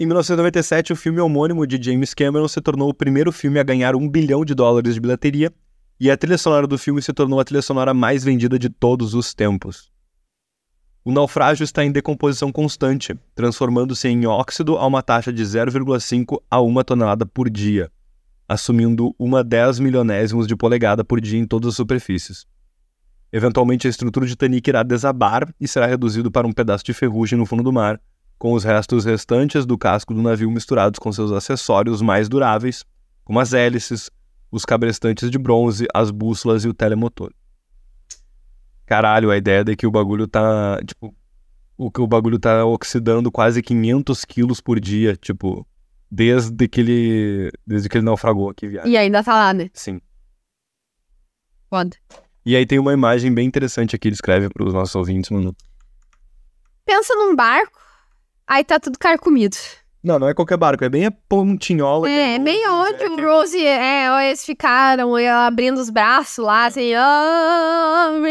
Em 0.00 0.06
1997, 0.06 0.92
o 0.92 0.96
filme 0.96 1.20
homônimo 1.20 1.66
de 1.66 1.80
James 1.80 2.14
Cameron 2.14 2.48
se 2.48 2.60
tornou 2.60 2.88
o 2.88 2.94
primeiro 2.94 3.30
filme 3.30 3.58
a 3.60 3.62
ganhar 3.62 3.94
um 3.94 4.08
bilhão 4.08 4.44
de 4.44 4.54
dólares 4.54 4.94
de 4.94 5.00
bilheteria, 5.00 5.52
e 6.00 6.10
a 6.10 6.16
trilha 6.16 6.38
sonora 6.38 6.66
do 6.66 6.78
filme 6.78 7.00
se 7.00 7.12
tornou 7.12 7.38
a 7.38 7.44
trilha 7.44 7.62
sonora 7.62 7.94
mais 7.94 8.24
vendida 8.24 8.58
de 8.58 8.68
todos 8.68 9.14
os 9.14 9.34
tempos. 9.34 9.92
O 11.04 11.12
naufrágio 11.12 11.62
está 11.62 11.84
em 11.84 11.92
decomposição 11.92 12.50
constante, 12.50 13.14
transformando-se 13.34 14.08
em 14.08 14.26
óxido 14.26 14.76
a 14.76 14.86
uma 14.86 15.02
taxa 15.02 15.32
de 15.32 15.42
0,5 15.42 16.40
a 16.50 16.60
1 16.60 16.74
tonelada 16.84 17.26
por 17.26 17.50
dia, 17.50 17.90
assumindo 18.48 19.14
uma 19.18 19.44
10 19.44 19.78
milionésimos 19.78 20.46
de 20.46 20.56
polegada 20.56 21.04
por 21.04 21.20
dia 21.20 21.38
em 21.38 21.46
todas 21.46 21.70
as 21.70 21.76
superfícies. 21.76 22.46
Eventualmente, 23.32 23.86
a 23.86 23.90
estrutura 23.90 24.26
de 24.26 24.32
Titanic 24.32 24.68
irá 24.68 24.82
desabar 24.82 25.52
e 25.60 25.68
será 25.68 25.86
reduzido 25.86 26.30
para 26.30 26.46
um 26.46 26.52
pedaço 26.52 26.84
de 26.84 26.92
ferrugem 26.92 27.38
no 27.38 27.46
fundo 27.46 27.62
do 27.62 27.72
mar, 27.72 28.00
com 28.42 28.54
os 28.54 28.64
restos 28.64 29.04
restantes 29.04 29.64
do 29.64 29.78
casco 29.78 30.12
do 30.12 30.20
navio 30.20 30.50
misturados 30.50 30.98
com 30.98 31.12
seus 31.12 31.30
acessórios 31.30 32.02
mais 32.02 32.28
duráveis, 32.28 32.84
como 33.22 33.38
as 33.38 33.52
hélices, 33.52 34.10
os 34.50 34.64
cabrestantes 34.64 35.30
de 35.30 35.38
bronze, 35.38 35.86
as 35.94 36.10
bússolas 36.10 36.64
e 36.64 36.68
o 36.68 36.74
telemotor. 36.74 37.32
Caralho, 38.84 39.30
a 39.30 39.36
ideia 39.36 39.62
de 39.62 39.76
que 39.76 39.86
o 39.86 39.92
bagulho 39.92 40.26
tá, 40.26 40.80
tipo, 40.84 41.14
o 41.76 41.88
que 41.88 42.00
o 42.00 42.06
bagulho 42.08 42.36
tá 42.36 42.64
oxidando 42.64 43.30
quase 43.30 43.62
500 43.62 44.24
quilos 44.24 44.60
por 44.60 44.80
dia, 44.80 45.14
tipo, 45.14 45.64
desde 46.10 46.66
que 46.66 46.80
ele, 46.80 47.52
desde 47.64 47.88
que 47.88 47.96
ele 47.96 48.04
naufragou 48.04 48.50
aqui, 48.50 48.66
viagem. 48.66 48.90
E 48.90 48.96
ainda 48.96 49.22
tá 49.22 49.34
lá, 49.34 49.54
né? 49.54 49.70
Sim. 49.72 50.00
Foda. 51.70 51.96
E 52.44 52.56
aí 52.56 52.66
tem 52.66 52.80
uma 52.80 52.92
imagem 52.92 53.32
bem 53.32 53.46
interessante 53.46 53.94
aqui, 53.94 54.08
ele 54.08 54.16
escreve 54.16 54.48
para 54.48 54.66
os 54.66 54.74
nossos 54.74 54.96
ouvintes, 54.96 55.30
mano. 55.30 55.54
Pensa 56.84 57.14
num 57.14 57.36
barco, 57.36 57.78
aí 58.46 58.64
tá 58.64 58.78
tudo 58.80 58.98
carcomido. 58.98 59.56
Não, 60.04 60.18
não 60.18 60.28
é 60.28 60.34
qualquer 60.34 60.56
barco, 60.56 60.84
é 60.84 60.88
bem 60.88 61.06
a 61.06 61.12
pontinhola. 61.12 62.10
É, 62.10 62.34
Rose 62.34 62.38
meio 62.40 62.72
onde 62.74 62.98
Jack- 62.98 63.10
o 63.12 63.24
Rose, 63.24 63.64
é, 63.64 64.10
ó, 64.10 64.18
eles 64.18 64.44
ficaram 64.44 65.16
é, 65.16 65.30
abrindo 65.30 65.78
os 65.78 65.90
braços 65.90 66.44
lá, 66.44 66.66
assim, 66.66 66.92
ó, 66.96 68.26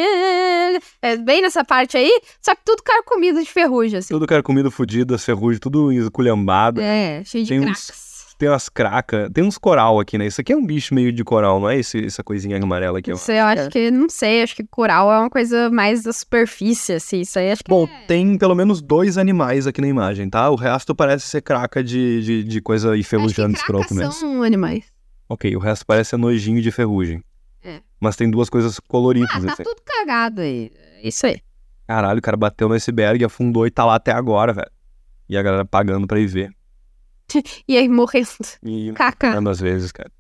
é, 1.02 1.15
bem 1.17 1.41
nessa 1.41 1.63
parte 1.63 1.95
aí, 1.97 2.12
só 2.41 2.54
que 2.54 2.62
tudo 2.65 2.84
carcomido 2.84 3.39
de 3.41 3.50
ferrugem, 3.50 4.00
assim. 4.00 4.13
Tudo 4.13 4.28
carcomido, 4.28 4.69
fudido, 4.69 5.15
as 5.15 5.24
ferrugem, 5.24 5.60
tudo 5.62 5.91
esculhambado. 5.93 6.82
É, 6.82 7.24
cheio 7.24 7.43
de 7.45 7.50
Tem 7.50 7.60
uns- 7.62 7.86
cracks. 7.86 8.11
Tem 8.41 8.49
umas 8.49 8.69
cracas, 8.69 9.30
tem 9.32 9.43
uns 9.43 9.56
coral 9.56 9.99
aqui, 9.99 10.17
né? 10.17 10.25
Isso 10.25 10.41
aqui 10.41 10.51
é 10.51 10.58
um 10.58 10.65
bicho 10.65 10.95
meio 10.95 11.13
de 11.13 11.23
coral, 11.23 11.60
não 11.60 11.69
é 11.69 11.77
esse, 11.77 12.04
essa 12.04 12.23
coisinha 12.23 12.58
amarela 12.58 12.97
aqui? 12.97 13.12
ó. 13.12 13.13
Isso 13.15 13.32
eu 13.32 13.45
acho 13.45 13.69
que, 13.69 13.91
não 13.91 14.10
sei, 14.10 14.41
acho 14.41 14.56
que 14.56 14.63
coral 14.65 15.12
é 15.13 15.19
uma 15.19 15.30
coisa 15.30 15.69
mais 15.69 16.01
da 16.01 16.12
superfície, 16.12 16.93
assim, 16.93 17.19
isso 17.21 17.38
aí 17.38 17.51
acho 17.51 17.63
que 17.63 17.69
Bom, 17.69 17.88
tem 18.08 18.39
pelo 18.39 18.56
menos 18.56 18.82
dois 18.82 19.15
animais 19.19 19.67
aqui 19.67 19.80
na 19.80 19.88
imagem, 19.88 20.27
tá? 20.27 20.49
O 20.49 20.56
resto 20.56 20.95
parece 20.95 21.27
ser 21.27 21.43
craca 21.43 21.84
de, 21.84 22.23
de, 22.23 22.43
de 22.43 22.62
coisa 22.62 22.97
enferrujando 22.97 23.54
cracas 23.54 23.62
escroto 23.62 23.93
mesmo. 23.93 24.12
são 24.12 24.41
animais. 24.41 24.86
Ok, 25.30 25.56
o 25.56 25.60
resto 25.60 25.86
parece 25.86 26.10
ser 26.10 26.17
nojinho 26.17 26.63
de 26.63 26.71
ferrugem. 26.71 27.23
É. 27.63 27.80
Mas 27.99 28.15
tem 28.15 28.27
duas 28.27 28.49
coisas 28.49 28.80
coloridas, 28.80 29.36
Ah, 29.36 29.45
tá 29.45 29.54
assim. 29.54 29.63
tudo 29.63 29.84
cagado 29.86 30.41
aí, 30.41 30.71
isso 31.04 31.27
aí. 31.27 31.39
Caralho, 31.88 32.17
o 32.17 32.21
cara 32.23 32.38
bateu 32.38 32.67
no 32.67 32.73
iceberg, 32.73 33.23
afundou 33.23 33.67
e 33.67 33.69
tá 33.69 33.86
lá 33.86 33.93
até 33.93 34.12
agora, 34.12 34.51
velho. 34.51 34.71
E 35.30 35.38
a 35.38 35.43
galera 35.43 35.63
pagando 35.63 36.08
pra 36.08 36.19
ir 36.19 36.25
ver. 36.25 36.51
E 37.67 37.78
aí 37.78 37.88
morrendo, 37.88 38.28
E 38.63 38.91
caca. 38.94 39.38
às 39.50 39.60
vezes, 39.60 39.91
cara. 39.91 40.12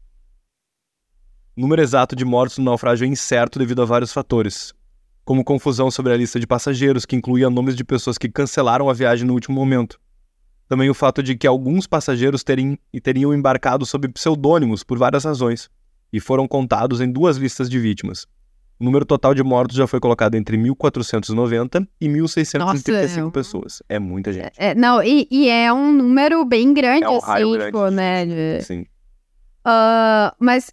O 1.55 1.61
número 1.61 1.81
exato 1.81 2.15
de 2.15 2.23
mortos 2.23 2.57
no 2.57 2.65
naufrágio 2.65 3.05
é 3.05 3.07
incerto 3.07 3.59
devido 3.59 3.81
a 3.81 3.85
vários 3.85 4.13
fatores, 4.13 4.73
como 5.25 5.43
confusão 5.43 5.91
sobre 5.91 6.13
a 6.13 6.17
lista 6.17 6.39
de 6.39 6.47
passageiros, 6.47 7.05
que 7.05 7.15
incluía 7.15 7.49
nomes 7.49 7.75
de 7.75 7.83
pessoas 7.83 8.17
que 8.17 8.29
cancelaram 8.29 8.89
a 8.89 8.93
viagem 8.93 9.27
no 9.27 9.33
último 9.33 9.55
momento. 9.55 9.99
Também 10.67 10.89
o 10.89 10.93
fato 10.93 11.21
de 11.21 11.35
que 11.35 11.45
alguns 11.45 11.85
passageiros 11.85 12.43
terem, 12.43 12.79
e 12.93 13.01
teriam 13.01 13.33
embarcado 13.33 13.85
sob 13.85 14.07
pseudônimos 14.07 14.83
por 14.83 14.97
várias 14.97 15.25
razões, 15.25 15.69
e 16.13 16.19
foram 16.19 16.47
contados 16.47 17.01
em 17.01 17.11
duas 17.11 17.37
listas 17.37 17.69
de 17.69 17.77
vítimas. 17.79 18.25
O 18.81 18.83
número 18.83 19.05
total 19.05 19.35
de 19.35 19.43
mortos 19.43 19.77
já 19.77 19.85
foi 19.85 19.99
colocado 19.99 20.33
entre 20.33 20.57
1.490 20.57 21.87
e 22.01 22.07
1.635 22.09 22.57
Nossa, 22.57 23.19
é 23.19 23.23
um- 23.23 23.29
pessoas. 23.29 23.83
É 23.87 23.99
muita 23.99 24.33
gente. 24.33 24.53
É, 24.57 24.73
não, 24.73 25.03
e, 25.03 25.27
e 25.29 25.47
é 25.47 25.71
um 25.71 25.91
número 25.91 26.43
bem 26.43 26.73
grande, 26.73 27.03
É 27.03 27.09
um 27.09 27.17
assim, 27.17 27.51
grande 27.51 27.65
tipo, 27.67 27.89
né? 27.91 28.25
de- 28.25 28.61
Sim. 28.63 28.85
Ah, 29.63 30.33
mas 30.39 30.71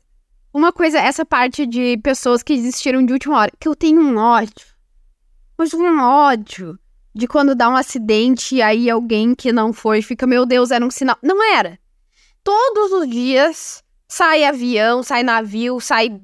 uma 0.54 0.72
coisa, 0.72 0.98
essa 0.98 1.22
parte 1.26 1.66
de 1.66 1.98
pessoas 1.98 2.42
que 2.42 2.56
desistiram 2.56 3.04
de 3.04 3.12
última 3.12 3.36
hora, 3.36 3.52
que 3.60 3.68
eu 3.68 3.76
tenho 3.76 4.00
um 4.00 4.16
ódio. 4.16 4.66
Mas 5.58 5.74
um 5.74 6.00
ódio 6.00 6.78
de 7.14 7.26
quando 7.28 7.54
dá 7.54 7.68
um 7.68 7.76
acidente 7.76 8.54
e 8.54 8.62
aí 8.62 8.88
alguém 8.88 9.34
que 9.34 9.52
não 9.52 9.70
foi 9.70 10.00
fica, 10.00 10.26
meu 10.26 10.46
Deus, 10.46 10.70
era 10.70 10.82
um 10.82 10.90
sinal. 10.90 11.18
Não 11.22 11.42
era. 11.54 11.78
Todos 12.42 12.90
os 12.90 13.06
dias 13.10 13.84
sai 14.08 14.44
avião, 14.44 15.02
sai 15.02 15.22
navio, 15.22 15.78
sai 15.78 16.18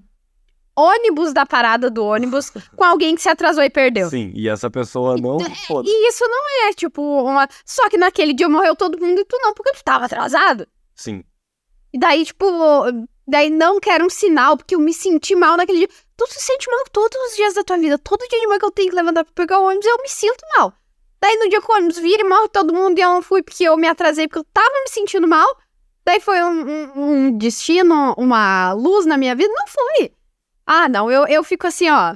ônibus 0.77 1.33
da 1.33 1.47
parada 1.47 1.89
do 1.91 2.05
ônibus 2.05 2.51
com 2.77 2.85
alguém 2.85 3.15
que 3.15 3.23
se 3.23 3.29
atrasou 3.29 3.63
e 3.63 3.71
perdeu. 3.71 4.09
Sim, 4.11 4.33
e 4.35 4.49
essa 4.49 4.71
pessoa 4.71 5.17
não. 5.17 5.39
Foda. 5.67 5.89
E 5.89 6.09
isso 6.09 6.25
não 6.29 6.69
é, 6.69 6.73
tipo, 6.73 7.01
uma. 7.03 7.49
Só 7.65 7.89
que 7.89 7.97
naquele 7.97 8.33
dia 8.33 8.49
morreu 8.49 8.75
todo 8.75 8.99
mundo 9.01 9.21
e 9.21 9.25
tu 9.25 9.39
não, 9.41 9.55
porque 9.55 9.73
tu 9.73 9.85
tava 9.85 10.07
atrasado. 10.07 10.67
Sim. 10.95 11.23
E 11.93 11.99
daí, 11.99 12.25
tipo, 12.25 12.45
daí 13.27 13.51
não 13.51 13.79
quero 13.79 14.05
um 14.07 14.11
sinal, 14.11 14.57
porque 14.57 14.75
eu 14.75 14.81
me 14.81 14.93
senti 14.93 15.35
mal 15.37 15.57
naquele 15.57 15.79
dia. 15.79 15.89
Tu 16.17 16.27
se 16.29 16.41
sente 16.41 16.69
mal 16.71 16.85
todos 16.93 17.17
os 17.31 17.37
dias 17.37 17.55
da 17.55 17.63
tua 17.65 17.79
vida. 17.79 17.99
Todo 17.99 18.27
dia 18.29 18.41
de 18.41 18.47
manhã 18.47 18.59
que 18.59 18.65
eu 18.67 18.71
tenho 18.71 18.91
que 18.91 18.97
levantar 18.97 19.25
pra 19.25 19.33
pegar 19.35 19.61
o 19.61 19.65
ônibus, 19.67 19.87
eu 19.87 19.99
me 19.99 20.09
sinto 20.09 20.45
mal. 20.57 20.73
Daí 21.21 21.37
no 21.39 21.49
dia 21.49 21.61
que 21.61 21.71
o 21.71 21.75
ônibus 21.75 21.99
vira 21.99 22.23
e 22.23 22.29
morre 22.29 22.49
todo 22.49 22.75
mundo 22.75 22.99
e 22.99 23.01
eu 23.03 23.11
não 23.11 23.23
fui 23.23 23.43
porque 23.43 23.65
eu 23.65 23.77
me 23.77 23.89
atrasei, 23.89 24.27
porque 24.29 24.41
eu 24.41 24.47
tava 24.53 24.69
me 24.85 24.91
sentindo 24.91 25.27
mal. 25.27 25.47
Daí 26.05 26.21
foi 26.21 26.43
um, 26.43 26.69
um- 26.69 26.91
um 27.29 27.39
destino, 27.39 28.15
uma 28.19 28.73
luz 28.75 29.07
na 29.07 29.17
minha 29.17 29.35
vida. 29.35 29.51
Não 29.57 29.67
foi. 29.67 30.13
Ah, 30.67 30.89
não, 30.89 31.11
eu, 31.11 31.27
eu 31.27 31.45
fico 31.45 31.67
assim, 31.67 31.89
ó. 31.91 32.15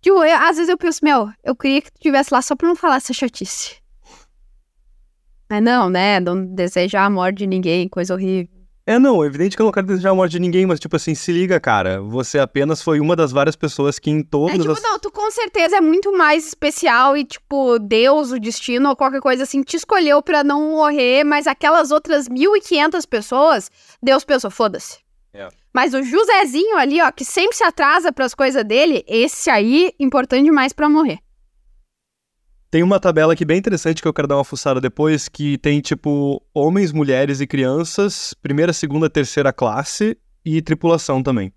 Tipo, 0.00 0.24
eu- 0.24 0.36
às 0.38 0.56
vezes 0.56 0.68
eu 0.68 0.78
penso, 0.78 1.00
meu, 1.02 1.30
eu 1.44 1.54
queria 1.54 1.80
que 1.82 1.90
tu 1.90 1.96
estivesse 1.96 2.32
lá 2.32 2.42
só 2.42 2.54
pra 2.56 2.68
não 2.68 2.76
falar 2.76 2.96
essa 2.96 3.12
chatice. 3.12 3.76
Mas 5.50 5.62
não, 5.62 5.90
né? 5.90 6.18
Não 6.20 6.44
desejar 6.44 7.04
a 7.04 7.10
morte 7.10 7.38
de 7.38 7.46
ninguém, 7.46 7.88
coisa 7.88 8.14
horrível. 8.14 8.50
É, 8.84 8.98
não, 8.98 9.22
é 9.22 9.26
evidente 9.28 9.54
que 9.54 9.62
eu 9.62 9.66
não 9.66 9.72
quero 9.72 9.86
desejar 9.86 10.10
a 10.10 10.14
morte 10.14 10.32
de 10.32 10.40
ninguém, 10.40 10.66
mas, 10.66 10.80
tipo 10.80 10.96
assim, 10.96 11.14
se 11.14 11.30
liga, 11.30 11.60
cara. 11.60 12.00
Você 12.02 12.40
apenas 12.40 12.82
foi 12.82 12.98
uma 12.98 13.14
das 13.14 13.30
várias 13.30 13.54
pessoas 13.54 13.96
que 13.98 14.10
em 14.10 14.20
É 14.20 14.24
todas 14.28 14.58
tipo, 14.58 14.72
as. 14.72 14.82
não, 14.82 14.98
tu 14.98 15.08
com 15.12 15.30
certeza 15.30 15.76
é 15.76 15.80
muito 15.80 16.10
mais 16.16 16.48
especial 16.48 17.16
e, 17.16 17.24
tipo, 17.24 17.78
Deus, 17.78 18.32
o 18.32 18.40
destino 18.40 18.88
ou 18.88 18.96
qualquer 18.96 19.20
coisa 19.20 19.44
assim, 19.44 19.62
te 19.62 19.76
escolheu 19.76 20.20
pra 20.20 20.42
não 20.42 20.70
morrer, 20.72 21.22
mas 21.22 21.46
aquelas 21.46 21.92
outras 21.92 22.28
1.500 22.28 23.06
pessoas, 23.06 23.70
Deus 24.02 24.24
pensou, 24.24 24.50
foda-se. 24.50 24.98
É. 25.34 25.48
Mas 25.72 25.94
o 25.94 26.02
Josézinho 26.02 26.76
ali, 26.76 27.00
ó, 27.00 27.10
que 27.10 27.24
sempre 27.24 27.56
se 27.56 27.64
atrasa 27.64 28.12
pras 28.12 28.34
coisas 28.34 28.62
dele, 28.64 29.02
esse 29.08 29.48
aí, 29.48 29.92
importante 29.98 30.44
demais 30.44 30.72
pra 30.72 30.88
morrer. 30.88 31.18
Tem 32.70 32.82
uma 32.82 32.98
tabela 32.98 33.34
aqui 33.34 33.44
bem 33.44 33.58
interessante 33.58 34.00
que 34.00 34.08
eu 34.08 34.14
quero 34.14 34.28
dar 34.28 34.36
uma 34.36 34.44
fuçada 34.44 34.80
depois, 34.80 35.28
que 35.28 35.58
tem, 35.58 35.80
tipo, 35.80 36.42
homens, 36.54 36.90
mulheres 36.92 37.40
e 37.40 37.46
crianças, 37.46 38.34
primeira, 38.42 38.72
segunda, 38.72 39.10
terceira 39.10 39.52
classe 39.52 40.16
e 40.44 40.60
tripulação 40.62 41.22
também. 41.22 41.52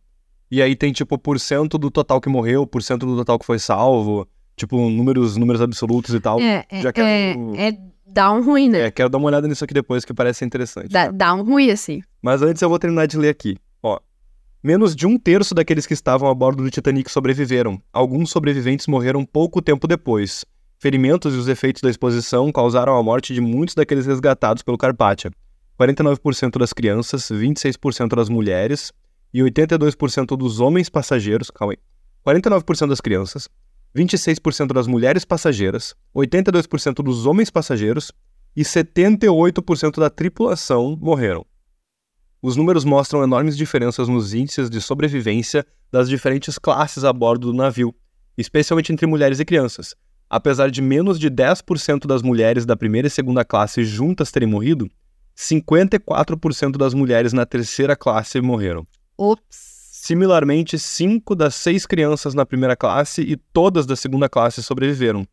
E 0.51 0.61
aí 0.61 0.75
tem, 0.75 0.91
tipo, 0.91 1.17
porcento 1.17 1.77
do 1.77 1.89
total 1.89 2.19
que 2.19 2.29
morreu, 2.29 2.67
porcento 2.67 3.05
do 3.05 3.15
total 3.15 3.39
que 3.39 3.45
foi 3.45 3.59
salvo, 3.59 4.27
tipo, 4.57 4.77
números, 4.89 5.37
números 5.37 5.61
absolutos 5.61 6.13
e 6.13 6.19
tal. 6.19 6.39
É, 6.39 6.65
já 6.81 6.89
é, 6.89 6.93
quero- 6.93 7.07
é, 7.57 7.67
é 7.69 7.77
dá 8.05 8.31
um 8.31 8.43
ruim, 8.43 8.69
né? 8.69 8.87
É, 8.87 8.91
quero 8.91 9.09
dar 9.09 9.17
uma 9.17 9.27
olhada 9.27 9.47
nisso 9.47 9.63
aqui 9.63 9.73
depois, 9.73 10.05
que 10.05 10.13
parece 10.13 10.45
interessante. 10.45 10.89
Dá, 10.89 11.09
dá 11.09 11.33
um 11.33 11.43
ruim, 11.43 11.71
assim. 11.71 12.01
Mas 12.21 12.41
antes 12.41 12.61
eu 12.61 12.69
vou 12.69 12.79
terminar 12.79 13.07
de 13.07 13.17
ler 13.17 13.29
aqui. 13.29 13.57
Ó. 13.81 13.99
Menos 14.63 14.95
de 14.95 15.05
um 15.05 15.17
terço 15.17 15.53
daqueles 15.53 15.85
que 15.85 15.93
estavam 15.93 16.29
a 16.29 16.33
bordo 16.33 16.63
do 16.63 16.69
Titanic 16.69 17.11
sobreviveram. 17.11 17.81
Alguns 17.91 18.31
sobreviventes 18.31 18.87
morreram 18.87 19.25
pouco 19.25 19.61
tempo 19.61 19.87
depois. 19.87 20.45
Ferimentos 20.79 21.33
e 21.33 21.37
os 21.37 21.47
efeitos 21.47 21.81
da 21.81 21.89
exposição 21.89 22.51
causaram 22.51 22.97
a 22.97 23.03
morte 23.03 23.33
de 23.33 23.41
muitos 23.41 23.75
daqueles 23.75 24.05
resgatados 24.05 24.61
pelo 24.61 24.77
Carpathia. 24.77 25.31
49% 25.79 26.57
das 26.57 26.73
crianças, 26.73 27.29
26% 27.29 28.15
das 28.15 28.29
mulheres 28.29 28.91
e 29.33 29.39
82% 29.41 30.37
dos 30.37 30.59
homens 30.59 30.89
passageiros. 30.89 31.49
Calma 31.49 31.73
aí. 31.73 31.79
49% 32.25 32.87
das 32.87 33.01
crianças, 33.01 33.47
26% 33.95 34.73
das 34.73 34.87
mulheres 34.87 35.23
passageiras, 35.23 35.95
82% 36.13 36.95
dos 37.01 37.25
homens 37.25 37.49
passageiros 37.49 38.11
e 38.55 38.61
78% 38.61 39.99
da 39.99 40.09
tripulação 40.09 40.97
morreram. 40.99 41.45
Os 42.41 42.55
números 42.55 42.83
mostram 42.83 43.23
enormes 43.23 43.55
diferenças 43.55 44.07
nos 44.07 44.33
índices 44.33 44.69
de 44.69 44.81
sobrevivência 44.81 45.65
das 45.91 46.09
diferentes 46.09 46.59
classes 46.59 47.03
a 47.03 47.13
bordo 47.13 47.51
do 47.51 47.57
navio, 47.57 47.95
especialmente 48.37 48.91
entre 48.91 49.07
mulheres 49.07 49.39
e 49.39 49.45
crianças. 49.45 49.95
Apesar 50.29 50.69
de 50.69 50.81
menos 50.81 51.17
de 51.17 51.29
10% 51.31 52.05
das 52.05 52.21
mulheres 52.21 52.65
da 52.65 52.75
primeira 52.75 53.07
e 53.07 53.11
segunda 53.11 53.45
classe 53.45 53.83
juntas 53.85 54.31
terem 54.31 54.49
morrido, 54.49 54.89
54% 55.37 56.77
das 56.77 56.93
mulheres 56.93 57.31
na 57.31 57.45
terceira 57.45 57.95
classe 57.95 58.41
morreram. 58.41 58.85
Ops. 59.17 59.74
Similarmente, 60.05 60.77
5 60.77 61.33
das 61.35 61.55
6 61.55 61.87
crianças 61.87 62.35
na 62.35 62.45
primeira 62.45 62.75
classe 62.75 63.23
e 63.23 63.35
todas 63.35 63.87
da 63.87 63.95
segunda 63.95 64.29
classe 64.29 64.61
sobreviveram. 64.61 65.27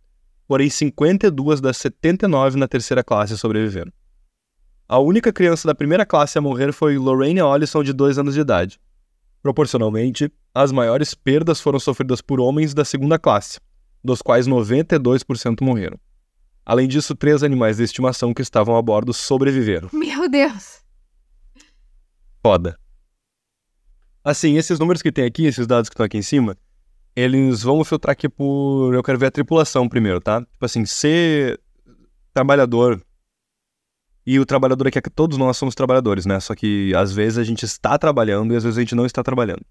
Porém, 0.48 0.70
52 0.70 1.60
das 1.60 1.76
79 1.76 2.58
na 2.58 2.66
terceira 2.66 3.04
classe 3.04 3.36
sobreviveram. 3.36 3.92
A 4.88 4.98
única 4.98 5.30
criança 5.30 5.68
da 5.68 5.74
primeira 5.74 6.06
classe 6.06 6.38
a 6.38 6.40
morrer 6.40 6.72
foi 6.72 6.96
Lorraine 6.96 7.42
Ollison, 7.42 7.84
de 7.84 7.92
2 7.92 8.16
anos 8.16 8.32
de 8.32 8.40
idade. 8.40 8.80
Proporcionalmente, 9.42 10.32
as 10.54 10.72
maiores 10.72 11.12
perdas 11.12 11.60
foram 11.60 11.78
sofridas 11.78 12.22
por 12.22 12.40
homens 12.40 12.72
da 12.72 12.82
segunda 12.82 13.18
classe, 13.18 13.60
dos 14.02 14.22
quais 14.22 14.48
92% 14.48 15.60
morreram. 15.60 16.00
Além 16.64 16.88
disso, 16.88 17.14
três 17.14 17.42
animais 17.42 17.76
de 17.76 17.82
estimação 17.82 18.32
que 18.32 18.40
estavam 18.40 18.74
a 18.74 18.80
bordo 18.80 19.12
sobreviveram. 19.12 19.90
Meu 19.92 20.30
Deus. 20.30 20.80
Foda. 22.42 22.80
Assim, 24.24 24.56
esses 24.56 24.78
números 24.78 25.02
que 25.02 25.10
tem 25.10 25.24
aqui, 25.24 25.46
esses 25.46 25.66
dados 25.66 25.88
que 25.88 25.94
estão 25.94 26.06
aqui 26.06 26.16
em 26.16 26.22
cima, 26.22 26.56
eles 27.14 27.62
vão 27.62 27.84
filtrar 27.84 28.12
aqui 28.12 28.28
por. 28.28 28.94
Eu 28.94 29.02
quero 29.02 29.18
ver 29.18 29.26
a 29.26 29.30
tripulação 29.30 29.88
primeiro, 29.88 30.20
tá? 30.20 30.40
Tipo 30.40 30.64
assim, 30.64 30.86
ser 30.86 31.60
trabalhador. 32.32 33.02
E 34.24 34.38
o 34.38 34.46
trabalhador 34.46 34.86
aqui 34.86 34.98
é 34.98 35.02
que 35.02 35.10
todos 35.10 35.36
nós 35.36 35.56
somos 35.56 35.74
trabalhadores, 35.74 36.24
né? 36.24 36.38
Só 36.38 36.54
que 36.54 36.94
às 36.94 37.12
vezes 37.12 37.38
a 37.38 37.44
gente 37.44 37.64
está 37.64 37.98
trabalhando 37.98 38.54
e 38.54 38.56
às 38.56 38.62
vezes 38.62 38.78
a 38.78 38.80
gente 38.80 38.94
não 38.94 39.04
está 39.04 39.22
trabalhando. 39.22 39.62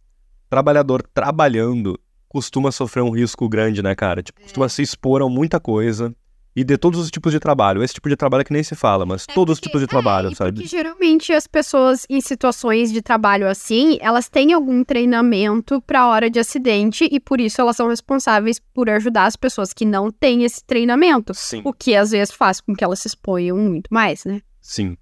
Trabalhador 0.49 1.01
trabalhando 1.13 1.97
costuma 2.27 2.71
sofrer 2.71 3.01
um 3.01 3.11
risco 3.11 3.47
grande, 3.47 3.81
né, 3.81 3.95
cara? 3.95 4.21
Tipo, 4.21 4.41
costuma 4.41 4.67
se 4.67 4.81
expor 4.81 5.21
a 5.21 5.29
muita 5.29 5.59
coisa 5.59 6.13
e 6.55 6.63
de 6.63 6.77
todos 6.77 6.99
os 6.99 7.09
tipos 7.09 7.31
de 7.31 7.39
trabalho. 7.39 7.81
Esse 7.83 7.93
tipo 7.93 8.09
de 8.09 8.15
trabalho 8.15 8.41
é 8.41 8.43
que 8.43 8.51
nem 8.53 8.63
se 8.63 8.75
fala, 8.75 9.05
mas 9.05 9.25
É 9.29 9.33
todos 9.33 9.53
os 9.53 9.59
porque- 9.59 9.69
tipos 9.69 9.81
de 9.81 9.87
trabalho, 9.87 10.29
é, 10.29 10.31
e 10.31 10.35
sabe? 10.35 10.51
Porque 10.53 10.67
geralmente 10.67 11.31
as 11.31 11.47
pessoas 11.47 12.05
em 12.09 12.19
situações 12.19 12.91
de 12.91 13.01
trabalho 13.01 13.47
assim, 13.47 13.97
elas 14.01 14.27
têm 14.27 14.51
algum 14.53 14.83
treinamento 14.83 15.81
pra 15.81 16.07
hora 16.07 16.29
de 16.29 16.39
acidente 16.39 17.07
e 17.11 17.19
por 17.19 17.39
isso 17.39 17.61
elas 17.61 17.75
são 17.77 17.87
responsáveis 17.87 18.59
por 18.73 18.89
ajudar 18.89 19.25
as 19.25 19.35
pessoas 19.35 19.71
que 19.73 19.85
não 19.85 20.11
têm 20.11 20.43
esse 20.43 20.63
treinamento. 20.63 21.33
Sim. 21.33 21.61
O 21.63 21.71
que 21.73 21.95
às 21.95 22.11
vezes 22.11 22.33
faz 22.33 22.59
com 22.59 22.75
que 22.75 22.83
elas 22.83 22.99
se 22.99 23.07
exponham 23.07 23.57
muito 23.57 23.87
mais, 23.89 24.25
né? 24.25 24.41
Sim. 24.59 24.97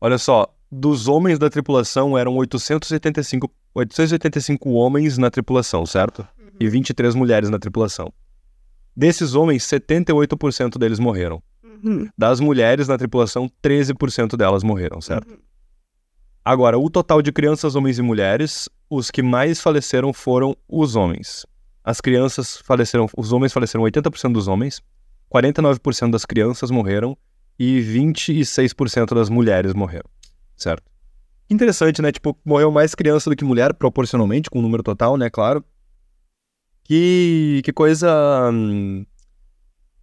Olha 0.00 0.18
só, 0.18 0.54
dos 0.70 1.08
homens 1.08 1.38
da 1.38 1.48
tripulação 1.50 2.16
eram 2.16 2.36
885, 2.36 3.50
885 3.74 4.70
homens 4.70 5.18
na 5.18 5.30
tripulação, 5.30 5.84
certo? 5.86 6.26
E 6.60 6.68
23 6.68 7.14
mulheres 7.14 7.50
na 7.50 7.58
tripulação. 7.58 8.12
Desses 8.96 9.34
homens, 9.34 9.64
78% 9.64 10.78
deles 10.78 10.98
morreram. 10.98 11.42
Uhum. 11.62 12.08
Das 12.16 12.40
mulheres 12.40 12.88
na 12.88 12.96
tripulação, 12.96 13.50
13% 13.62 14.36
delas 14.36 14.62
morreram, 14.62 15.00
certo? 15.00 15.38
Agora, 16.44 16.78
o 16.78 16.90
total 16.90 17.22
de 17.22 17.32
crianças, 17.32 17.74
homens 17.74 17.98
e 17.98 18.02
mulheres, 18.02 18.68
os 18.88 19.10
que 19.10 19.22
mais 19.22 19.60
faleceram 19.60 20.12
foram 20.12 20.54
os 20.68 20.94
homens. 20.94 21.46
As 21.82 22.00
crianças 22.00 22.58
faleceram, 22.58 23.06
os 23.16 23.32
homens 23.32 23.52
faleceram 23.52 23.84
80% 23.84 24.32
dos 24.32 24.46
homens, 24.46 24.80
49% 25.34 26.10
das 26.10 26.24
crianças 26.24 26.70
morreram 26.70 27.16
e 27.58 27.80
26% 27.80 29.14
das 29.14 29.28
mulheres 29.28 29.74
morreram, 29.74 30.08
certo? 30.56 30.84
Interessante, 31.48 32.00
né? 32.00 32.10
Tipo, 32.10 32.38
morreu 32.44 32.70
mais 32.70 32.94
criança 32.94 33.28
do 33.28 33.36
que 33.36 33.44
mulher, 33.44 33.74
proporcionalmente, 33.74 34.48
com 34.48 34.58
o 34.58 34.62
número 34.62 34.82
total, 34.82 35.16
né? 35.16 35.28
Claro. 35.28 35.64
Que, 36.84 37.62
que 37.64 37.72
coisa. 37.72 38.50
hum, 38.52 39.04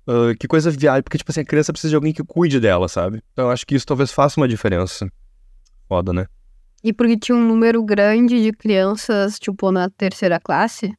ah, 0.08 0.34
que 0.38 0.48
coisa 0.48 0.70
viável, 0.72 1.04
porque, 1.04 1.18
tipo 1.18 1.32
assim, 1.32 1.42
a 1.42 1.46
criança 1.46 1.72
precisa 1.72 1.90
de 1.90 1.96
alguém 1.96 2.14
que 2.14 2.24
cuide 2.24 2.60
dela, 2.60 2.88
sabe? 2.88 3.22
Então 3.32 3.46
eu 3.46 3.52
acho 3.52 3.66
que 3.66 3.76
isso 3.76 3.86
talvez 3.86 4.12
faça 4.12 4.40
uma 4.40 4.48
diferença. 4.48 5.10
Foda, 5.88 6.12
né? 6.12 6.26
E 6.84 6.92
porque 6.92 7.18
tinha 7.18 7.38
um 7.38 7.48
número 7.48 7.84
grande 7.84 8.42
de 8.42 8.52
crianças, 8.52 9.38
tipo, 9.38 9.72
na 9.72 9.90
terceira 9.90 10.40
classe. 10.40 10.92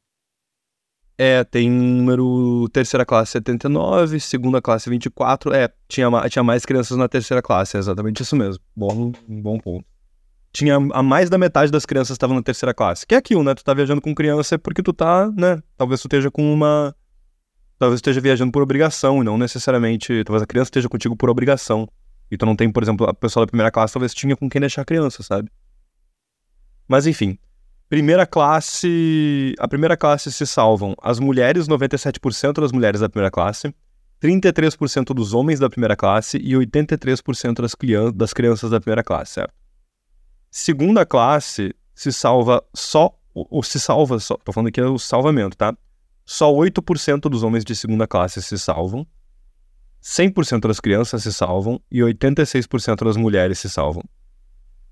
É, 1.17 1.43
tem 1.43 1.69
número 1.69 2.67
terceira 2.69 3.05
classe 3.05 3.33
79, 3.33 4.19
segunda 4.19 4.61
classe 4.61 4.89
24. 4.89 5.53
É, 5.53 5.69
tinha, 5.87 6.09
tinha 6.29 6.43
mais 6.43 6.65
crianças 6.65 6.97
na 6.97 7.07
terceira 7.07 7.41
classe, 7.41 7.75
é 7.77 7.79
exatamente 7.79 8.23
isso 8.23 8.35
mesmo. 8.35 8.63
Bom, 8.75 9.11
um 9.27 9.41
bom 9.41 9.59
ponto. 9.59 9.85
Tinha 10.53 10.75
a 10.75 11.01
mais 11.01 11.31
da 11.31 11.37
metade 11.37 11.71
das 11.71 11.83
crianças 11.83 12.11
estavam 12.13 12.35
na 12.35 12.43
terceira 12.43 12.75
classe. 12.75 13.07
Que 13.07 13.15
é 13.15 13.17
aquilo, 13.17 13.43
né? 13.43 13.55
Tu 13.55 13.63
tá 13.63 13.73
viajando 13.73 13.99
com 13.99 14.13
criança 14.13 14.53
é 14.53 14.57
porque 14.59 14.83
tu 14.83 14.93
tá, 14.93 15.31
né? 15.35 15.61
Talvez 15.75 15.99
tu 15.99 16.05
esteja 16.05 16.29
com 16.29 16.53
uma. 16.53 16.95
Talvez 17.79 17.99
tu 17.99 18.03
esteja 18.03 18.21
viajando 18.21 18.51
por 18.51 18.61
obrigação 18.61 19.21
e 19.21 19.25
não 19.25 19.35
necessariamente. 19.35 20.23
Talvez 20.23 20.43
a 20.43 20.45
criança 20.45 20.67
esteja 20.67 20.87
contigo 20.87 21.17
por 21.17 21.27
obrigação. 21.27 21.89
E 22.29 22.37
tu 22.37 22.45
não 22.45 22.55
tem, 22.55 22.71
por 22.71 22.83
exemplo, 22.83 23.09
a 23.09 23.13
pessoa 23.15 23.45
da 23.45 23.49
primeira 23.49 23.71
classe 23.71 23.93
talvez 23.95 24.13
tinha 24.13 24.37
com 24.37 24.47
quem 24.47 24.61
deixar 24.61 24.83
a 24.83 24.85
criança, 24.85 25.23
sabe? 25.23 25.49
Mas 26.87 27.07
enfim. 27.07 27.39
Primeira 27.89 28.27
classe. 28.27 29.55
A 29.57 29.67
primeira 29.67 29.97
classe 29.97 30.31
se 30.31 30.45
salvam 30.45 30.95
as 31.01 31.19
mulheres, 31.19 31.67
97% 31.67 32.61
das 32.61 32.71
mulheres 32.71 33.01
da 33.01 33.09
primeira 33.09 33.31
classe, 33.31 33.73
33% 34.21 35.15
dos 35.15 35.33
homens 35.33 35.59
da 35.59 35.67
primeira 35.67 35.95
classe 35.95 36.37
e 36.37 36.53
83% 36.53 37.59
das, 37.59 37.75
das 38.13 38.33
crianças 38.33 38.69
da 38.69 38.79
primeira 38.79 39.03
classe, 39.03 39.33
certo? 39.33 39.62
Segunda 40.55 41.03
classe 41.03 41.75
se 41.95 42.13
salva 42.13 42.63
só. 42.75 43.11
Ou 43.33 43.63
se 43.63 43.79
salva 43.79 44.19
só. 44.19 44.37
Tô 44.37 44.53
falando 44.53 44.67
aqui 44.67 44.79
é 44.79 44.85
o 44.85 44.99
salvamento, 44.99 45.57
tá? 45.57 45.75
Só 46.23 46.53
8% 46.53 47.21
dos 47.21 47.41
homens 47.41 47.65
de 47.65 47.75
segunda 47.75 48.05
classe 48.05 48.39
se 48.39 48.59
salvam. 48.59 49.03
100% 49.99 50.67
das 50.67 50.79
crianças 50.79 51.23
se 51.23 51.33
salvam 51.33 51.81
e 51.89 52.01
86% 52.01 53.03
das 53.03 53.17
mulheres 53.17 53.57
se 53.57 53.67
salvam. 53.67 54.03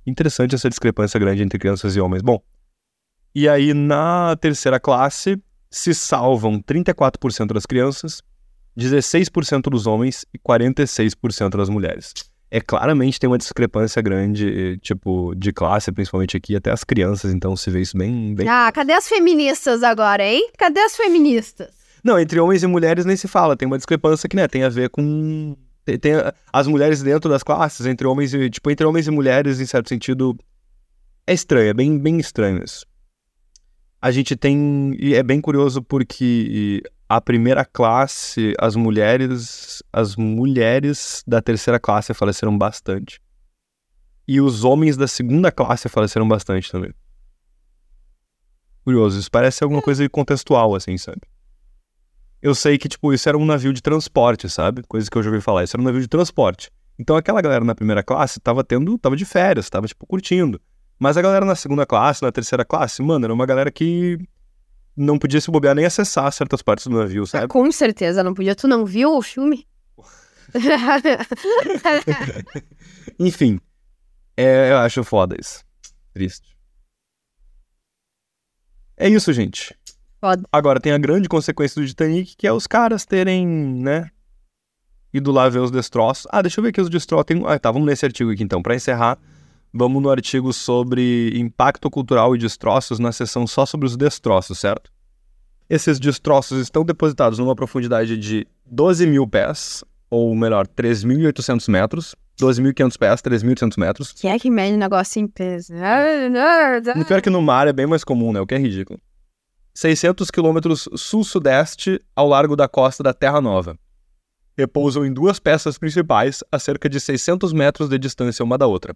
Interessante 0.04 0.56
essa 0.56 0.68
discrepância 0.68 1.20
grande 1.20 1.44
entre 1.44 1.60
crianças 1.60 1.96
e 1.96 2.02
homens. 2.02 2.24
Bom, 2.24 2.42
e 3.36 3.48
aí 3.48 3.72
na 3.72 4.36
terceira 4.38 4.80
classe 4.80 5.40
se 5.70 5.94
salvam 5.94 6.60
34% 6.60 7.54
das 7.54 7.68
crianças, 7.68 8.24
16% 8.76 9.70
dos 9.70 9.86
homens 9.86 10.26
e 10.34 10.40
46% 10.40 11.56
das 11.56 11.70
mulheres. 11.70 12.31
É 12.54 12.60
claramente 12.60 13.18
tem 13.18 13.30
uma 13.30 13.38
discrepância 13.38 14.02
grande, 14.02 14.74
eh, 14.74 14.78
tipo, 14.82 15.34
de 15.36 15.54
classe, 15.54 15.90
principalmente 15.90 16.36
aqui, 16.36 16.54
até 16.54 16.70
as 16.70 16.84
crianças, 16.84 17.34
então 17.34 17.56
se 17.56 17.72
vê 17.72 17.80
isso 17.80 17.98
bem, 17.98 18.36
bem... 18.36 18.46
Ah, 18.46 18.70
cadê 18.74 18.92
as 18.92 19.08
feministas 19.08 19.82
agora, 19.84 20.22
hein? 20.22 20.52
Cadê 20.58 20.82
as 20.82 20.98
feministas? 20.98 21.70
Não, 22.04 22.20
entre 22.20 22.42
homens 22.42 22.62
e 22.62 22.68
mulheres 22.68 23.06
nem 23.06 23.16
se 23.16 23.26
fala, 23.26 23.56
tem 23.56 23.66
uma 23.66 23.78
discrepância 23.78 24.28
que, 24.28 24.36
né, 24.36 24.50
tem 24.50 24.64
a 24.64 24.70
ver 24.70 24.90
com... 24.90 25.56
Tem, 25.86 25.98
tem 25.98 26.12
as 26.52 26.68
mulheres 26.68 27.02
dentro 27.02 27.30
das 27.30 27.42
classes, 27.42 27.86
entre 27.86 28.06
homens 28.06 28.34
e... 28.34 28.50
Tipo, 28.50 28.70
entre 28.70 28.86
homens 28.86 29.08
e 29.08 29.12
mulheres, 29.12 29.62
em 29.62 29.66
certo 29.66 29.88
sentido, 29.88 30.38
é 31.26 31.34
estranho, 31.34 31.70
é 31.70 31.74
bem, 31.74 31.98
bem 31.98 32.20
estranho 32.20 32.62
isso. 32.62 32.86
A 34.02 34.12
gente 34.12 34.36
tem... 34.36 34.94
E 35.00 35.16
é 35.16 35.24
bem 35.24 35.40
curioso 35.40 35.82
porque 35.82 36.84
a 37.16 37.20
primeira 37.20 37.66
classe, 37.66 38.54
as 38.58 38.76
mulheres... 38.76 39.84
As 39.92 40.16
mulheres 40.16 41.24
da 41.28 41.42
terceira 41.42 41.80
classe 41.80 42.14
faleceram 42.14 42.58
bastante. 42.58 43.20
E 44.26 44.40
os 44.40 44.64
homens 44.64 44.96
da 44.96 45.08
segunda 45.08 45.52
classe 45.52 45.90
faleceram 45.90 46.28
bastante 46.28 46.72
também. 46.72 46.94
Curioso, 48.86 49.20
isso 49.20 49.30
parece 49.30 49.64
alguma 49.64 49.82
coisa 49.82 50.08
contextual, 50.10 50.74
assim, 50.74 50.98
sabe? 50.98 51.22
Eu 52.42 52.56
sei 52.56 52.78
que, 52.78 52.88
tipo, 52.88 53.14
isso 53.14 53.28
era 53.28 53.38
um 53.38 53.46
navio 53.46 53.74
de 53.74 53.82
transporte, 53.82 54.50
sabe? 54.50 54.82
Coisa 54.88 55.12
que 55.12 55.18
eu 55.18 55.22
já 55.22 55.30
ouvi 55.30 55.42
falar. 55.42 55.66
Isso 55.66 55.76
era 55.76 55.82
um 55.82 55.86
navio 55.86 56.02
de 56.02 56.08
transporte. 56.08 56.72
Então 56.98 57.16
aquela 57.18 57.42
galera 57.42 57.66
na 57.66 57.76
primeira 57.76 58.02
classe 58.02 58.40
tava 58.40 58.64
tendo, 58.64 58.98
tava 58.98 59.16
de 59.16 59.26
férias, 59.26 59.70
tava, 59.70 59.86
tipo, 59.86 60.06
curtindo. 60.08 60.62
Mas 60.98 61.18
a 61.18 61.22
galera 61.22 61.46
na 61.46 61.56
segunda 61.56 61.86
classe, 61.86 62.22
na 62.22 62.32
terceira 62.32 62.64
classe, 62.64 63.02
mano, 63.02 63.26
era 63.26 63.34
uma 63.34 63.46
galera 63.46 63.70
que 63.70 64.18
não 65.02 65.20
podia 65.20 65.42
se 65.42 65.52
bobear 65.52 65.76
nem 65.76 65.86
acessar 65.86 66.32
certas 66.32 66.62
partes 66.62 66.88
do 66.88 66.98
navio, 66.98 67.24
Ah, 67.24 67.28
sabe? 67.28 67.48
com 67.48 67.70
certeza, 67.72 68.24
não 68.24 68.34
podia. 68.34 68.56
Tu 68.56 68.68
não 68.68 68.86
viu 68.86 69.16
o 69.16 69.22
filme? 69.22 69.68
Enfim, 73.20 73.60
é, 74.36 74.72
eu 74.72 74.78
acho 74.78 75.04
foda 75.04 75.36
isso. 75.40 75.64
Triste. 76.14 76.56
É 78.98 79.08
isso, 79.10 79.32
gente. 79.34 79.76
Foda. 80.20 80.44
Agora 80.52 80.80
tem 80.80 80.92
a 80.92 80.98
grande 80.98 81.28
consequência 81.30 81.82
do 81.82 81.88
Titanic, 81.88 82.36
que 82.36 82.46
é 82.46 82.52
os 82.54 82.68
caras 82.68 83.06
terem, 83.06 83.48
né, 83.48 84.10
ido 85.14 85.32
lá 85.32 85.50
ver 85.50 85.60
os 85.60 85.72
destroços. 85.72 86.28
Ah, 86.30 86.42
deixa 86.42 86.60
eu 86.60 86.64
ver 86.64 86.70
aqui 86.70 86.82
os 86.82 86.90
destroços. 86.90 87.26
Tem... 87.26 87.42
Ah, 87.48 87.58
tá, 87.58 87.72
vamos 87.72 87.88
nesse 87.88 88.06
artigo 88.06 88.32
aqui 88.32 88.44
então. 88.44 88.62
Pra 88.62 88.76
encerrar, 88.76 89.18
vamos 89.74 90.02
no 90.02 90.10
artigo 90.10 90.52
sobre 90.52 91.32
impacto 91.38 91.90
cultural 91.90 92.36
e 92.36 92.40
destroços 92.40 93.00
na 93.00 93.12
seção 93.12 93.48
só 93.48 93.66
sobre 93.66 93.88
os 93.88 93.96
destroços, 93.96 94.60
certo? 94.60 94.92
Esses 95.70 96.00
destroços 96.00 96.62
estão 96.62 96.84
depositados 96.84 97.40
numa 97.40 97.56
profundidade 97.56 98.18
de 98.18 98.46
12 98.66 99.08
mil 99.08 99.26
pés, 99.26 99.84
ou 100.10 100.36
melhor, 100.36 100.68
3.800 100.68 101.70
metros. 101.70 102.16
12.500 102.40 102.98
pés, 102.98 103.22
3.800 103.22 103.78
metros. 103.78 104.12
Quem 104.14 104.32
é 104.32 104.40
que 104.40 104.50
mede 104.50 104.76
negócio 104.76 105.22
em 105.22 105.28
peso? 105.28 105.74
E 106.98 107.06
pior 107.06 107.22
que 107.22 107.30
no 107.30 107.42
mar 107.42 107.68
é 107.68 107.74
bem 107.74 107.86
mais 107.86 108.04
comum, 108.04 108.34
né? 108.34 108.42
O 108.42 108.48
que 108.48 108.56
é 108.56 108.58
ridículo. 108.58 109.00
600 109.74 110.30
quilômetros 110.30 110.90
sul-sudeste 110.96 112.02
ao 112.16 112.28
largo 112.28 112.56
da 112.56 112.68
costa 112.68 113.04
da 113.04 113.14
Terra 113.14 113.40
Nova. 113.40 113.78
Repousam 114.58 115.06
em 115.06 115.14
duas 115.14 115.40
peças 115.40 115.78
principais 115.78 116.44
a 116.52 116.60
cerca 116.60 116.90
de 116.90 117.00
600 117.00 117.54
metros 117.54 117.88
de 117.88 117.98
distância 117.98 118.44
uma 118.44 118.58
da 118.58 118.68
outra. 118.68 118.96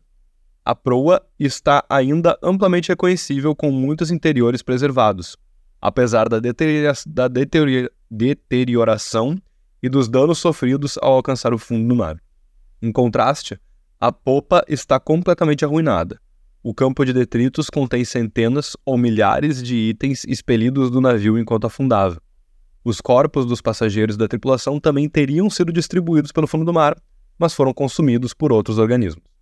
A 0.65 0.73
proa 0.73 1.21
está 1.39 1.85
ainda 1.87 2.35
amplamente 2.41 2.89
reconhecível 2.89 3.55
com 3.55 3.69
muitos 3.69 4.09
interiores 4.09 4.63
preservados, 4.63 5.37
apesar 5.79 6.27
da, 6.27 6.39
deteriora 6.39 6.93
da 7.05 7.27
deteriora 7.27 7.91
deterioração 8.09 9.39
e 9.83 9.87
dos 9.87 10.09
danos 10.09 10.39
sofridos 10.39 10.97
ao 10.99 11.13
alcançar 11.13 11.53
o 11.53 11.59
fundo 11.59 11.87
do 11.87 11.95
mar. 11.95 12.17
Em 12.81 12.91
contraste, 12.91 13.59
a 14.01 14.11
popa 14.11 14.65
está 14.67 14.99
completamente 14.99 15.63
arruinada. 15.63 16.19
O 16.63 16.73
campo 16.73 17.05
de 17.05 17.13
detritos 17.13 17.69
contém 17.69 18.03
centenas 18.03 18.75
ou 18.83 18.97
milhares 18.97 19.61
de 19.61 19.75
itens 19.75 20.23
expelidos 20.27 20.89
do 20.89 20.99
navio 20.99 21.37
enquanto 21.37 21.67
afundava. 21.67 22.19
Os 22.83 22.99
corpos 22.99 23.45
dos 23.45 23.61
passageiros 23.61 24.17
da 24.17 24.27
tripulação 24.27 24.79
também 24.79 25.07
teriam 25.07 25.47
sido 25.47 25.71
distribuídos 25.71 26.31
pelo 26.31 26.47
fundo 26.47 26.65
do 26.65 26.73
mar, 26.73 26.97
mas 27.37 27.53
foram 27.53 27.71
consumidos 27.71 28.33
por 28.33 28.51
outros 28.51 28.79
organismos. 28.79 29.34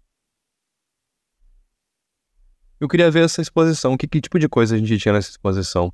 Eu 2.84 2.90
queria 2.90 3.10
ver 3.10 3.24
essa 3.24 3.42
exposição. 3.42 3.96
Que, 3.96 4.06
que 4.06 4.20
tipo 4.20 4.38
de 4.38 4.50
coisa 4.50 4.76
a 4.76 4.78
gente 4.78 4.98
tinha 4.98 5.14
nessa 5.14 5.30
exposição? 5.30 5.90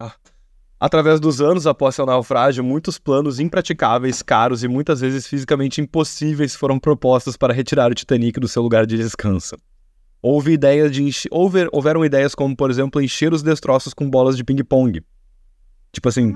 Ah. 0.00 0.14
Através 0.80 1.20
dos 1.20 1.42
anos 1.42 1.66
após 1.66 1.94
seu 1.94 2.06
naufrágio, 2.06 2.64
muitos 2.64 2.98
planos 2.98 3.38
impraticáveis, 3.38 4.22
caros 4.22 4.64
e 4.64 4.68
muitas 4.68 5.02
vezes 5.02 5.26
fisicamente 5.26 5.82
impossíveis 5.82 6.56
foram 6.56 6.78
propostos 6.78 7.36
para 7.36 7.52
retirar 7.52 7.92
o 7.92 7.94
Titanic 7.94 8.40
do 8.40 8.48
seu 8.48 8.62
lugar 8.62 8.86
de 8.86 8.96
descanso. 8.96 9.56
Houve 10.22 10.52
ideias 10.52 10.90
de 10.90 11.02
enche... 11.02 11.28
Houver... 11.30 11.68
Houveram 11.70 12.02
ideias 12.02 12.34
como, 12.34 12.56
por 12.56 12.70
exemplo, 12.70 13.02
encher 13.02 13.34
os 13.34 13.42
destroços 13.42 13.92
com 13.92 14.08
bolas 14.08 14.38
de 14.38 14.42
ping-pong. 14.42 15.04
Tipo 15.92 16.08
assim, 16.08 16.34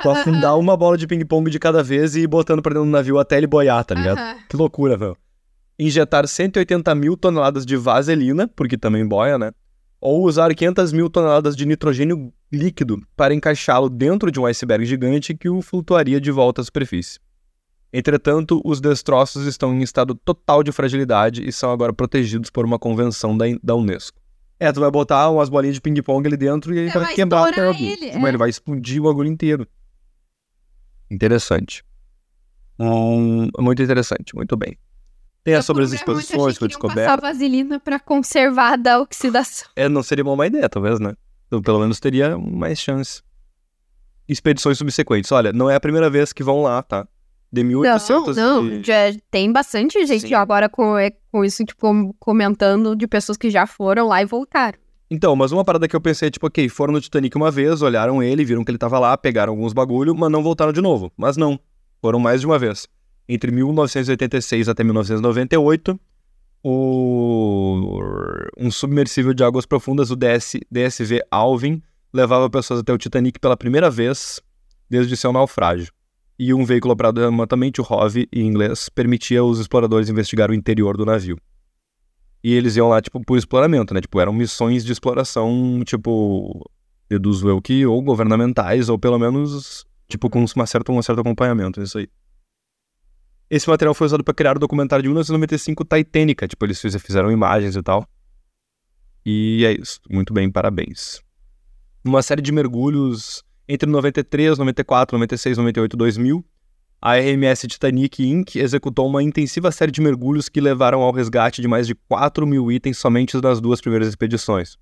tu 0.00 0.10
afundar 0.10 0.56
uma 0.60 0.76
bola 0.76 0.96
de 0.96 1.08
ping-pong 1.08 1.50
de 1.50 1.58
cada 1.58 1.82
vez 1.82 2.14
e 2.14 2.20
ir 2.20 2.28
botando 2.28 2.62
pra 2.62 2.72
dentro 2.72 2.86
do 2.86 2.92
navio 2.92 3.18
até 3.18 3.36
ele 3.36 3.48
boiar, 3.48 3.84
tá 3.84 3.96
ligado? 3.96 4.46
Que 4.48 4.56
loucura, 4.56 4.96
velho. 4.96 5.16
Injetar 5.78 6.26
180 6.26 6.94
mil 6.94 7.16
toneladas 7.16 7.66
de 7.66 7.76
vaselina, 7.76 8.46
porque 8.48 8.78
também 8.78 9.06
boia, 9.06 9.38
né? 9.38 9.52
Ou 10.00 10.24
usar 10.24 10.54
500 10.54 10.92
mil 10.92 11.10
toneladas 11.10 11.56
de 11.56 11.66
nitrogênio 11.66 12.32
líquido 12.52 13.02
para 13.16 13.34
encaixá-lo 13.34 13.88
dentro 13.88 14.30
de 14.30 14.38
um 14.38 14.46
iceberg 14.46 14.84
gigante 14.84 15.34
que 15.34 15.48
o 15.48 15.62
flutuaria 15.62 16.20
de 16.20 16.30
volta 16.30 16.60
à 16.60 16.64
superfície. 16.64 17.18
Entretanto, 17.92 18.60
os 18.64 18.80
destroços 18.80 19.46
estão 19.46 19.72
em 19.72 19.82
estado 19.82 20.14
total 20.14 20.62
de 20.62 20.72
fragilidade 20.72 21.46
e 21.46 21.52
são 21.52 21.70
agora 21.70 21.92
protegidos 21.92 22.50
por 22.50 22.64
uma 22.64 22.78
convenção 22.78 23.36
da, 23.36 23.44
da 23.62 23.74
Unesco. 23.74 24.18
É, 24.58 24.72
tu 24.72 24.80
vai 24.80 24.90
botar 24.90 25.30
umas 25.30 25.48
bolinhas 25.48 25.76
de 25.76 25.80
ping-pong 25.80 26.26
ali 26.26 26.36
dentro 26.36 26.74
e 26.74 26.78
ele 26.78 26.90
vai, 26.90 27.04
vai 27.04 27.14
quebrar 27.14 27.42
o 27.42 27.48
estourar 27.48 27.72
bagulho. 27.72 27.90
ele, 27.90 28.06
é. 28.06 28.28
ele 28.28 28.36
vai 28.36 28.50
explodir 28.50 29.00
o 29.00 29.04
bagulho 29.04 29.28
inteiro. 29.28 29.66
Interessante. 31.10 31.84
Hum, 32.78 33.48
muito 33.58 33.82
interessante, 33.82 34.34
muito 34.34 34.56
bem. 34.56 34.76
Tem 35.44 35.54
as 35.54 35.64
sobre 35.66 35.84
as 35.84 35.92
exposições 35.92 36.54
que 36.54 36.58
foi 36.60 36.68
descoberto. 36.68 37.06
Passar 37.06 37.20
vaselina 37.20 37.78
pra 37.78 38.00
conservar 38.00 38.76
da 38.76 38.98
oxidação. 39.00 39.68
É, 39.76 39.88
não 39.88 40.02
seria 40.02 40.24
uma 40.24 40.34
má 40.34 40.46
ideia, 40.46 40.68
talvez, 40.68 40.98
né? 40.98 41.14
Então, 41.46 41.60
pelo 41.60 41.78
menos 41.80 42.00
teria 42.00 42.36
mais 42.38 42.78
chance. 42.80 43.22
Expedições 44.28 44.78
subsequentes. 44.78 45.30
Olha, 45.32 45.52
não 45.52 45.68
é 45.68 45.74
a 45.74 45.80
primeira 45.80 46.08
vez 46.08 46.32
que 46.32 46.42
vão 46.42 46.62
lá, 46.62 46.82
tá? 46.82 47.06
De 47.52 47.62
1800 47.62 48.36
Não, 48.36 48.62
não, 48.62 48.72
e- 48.72 48.82
já 48.82 48.94
tem 49.30 49.52
bastante 49.52 50.04
gente 50.06 50.28
Sim. 50.28 50.34
agora 50.34 50.68
com, 50.68 50.96
é, 50.98 51.12
com 51.30 51.44
isso, 51.44 51.62
tipo, 51.64 51.78
com- 51.80 52.12
comentando 52.18 52.96
de 52.96 53.06
pessoas 53.06 53.36
que 53.38 53.50
já 53.50 53.66
foram 53.66 54.08
lá 54.08 54.22
e 54.22 54.24
voltaram. 54.24 54.78
Então, 55.10 55.36
mas 55.36 55.52
uma 55.52 55.62
parada 55.64 55.86
que 55.86 55.94
eu 55.94 56.00
pensei, 56.00 56.30
tipo, 56.30 56.46
ok, 56.46 56.68
foram 56.68 56.94
no 56.94 57.00
Titanic 57.00 57.36
uma 57.36 57.50
vez, 57.50 57.82
olharam 57.82 58.22
ele, 58.22 58.44
viram 58.44 58.64
que 58.64 58.70
ele 58.70 58.78
tava 58.78 58.98
lá, 58.98 59.16
pegaram 59.16 59.52
alguns 59.52 59.72
bagulho, 59.74 60.14
mas 60.14 60.32
não 60.32 60.42
voltaram 60.42 60.72
de 60.72 60.80
novo. 60.80 61.12
Mas 61.16 61.36
não, 61.36 61.60
foram 62.00 62.18
mais 62.18 62.40
de 62.40 62.46
uma 62.46 62.58
vez. 62.58 62.88
Entre 63.28 63.50
1986 63.50 64.68
até 64.68 64.84
1998, 64.84 65.98
o... 66.62 68.00
um 68.58 68.70
submersível 68.70 69.32
de 69.34 69.42
águas 69.44 69.66
profundas, 69.66 70.10
o 70.10 70.16
DS... 70.16 70.56
DSV 70.70 71.22
Alvin, 71.30 71.82
levava 72.12 72.48
pessoas 72.48 72.80
até 72.80 72.92
o 72.92 72.98
Titanic 72.98 73.38
pela 73.38 73.56
primeira 73.56 73.90
vez 73.90 74.40
desde 74.88 75.16
seu 75.16 75.32
naufrágio. 75.32 75.92
E 76.38 76.52
um 76.52 76.64
veículo 76.64 76.92
operado 76.94 77.20
remotamente, 77.20 77.80
o 77.80 77.84
ROV, 77.84 78.26
em 78.32 78.46
inglês, 78.46 78.88
permitia 78.88 79.40
aos 79.40 79.58
exploradores 79.58 80.08
investigar 80.08 80.50
o 80.50 80.54
interior 80.54 80.96
do 80.96 81.04
navio. 81.04 81.38
E 82.42 82.52
eles 82.52 82.76
iam 82.76 82.88
lá, 82.88 83.00
tipo, 83.00 83.20
por 83.20 83.38
exploramento, 83.38 83.94
né? 83.94 84.00
Tipo, 84.00 84.20
eram 84.20 84.32
missões 84.32 84.84
de 84.84 84.92
exploração, 84.92 85.82
tipo, 85.84 86.68
deduzo 87.08 87.48
eu 87.48 87.62
que, 87.62 87.86
ou 87.86 88.02
governamentais, 88.02 88.88
ou 88.88 88.98
pelo 88.98 89.18
menos, 89.18 89.86
tipo, 90.08 90.28
com 90.28 90.44
uma 90.56 90.66
certa, 90.66 90.92
um 90.92 91.00
certo 91.00 91.20
acompanhamento, 91.20 91.80
isso 91.80 91.98
aí. 91.98 92.08
Esse 93.50 93.68
material 93.68 93.94
foi 93.94 94.06
usado 94.06 94.24
para 94.24 94.34
criar 94.34 94.56
o 94.56 94.60
documentário 94.60 95.02
de 95.02 95.08
1995 95.08 95.84
Titânica, 95.84 96.48
tipo, 96.48 96.64
eles 96.64 96.80
fiz- 96.80 96.96
fizeram 97.02 97.30
imagens 97.30 97.76
e 97.76 97.82
tal. 97.82 98.06
E 99.24 99.64
é 99.64 99.72
isso, 99.72 100.00
muito 100.10 100.32
bem, 100.32 100.50
parabéns. 100.50 101.22
Uma 102.04 102.22
série 102.22 102.42
de 102.42 102.52
mergulhos 102.52 103.42
entre 103.68 103.88
93, 103.88 104.58
94, 104.58 105.16
96, 105.16 105.56
98 105.56 105.94
e 105.94 105.96
2000, 105.96 106.44
a 107.00 107.16
RMS 107.16 107.66
Titanic 107.66 108.22
Inc. 108.26 108.56
executou 108.56 109.06
uma 109.06 109.22
intensiva 109.22 109.70
série 109.70 109.92
de 109.92 110.00
mergulhos 110.00 110.48
que 110.48 110.60
levaram 110.60 111.00
ao 111.02 111.12
resgate 111.12 111.60
de 111.62 111.68
mais 111.68 111.86
de 111.86 111.94
4 111.94 112.46
mil 112.46 112.70
itens 112.72 112.98
somente 112.98 113.40
nas 113.40 113.60
duas 113.60 113.80
primeiras 113.80 114.08
expedições. 114.08 114.76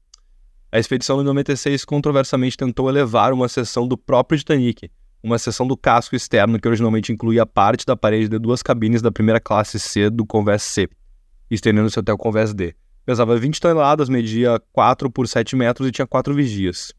A 0.71 0.79
expedição 0.79 1.19
de 1.19 1.25
96 1.25 1.85
controversamente 1.85 2.57
tentou 2.57 2.89
elevar 2.89 3.33
uma 3.33 3.49
seção 3.49 3.87
do 3.87 3.97
próprio 3.99 4.39
Titanic, 4.39 4.91
uma 5.23 5.39
seção 5.39 5.67
do 5.67 5.77
casco 5.77 6.17
externo 6.17 6.59
que 6.59 6.67
originalmente 6.67 7.13
incluía 7.13 7.47
parte 7.47 7.87
da 7.87 7.97
parede 7.97 8.29
de 8.29 8.39
duas 8.39 8.63
cabines 8.63 9.01
da 9.01 9.13
primeira 9.13 9.39
classe 9.39 9.79
C 9.79 10.11
do 10.11 10.27
Convés 10.27 10.63
C, 10.63 10.89
estendendo-se 11.51 11.99
até 11.99 12.13
o 12.13 12.19
Convés 12.19 12.53
D. 12.53 12.75
Pesava 13.05 13.37
20 13.37 13.61
toneladas, 13.61 14.09
media 14.09 14.61
4 14.73 15.11
por 15.11 15.29
7 15.29 15.55
metros 15.57 15.89
e 15.89 15.93
tinha 15.93 16.07
quatro 16.07 16.35
vigias, 16.35 16.93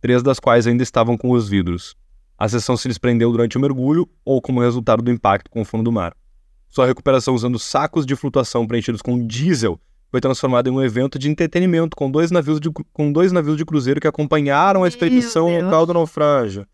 três 0.00 0.22
das 0.22 0.38
quais 0.38 0.66
ainda 0.66 0.82
estavam 0.82 1.16
com 1.16 1.30
os 1.30 1.48
vidros. 1.48 1.96
A 2.38 2.48
seção 2.48 2.76
se 2.76 2.86
desprendeu 2.86 3.32
durante 3.32 3.56
o 3.56 3.60
mergulho 3.60 4.08
ou 4.24 4.42
como 4.42 4.60
resultado 4.60 5.02
do 5.02 5.10
impacto 5.10 5.50
com 5.50 5.62
o 5.62 5.64
fundo 5.64 5.84
do 5.84 5.92
mar. 5.92 6.14
Sua 6.68 6.86
recuperação 6.86 7.34
usando 7.34 7.58
sacos 7.58 8.04
de 8.04 8.14
flutuação 8.14 8.66
preenchidos 8.66 9.00
com 9.00 9.24
diesel 9.26 9.80
foi 10.10 10.20
transformada 10.20 10.68
em 10.68 10.72
um 10.72 10.82
evento 10.82 11.18
de 11.18 11.30
entretenimento 11.30 11.96
com 11.96 12.10
dois 12.10 12.30
navios 12.30 12.60
de, 12.60 12.70
com 12.92 13.10
dois 13.10 13.32
navios 13.32 13.56
de 13.56 13.64
cruzeiro 13.64 14.00
que 14.00 14.06
acompanharam 14.06 14.84
a 14.84 14.88
expedição 14.88 15.48
Deus. 15.48 15.64
local 15.64 15.86
do 15.86 15.94
naufrágio. 15.94 16.66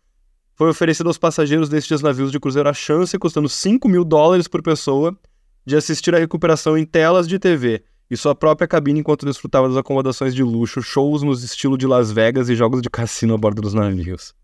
Foi 0.55 0.69
oferecido 0.69 1.07
aos 1.07 1.17
passageiros 1.17 1.67
destes 1.67 2.01
navios 2.01 2.31
de 2.31 2.39
cruzeiro 2.39 2.69
a 2.69 2.73
chance, 2.73 3.17
custando 3.17 3.49
5 3.49 3.87
mil 3.89 4.03
dólares 4.03 4.47
por 4.47 4.61
pessoa, 4.61 5.17
de 5.65 5.75
assistir 5.75 6.13
à 6.13 6.19
recuperação 6.19 6.77
em 6.77 6.85
telas 6.85 7.27
de 7.27 7.39
TV 7.39 7.83
e 8.09 8.17
sua 8.17 8.35
própria 8.35 8.67
cabine 8.67 8.99
enquanto 8.99 9.25
desfrutava 9.25 9.67
das 9.67 9.77
acomodações 9.77 10.35
de 10.35 10.43
luxo, 10.43 10.81
shows 10.81 11.23
nos 11.23 11.43
estilo 11.43 11.77
de 11.77 11.87
Las 11.87 12.11
Vegas 12.11 12.49
e 12.49 12.55
jogos 12.55 12.81
de 12.81 12.89
cassino 12.89 13.33
a 13.33 13.37
bordo 13.37 13.61
dos 13.61 13.73
navios. 13.73 14.35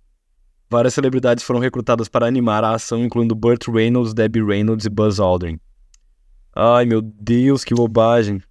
Várias 0.69 0.93
celebridades 0.93 1.43
foram 1.43 1.59
recrutadas 1.59 2.07
para 2.07 2.25
animar 2.25 2.63
a 2.63 2.73
ação, 2.73 3.03
incluindo 3.03 3.35
Burt 3.35 3.67
Reynolds, 3.67 4.13
Debbie 4.13 4.43
Reynolds 4.43 4.85
e 4.85 4.89
Buzz 4.89 5.19
Aldrin. 5.19 5.59
Ai, 6.55 6.85
meu 6.85 7.01
Deus, 7.01 7.63
que 7.63 7.75
bobagem. 7.75 8.37
O 8.37 8.41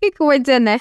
que, 0.00 0.10
que 0.10 0.22
eu 0.22 0.26
vou 0.26 0.38
dizer, 0.38 0.60
né? 0.60 0.80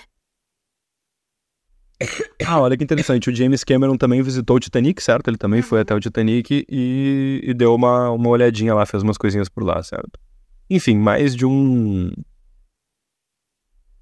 Ah, 2.46 2.60
olha 2.60 2.76
que 2.78 2.84
interessante. 2.84 3.30
O 3.30 3.36
James 3.36 3.64
Cameron 3.64 3.96
também 3.98 4.22
visitou 4.22 4.56
o 4.56 4.60
Titanic, 4.60 5.02
certo? 5.02 5.28
Ele 5.30 5.38
também 5.38 5.62
foi 5.62 5.82
até 5.82 5.94
o 5.94 6.00
Titanic 6.00 6.66
e, 6.70 7.42
e 7.44 7.54
deu 7.54 7.74
uma, 7.76 8.10
uma 8.12 8.30
olhadinha 8.30 8.74
lá, 8.74 8.86
fez 8.86 9.04
umas 9.04 9.18
coisinhas 9.18 9.48
por 9.50 9.64
lá, 9.64 9.82
certo? 9.84 10.20
Enfim, 10.70 10.98
mais 10.98 11.36
de 11.36 11.46
um. 11.46 12.12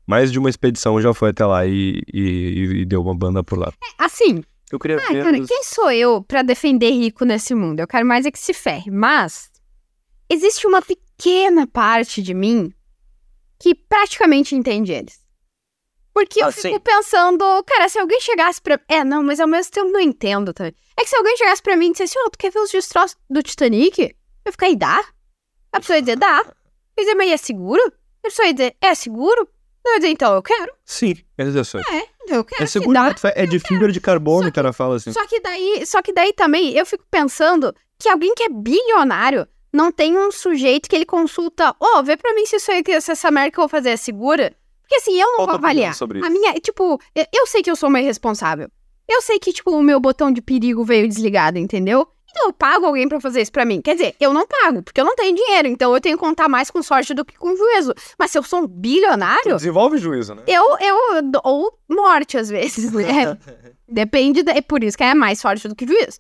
Mais 0.08 0.32
de 0.32 0.40
uma 0.40 0.50
expedição 0.50 1.00
já 1.02 1.14
foi 1.14 1.30
até 1.30 1.46
lá 1.46 1.66
e, 1.68 2.02
e- 2.12 2.82
e 2.82 2.86
deu 2.86 3.02
uma 3.02 3.16
banda 3.16 3.44
por 3.44 3.60
lá. 3.60 3.72
Assim, 3.98 4.44
Eu 4.72 4.80
queria 4.80 4.98
ah, 4.98 5.12
ver. 5.14 5.24
cara, 5.24 5.40
os- 5.40 5.48
quem 5.48 5.64
sou 5.64 5.92
eu 5.92 6.24
pra 6.24 6.42
defender 6.42 6.92
rico 6.92 7.26
nesse 7.26 7.54
mundo? 7.54 7.80
Eu 7.80 7.88
quero 7.88 8.06
mais 8.06 8.26
é 8.26 8.32
que 8.32 8.40
se 8.40 8.54
ferre. 8.54 8.90
Mas, 8.90 9.52
existe 10.30 10.66
uma 10.66 10.82
pequena 10.82 11.68
parte 11.68 12.22
de 12.24 12.34
mim 12.34 12.72
que 13.60 13.76
praticamente 13.76 14.56
entende 14.56 14.92
eles. 14.94 15.20
Porque 16.20 16.42
eu 16.44 16.48
Ah, 16.48 16.52
fico 16.52 16.80
pensando, 16.82 17.64
cara, 17.66 17.88
se 17.88 17.98
alguém 17.98 18.20
chegasse 18.20 18.62
pra. 18.62 18.80
É, 18.90 19.04
não, 19.04 19.24
mas 19.24 19.40
ao 19.40 19.48
mesmo 19.48 19.72
tempo 19.72 19.90
não 19.90 20.00
entendo 20.00 20.54
também. 20.54 20.74
É 21.00 21.04
que 21.04 21.10
se 21.10 21.16
alguém 21.16 21.38
chegasse 21.38 21.62
pra 21.62 21.78
mim 21.78 21.88
e 21.88 21.92
dissesse, 21.92 22.20
ô, 22.20 22.30
tu 22.30 22.38
quer 22.38 22.52
ver 22.52 22.60
os 22.60 22.70
destroços 22.72 23.16
do 23.30 23.42
Titanic? 23.42 24.16
Eu 24.46 24.52
ficar, 24.52 24.70
e 24.70 24.76
dá? 24.76 25.02
A 25.72 25.80
pessoa 25.80 25.96
ia 25.98 26.02
dizer, 26.02 26.18
dá. 26.18 26.40
Eu 26.46 27.04
ia 27.04 27.06
dizer, 27.06 27.16
mas 27.16 27.32
é 27.32 27.38
seguro? 27.38 27.82
A 27.88 28.22
pessoa 28.24 28.48
ia 28.48 28.54
dizer, 28.54 28.76
é 28.82 28.94
seguro? 28.96 29.48
Eu 29.86 29.94
ia 29.94 30.00
dizer, 30.00 30.12
então 30.12 30.34
eu 30.36 30.42
quero. 30.44 30.74
Sim, 30.84 31.16
exceções. 31.38 31.86
Então 32.24 32.36
eu 32.38 32.44
quero. 32.44 32.64
É 32.64 32.66
que 32.66 32.72
seguro, 32.72 32.94
dá. 32.94 33.16
é 33.36 33.46
de 33.46 33.60
fibra 33.60 33.92
de 33.92 34.02
carbono, 34.02 34.44
Só 34.44 34.50
o 34.50 34.54
cara 34.54 34.74
fala 34.74 34.98
assim. 34.98 35.14
Só 35.14 35.26
que 35.26 35.40
daí, 35.40 35.86
só 35.86 36.02
que 36.02 36.12
daí 36.12 36.34
também 36.34 36.76
eu 36.78 36.86
fico 36.86 37.06
pensando 37.10 37.74
que 37.98 38.10
alguém 38.10 38.36
que 38.36 38.44
é 38.44 38.50
bilionário 38.50 39.48
não 39.72 39.92
tem 39.92 40.18
um 40.18 40.32
sujeito 40.32 40.90
que 40.90 40.96
ele 40.96 41.06
consulta, 41.06 41.74
ô, 41.80 42.04
vê 42.04 42.18
pra 42.18 42.34
mim 42.34 42.46
se 42.46 42.58
isso 42.58 42.72
aí, 42.72 42.84
se 43.02 43.12
essa 43.12 43.32
merda 43.32 43.52
que 43.52 43.60
eu 43.60 43.62
vou 43.64 43.70
fazer 43.70 43.92
é 43.92 43.98
segura. 43.98 44.54
Porque 44.90 44.96
assim, 44.96 45.22
eu 45.22 45.28
não 45.28 45.36
Qual 45.36 45.48
vou 45.50 45.56
a 45.56 45.58
avaliar. 45.60 45.94
sobre 45.94 46.18
A 46.18 46.22
isso? 46.22 46.32
minha, 46.32 46.54
tipo, 46.56 47.00
eu, 47.32 47.46
sei 47.46 47.62
que 47.62 47.70
eu 47.70 47.76
sou 47.76 47.92
meio 47.92 48.08
responsável. 48.08 48.68
Eu 49.08 49.22
sei 49.22 49.38
que, 49.38 49.54
tipo, 49.54 49.70
o 49.70 49.84
meu 49.84 50.00
botão 50.00 50.32
de 50.32 50.42
perigo 50.42 50.84
veio 50.84 51.08
desligado, 51.08 51.60
entendeu? 51.60 52.08
Então 52.32 52.48
eu 52.48 52.54
pago 52.54 52.88
alguém 52.88 53.08
pra 53.08 53.20
fazer 53.22 53.42
isso 53.42 53.52
pra 53.52 53.66
mim. 53.66 53.82
Quer 53.82 53.94
dizer, 53.96 54.16
eu 54.20 54.34
não 54.34 54.48
pago, 54.48 54.82
porque 54.82 55.00
eu 55.00 55.06
não 55.06 55.16
tenho 55.16 55.36
dinheiro, 55.36 55.68
então 55.68 55.94
eu 55.94 56.02
tenho 56.02 56.18
que 56.18 56.24
contar 56.24 56.50
mais 56.50 56.72
com 56.72 56.82
sorte 56.82 57.14
do 57.14 57.24
que 57.24 57.38
com 57.38 57.56
juízo. 57.56 57.94
Mas 58.18 58.32
se 58.32 58.38
eu 58.40 58.44
sou 58.44 58.62
um 58.62 58.68
bilionário, 58.68 59.56
Desenvolve 59.56 59.98
juízo, 60.00 60.34
né? 60.34 60.42
eu, 60.48 60.64
eu 60.80 60.96
ou 61.44 61.72
morte 61.88 62.36
às 62.38 62.50
vezes, 62.50 62.92
né? 62.92 63.38
Depende, 63.88 64.42
da, 64.44 64.54
é 64.54 64.62
por 64.62 64.84
isso 64.84 64.98
que 64.98 65.04
é 65.04 65.14
mais 65.14 65.40
forte 65.42 65.68
do 65.68 65.76
que 65.76 65.86
juiz. 65.88 66.20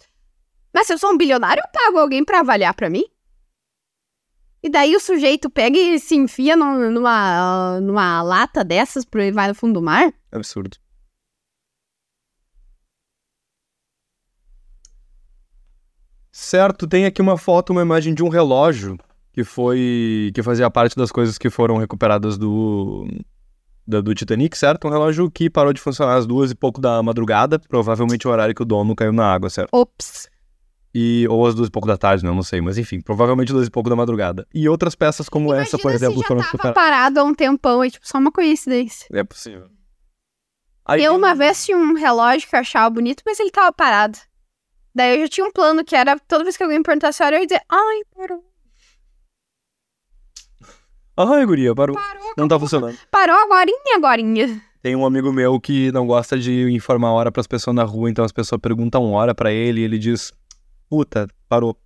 Mas 0.73 0.85
se 0.87 0.93
eu 0.93 0.97
sou 0.99 1.11
um 1.11 1.17
bilionário, 1.17 1.61
eu 1.63 1.71
pago 1.81 1.97
alguém 1.99 2.23
pra 2.23 2.39
avaliar 2.41 2.73
pra 2.75 2.89
mim. 2.89 3.03
E 4.61 4.69
daí 4.69 4.95
o 4.95 4.99
sujeito 4.99 5.49
pega 5.49 5.77
e 5.77 5.97
se 5.99 6.15
enfia 6.15 6.55
num- 6.55 6.91
numa, 6.91 7.79
numa 7.81 8.21
lata 8.21 8.63
dessas 8.63 9.05
e 9.15 9.31
vai 9.31 9.47
no 9.47 9.55
fundo 9.55 9.75
do 9.75 9.81
mar. 9.81 10.11
Absurdo. 10.31 10.77
Certo, 16.31 16.87
tem 16.87 17.05
aqui 17.05 17.21
uma 17.21 17.37
foto, 17.37 17.71
uma 17.71 17.81
imagem 17.81 18.13
de 18.13 18.23
um 18.23 18.29
relógio 18.29 18.97
que 19.33 19.43
foi 19.43 20.31
que 20.33 20.43
fazia 20.43 20.69
parte 20.69 20.95
das 20.95 21.11
coisas 21.11 21.37
que 21.37 21.49
foram 21.49 21.77
recuperadas 21.77 22.37
do 22.37 23.07
da- 23.87 24.01
do 24.01 24.13
Titanic, 24.13 24.55
certo? 24.57 24.87
Um 24.87 24.91
relógio 24.91 25.31
que 25.31 25.49
parou 25.49 25.73
de 25.73 25.81
funcionar 25.81 26.15
às 26.17 26.27
duas 26.27 26.51
e 26.51 26.55
pouco 26.55 26.79
da 26.79 27.01
madrugada, 27.01 27.57
provavelmente 27.57 28.27
o 28.27 28.31
horário 28.31 28.53
que 28.53 28.61
o 28.61 28.65
dono 28.65 28.95
caiu 28.95 29.11
na 29.11 29.25
água, 29.33 29.49
certo? 29.49 29.69
Ops. 29.73 30.29
E 30.93 31.27
ou 31.29 31.45
às 31.45 31.53
duas 31.53 31.67
e 31.67 31.71
pouco 31.71 31.87
da 31.87 31.97
tarde, 31.97 32.23
não, 32.23 32.33
não 32.33 32.41
sei, 32.41 32.61
mas 32.61 32.77
enfim, 32.77 32.99
provavelmente 32.99 33.51
duas 33.53 33.67
e 33.67 33.71
pouco 33.71 33.89
da 33.89 33.95
madrugada. 33.95 34.47
E 34.53 34.67
outras 34.67 34.95
peças 34.95 35.29
como 35.29 35.53
essa, 35.53 35.77
por 35.77 35.91
Imagina 35.91 36.07
exemplo, 36.11 36.27
foram 36.27 36.41
recuperadas. 36.41 36.73
parado 36.73 37.19
há 37.19 37.23
um 37.23 37.33
tempão, 37.33 37.83
é 37.83 37.89
tipo 37.89 38.07
só 38.07 38.17
uma 38.17 38.31
coincidência. 38.31 39.07
É 39.13 39.23
possível. 39.23 39.67
Aí 40.85 41.03
Eu 41.03 41.15
uma 41.15 41.35
vez 41.35 41.63
tinha 41.63 41.77
um 41.77 41.93
relógio 41.93 42.49
que 42.49 42.55
eu 42.55 42.59
achava 42.59 42.89
bonito, 42.89 43.21
mas 43.23 43.39
ele 43.39 43.51
tava 43.51 43.71
parado. 43.71 44.17
Daí 44.95 45.17
eu 45.17 45.21
já 45.21 45.27
tinha 45.27 45.45
um 45.45 45.51
plano 45.51 45.85
que 45.85 45.95
era, 45.95 46.17
toda 46.27 46.43
vez 46.43 46.57
que 46.57 46.63
alguém 46.63 46.79
me 46.79 46.83
perguntasse 46.83 47.21
a 47.21 47.27
hora, 47.27 47.35
eu 47.35 47.41
ia 47.41 47.45
dizer, 47.47 47.61
ai, 47.69 48.01
parou, 48.15 48.43
Ai, 51.15 51.45
guria, 51.45 51.75
parou. 51.75 51.95
parou, 51.95 52.33
Não 52.37 52.47
tá 52.47 52.57
funcionando. 52.59 52.97
parou 53.11 53.35
agorinha, 53.35 53.97
agorinha. 53.97 54.61
Tem 54.81 54.95
um 54.95 55.05
amigo 55.05 55.31
meu 55.33 55.59
que 55.59 55.91
não 55.91 56.07
gosta 56.07 56.39
de 56.39 56.71
informar 56.71 57.09
a 57.09 57.11
hora 57.11 57.31
pras 57.31 57.45
pessoas 57.45 57.75
na 57.75 57.83
rua, 57.83 58.09
então 58.09 58.23
as 58.23 58.31
pessoas 58.31 58.61
perguntam 58.61 59.11
hora 59.11 59.35
pra 59.35 59.51
ele 59.51 59.81
e 59.81 59.83
ele 59.83 59.99
diz: 59.99 60.31
Puta, 60.89 61.27
parou. 61.47 61.77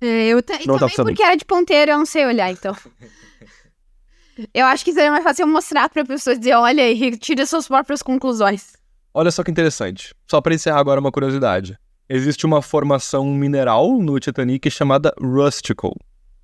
É, 0.00 0.26
eu 0.28 0.42
ta- 0.42 0.60
e 0.62 0.66
Não 0.66 0.78
tá 0.78 0.88
também 0.88 1.14
porque 1.14 1.22
era 1.22 1.36
de 1.36 1.44
ponteiro, 1.44 1.90
eu 1.92 1.98
não 1.98 2.06
sei 2.06 2.26
olhar, 2.26 2.50
então. 2.50 2.76
eu 4.52 4.66
acho 4.66 4.84
que 4.84 4.92
seria 4.92 5.10
mais 5.10 5.24
fácil 5.24 5.42
eu 5.44 5.48
mostrar 5.48 5.88
pra 5.88 6.04
pessoa 6.04 6.36
dizer, 6.36 6.54
olha 6.54 6.82
aí, 6.84 7.16
tire 7.16 7.46
suas 7.46 7.66
próprias 7.68 8.02
conclusões. 8.02 8.72
Olha 9.12 9.30
só 9.30 9.42
que 9.42 9.50
interessante. 9.50 10.14
Só 10.28 10.40
pra 10.40 10.54
encerrar 10.54 10.80
agora 10.80 11.00
uma 11.00 11.12
curiosidade. 11.12 11.78
Existe 12.08 12.44
uma 12.44 12.60
formação 12.60 13.24
mineral 13.26 13.98
no 14.00 14.18
Titanic 14.18 14.68
chamada 14.70 15.14
Rustical. 15.20 15.94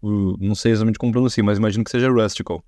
Uh, 0.02 0.36
não 0.40 0.54
sei 0.54 0.72
exatamente 0.72 0.98
como 0.98 1.12
pronuncia, 1.12 1.44
mas 1.44 1.58
imagino 1.58 1.84
que 1.84 1.90
seja 1.90 2.08
Rustical. 2.08 2.64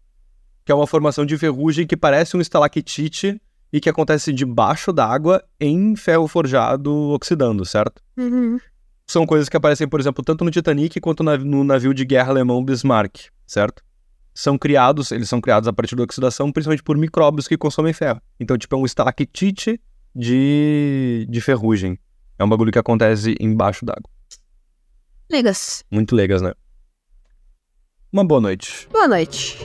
Que 0.65 0.73
é 0.73 0.75
uma 0.75 0.87
formação 0.87 1.25
de 1.25 1.39
ferrugem 1.39 1.87
que 1.87 1.97
parece 1.97 2.37
um 2.37 2.41
estalactite 2.41 3.41
e 3.73 3.81
que 3.81 3.89
acontece 3.89 4.33
debaixo 4.33 4.93
d'água 4.93 5.43
em 5.59 5.97
ferro 5.97 6.29
forjado 6.29 6.93
oxidando, 7.13 7.65
certo? 7.65 8.03
São 9.13 9.27
coisas 9.27 9.49
que 9.49 9.57
aparecem, 9.57 9.87
por 9.89 10.01
exemplo, 10.01 10.25
tanto 10.25 10.45
no 10.45 10.51
Titanic 10.51 11.01
quanto 11.01 11.23
na- 11.23 11.37
no 11.37 11.63
navio 11.65 11.93
de 11.95 12.05
guerra 12.05 12.31
alemão 12.31 12.65
Bismarck, 12.65 13.27
certo? 13.47 13.83
São 14.35 14.57
criados, 14.57 15.13
eles 15.13 15.29
são 15.29 15.41
criados 15.41 15.69
a 15.69 15.73
partir 15.73 15.95
da 15.95 16.03
oxidação, 16.03 16.51
principalmente 16.51 16.83
por 16.83 16.97
micróbios 16.97 17.47
que 17.47 17.57
consomem 17.59 17.93
ferro. 17.93 18.21
Então, 18.41 18.57
tipo, 18.57 18.75
é 18.75 18.79
um 18.79 18.87
estalactite 18.87 19.79
de, 20.15 21.27
de 21.29 21.41
ferrugem. 21.41 21.99
É 22.39 22.45
um 22.45 22.49
bagulho 22.49 22.73
que 22.73 22.79
acontece 22.79 23.37
embaixo 23.39 23.85
d'água. 23.85 24.09
Ligas. 25.31 25.85
Muito 25.91 26.15
legas, 26.17 26.41
né? 26.41 26.53
Uma 28.13 28.25
boa 28.25 28.41
noite. 28.41 28.89
Boa 28.91 29.09
noite. 29.09 29.59